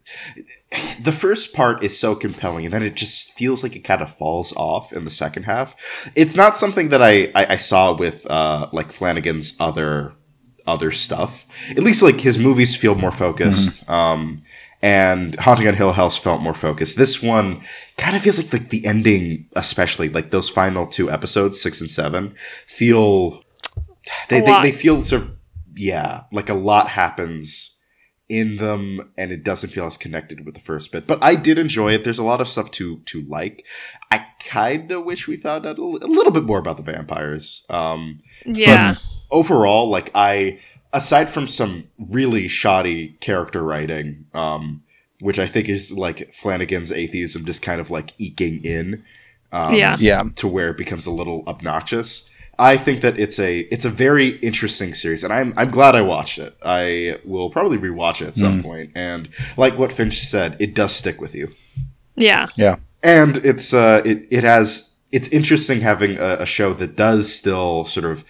[1.01, 4.13] The first part is so compelling, and then it just feels like it kind of
[4.15, 5.75] falls off in the second half.
[6.13, 10.13] It's not something that I I, I saw with uh, like Flanagan's other
[10.67, 11.45] other stuff.
[11.71, 13.87] At least like his movies feel more focused.
[13.89, 14.43] Um,
[14.81, 16.95] and Haunting on Hill House felt more focused.
[16.95, 17.63] This one
[17.97, 21.91] kind of feels like like the ending, especially like those final two episodes, six and
[21.91, 22.35] seven,
[22.67, 23.43] feel
[24.29, 25.31] they they, they feel sort of
[25.75, 27.75] yeah, like a lot happens
[28.29, 31.07] in them and it doesn't feel as connected with the first bit.
[31.07, 32.03] But I did enjoy it.
[32.03, 33.65] There's a lot of stuff to to like.
[34.11, 37.65] I kind of wish we found out a, little bit more about the vampires.
[37.69, 38.95] Um Yeah.
[39.31, 40.59] overall, like I,
[40.93, 44.83] aside from some really shoddy character writing, um,
[45.19, 49.03] which I think is like Flanagan's atheism just kind of like eking in,
[49.51, 49.97] um, Yeah.
[49.99, 50.23] Yeah.
[50.35, 52.29] to where it becomes a little obnoxious.
[52.59, 56.01] I think that it's a it's a very interesting series, and I'm I'm glad I
[56.01, 56.55] watched it.
[56.63, 60.93] I will probably rewatch it at some point, and like what Finch said, it does
[60.93, 61.49] stick with you
[62.19, 62.47] yeah.
[62.55, 62.75] Yeah.
[63.01, 67.85] and it's uh it, it has it's interesting having a, a show that does still
[67.85, 68.23] sort of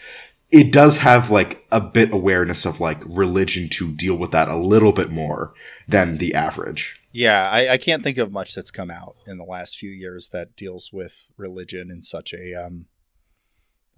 [0.52, 4.56] it does have like a bit awareness of like religion to deal with that a
[4.56, 5.54] little bit more
[5.88, 9.44] than the average Yeah, I, I can't think of much that's come out in the
[9.44, 12.86] last few years that deals with religion in such a um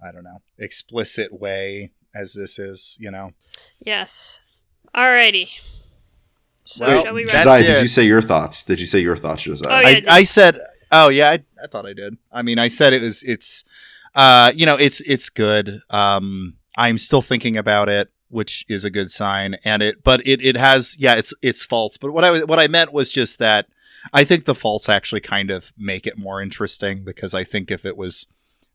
[0.06, 3.32] I don't know, explicit way as this is, you know.
[3.80, 4.40] Yes.
[4.94, 5.48] Alrighty.
[6.64, 7.44] So Well, shall we wrap?
[7.44, 10.00] Josiah, did you say your thoughts did you say your thoughts Josiah Oh, yeah.
[10.08, 10.58] I, I said
[10.90, 12.16] oh yeah, I, I thought I did.
[12.30, 13.64] I mean I said it was it's
[14.14, 15.80] uh you know, it's it's good.
[15.90, 19.56] Um I'm still thinking about it, which is a good sign.
[19.64, 21.98] And it but it it has yeah, it's it's faults.
[21.98, 23.66] But what I was what I meant was just that
[24.12, 27.84] I think the faults actually kind of make it more interesting because I think if
[27.84, 28.26] it was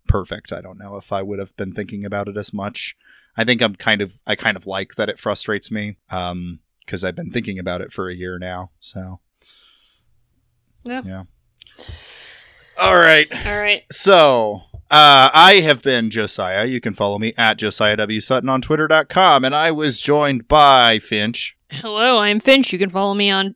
[0.07, 2.95] perfect, I don't know if I would have been thinking about it as much.
[3.35, 7.03] I think I'm kind of I kind of like that it frustrates me um because
[7.03, 8.71] I've been thinking about it for a year now.
[8.79, 9.19] So
[10.85, 11.01] Yeah.
[11.05, 11.23] Yeah.
[12.79, 13.27] All right.
[13.45, 13.83] All right.
[13.91, 14.61] So,
[14.91, 16.65] uh, I have been Josiah.
[16.65, 18.21] You can follow me at Josiah W.
[18.21, 19.43] Sutton on Twitter.com.
[19.43, 21.57] And I was joined by Finch.
[21.71, 22.71] Hello, I'm Finch.
[22.71, 23.55] You can follow me on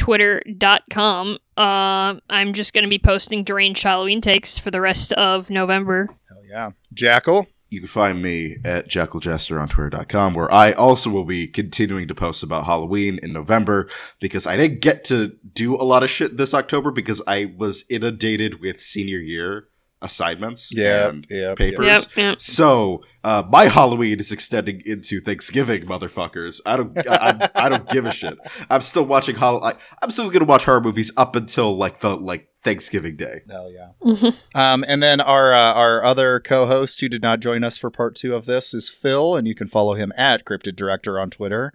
[0.00, 1.38] finchawar.twitter.com.
[1.56, 6.08] Uh, I'm just going to be posting deranged Halloween takes for the rest of November.
[6.28, 6.70] Hell yeah.
[6.92, 7.46] Jackal.
[7.68, 12.14] you can find me at jackaljester on twitter.com where I also will be continuing to
[12.14, 13.88] post about Halloween in November
[14.20, 17.84] because I didn't get to do a lot of shit this October because I was
[17.88, 19.68] inundated with senior year
[20.02, 21.86] assignments yeah, and yep, papers.
[21.86, 22.40] Yep, yep.
[22.40, 26.60] So uh, my Halloween is extending into Thanksgiving, motherfuckers.
[26.64, 28.38] I don't, I, I, I don't give a shit.
[28.70, 29.62] I'm still watching Hall.
[29.64, 33.40] I, I'm still gonna watch horror movies up until like the like Thanksgiving Day.
[33.48, 34.30] Hell yeah.
[34.54, 38.14] Um, and then our uh, our other co-host who did not join us for part
[38.14, 41.72] two of this is Phil, and you can follow him at Cryptid Director on Twitter.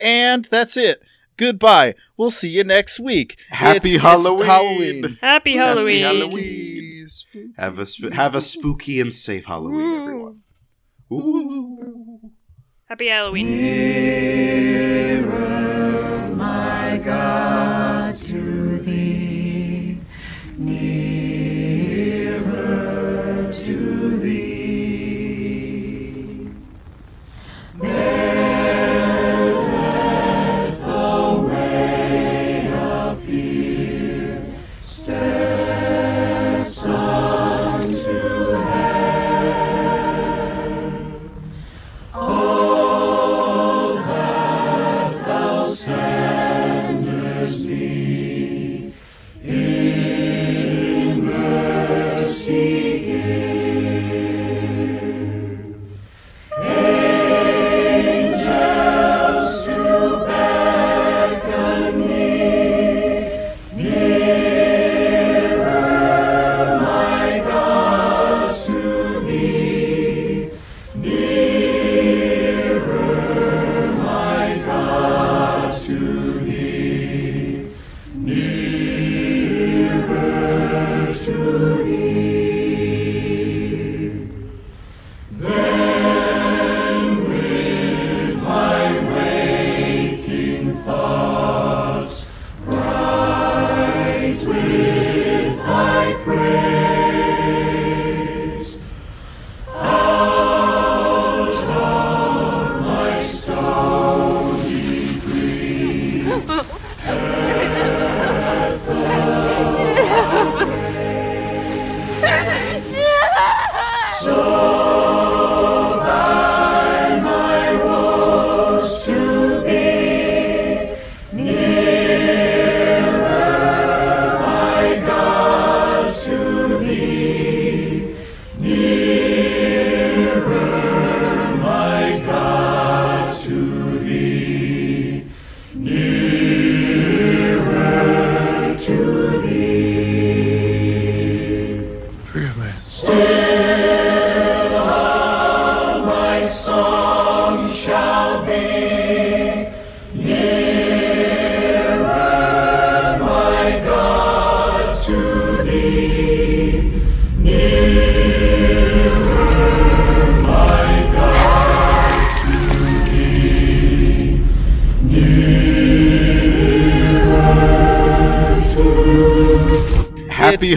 [0.00, 1.02] And that's it.
[1.36, 1.94] Goodbye.
[2.16, 3.38] We'll see you next week.
[3.50, 4.46] Happy It's- it's Halloween.
[4.46, 5.18] Halloween.
[5.20, 5.94] Happy Halloween.
[7.08, 7.54] Halloween.
[7.56, 10.42] Have a sp- have a spooky and safe Halloween, everyone.
[11.12, 12.30] Ooh.
[12.86, 13.46] Happy Halloween.
[13.48, 15.24] Happy
[18.10, 19.27] It's- it's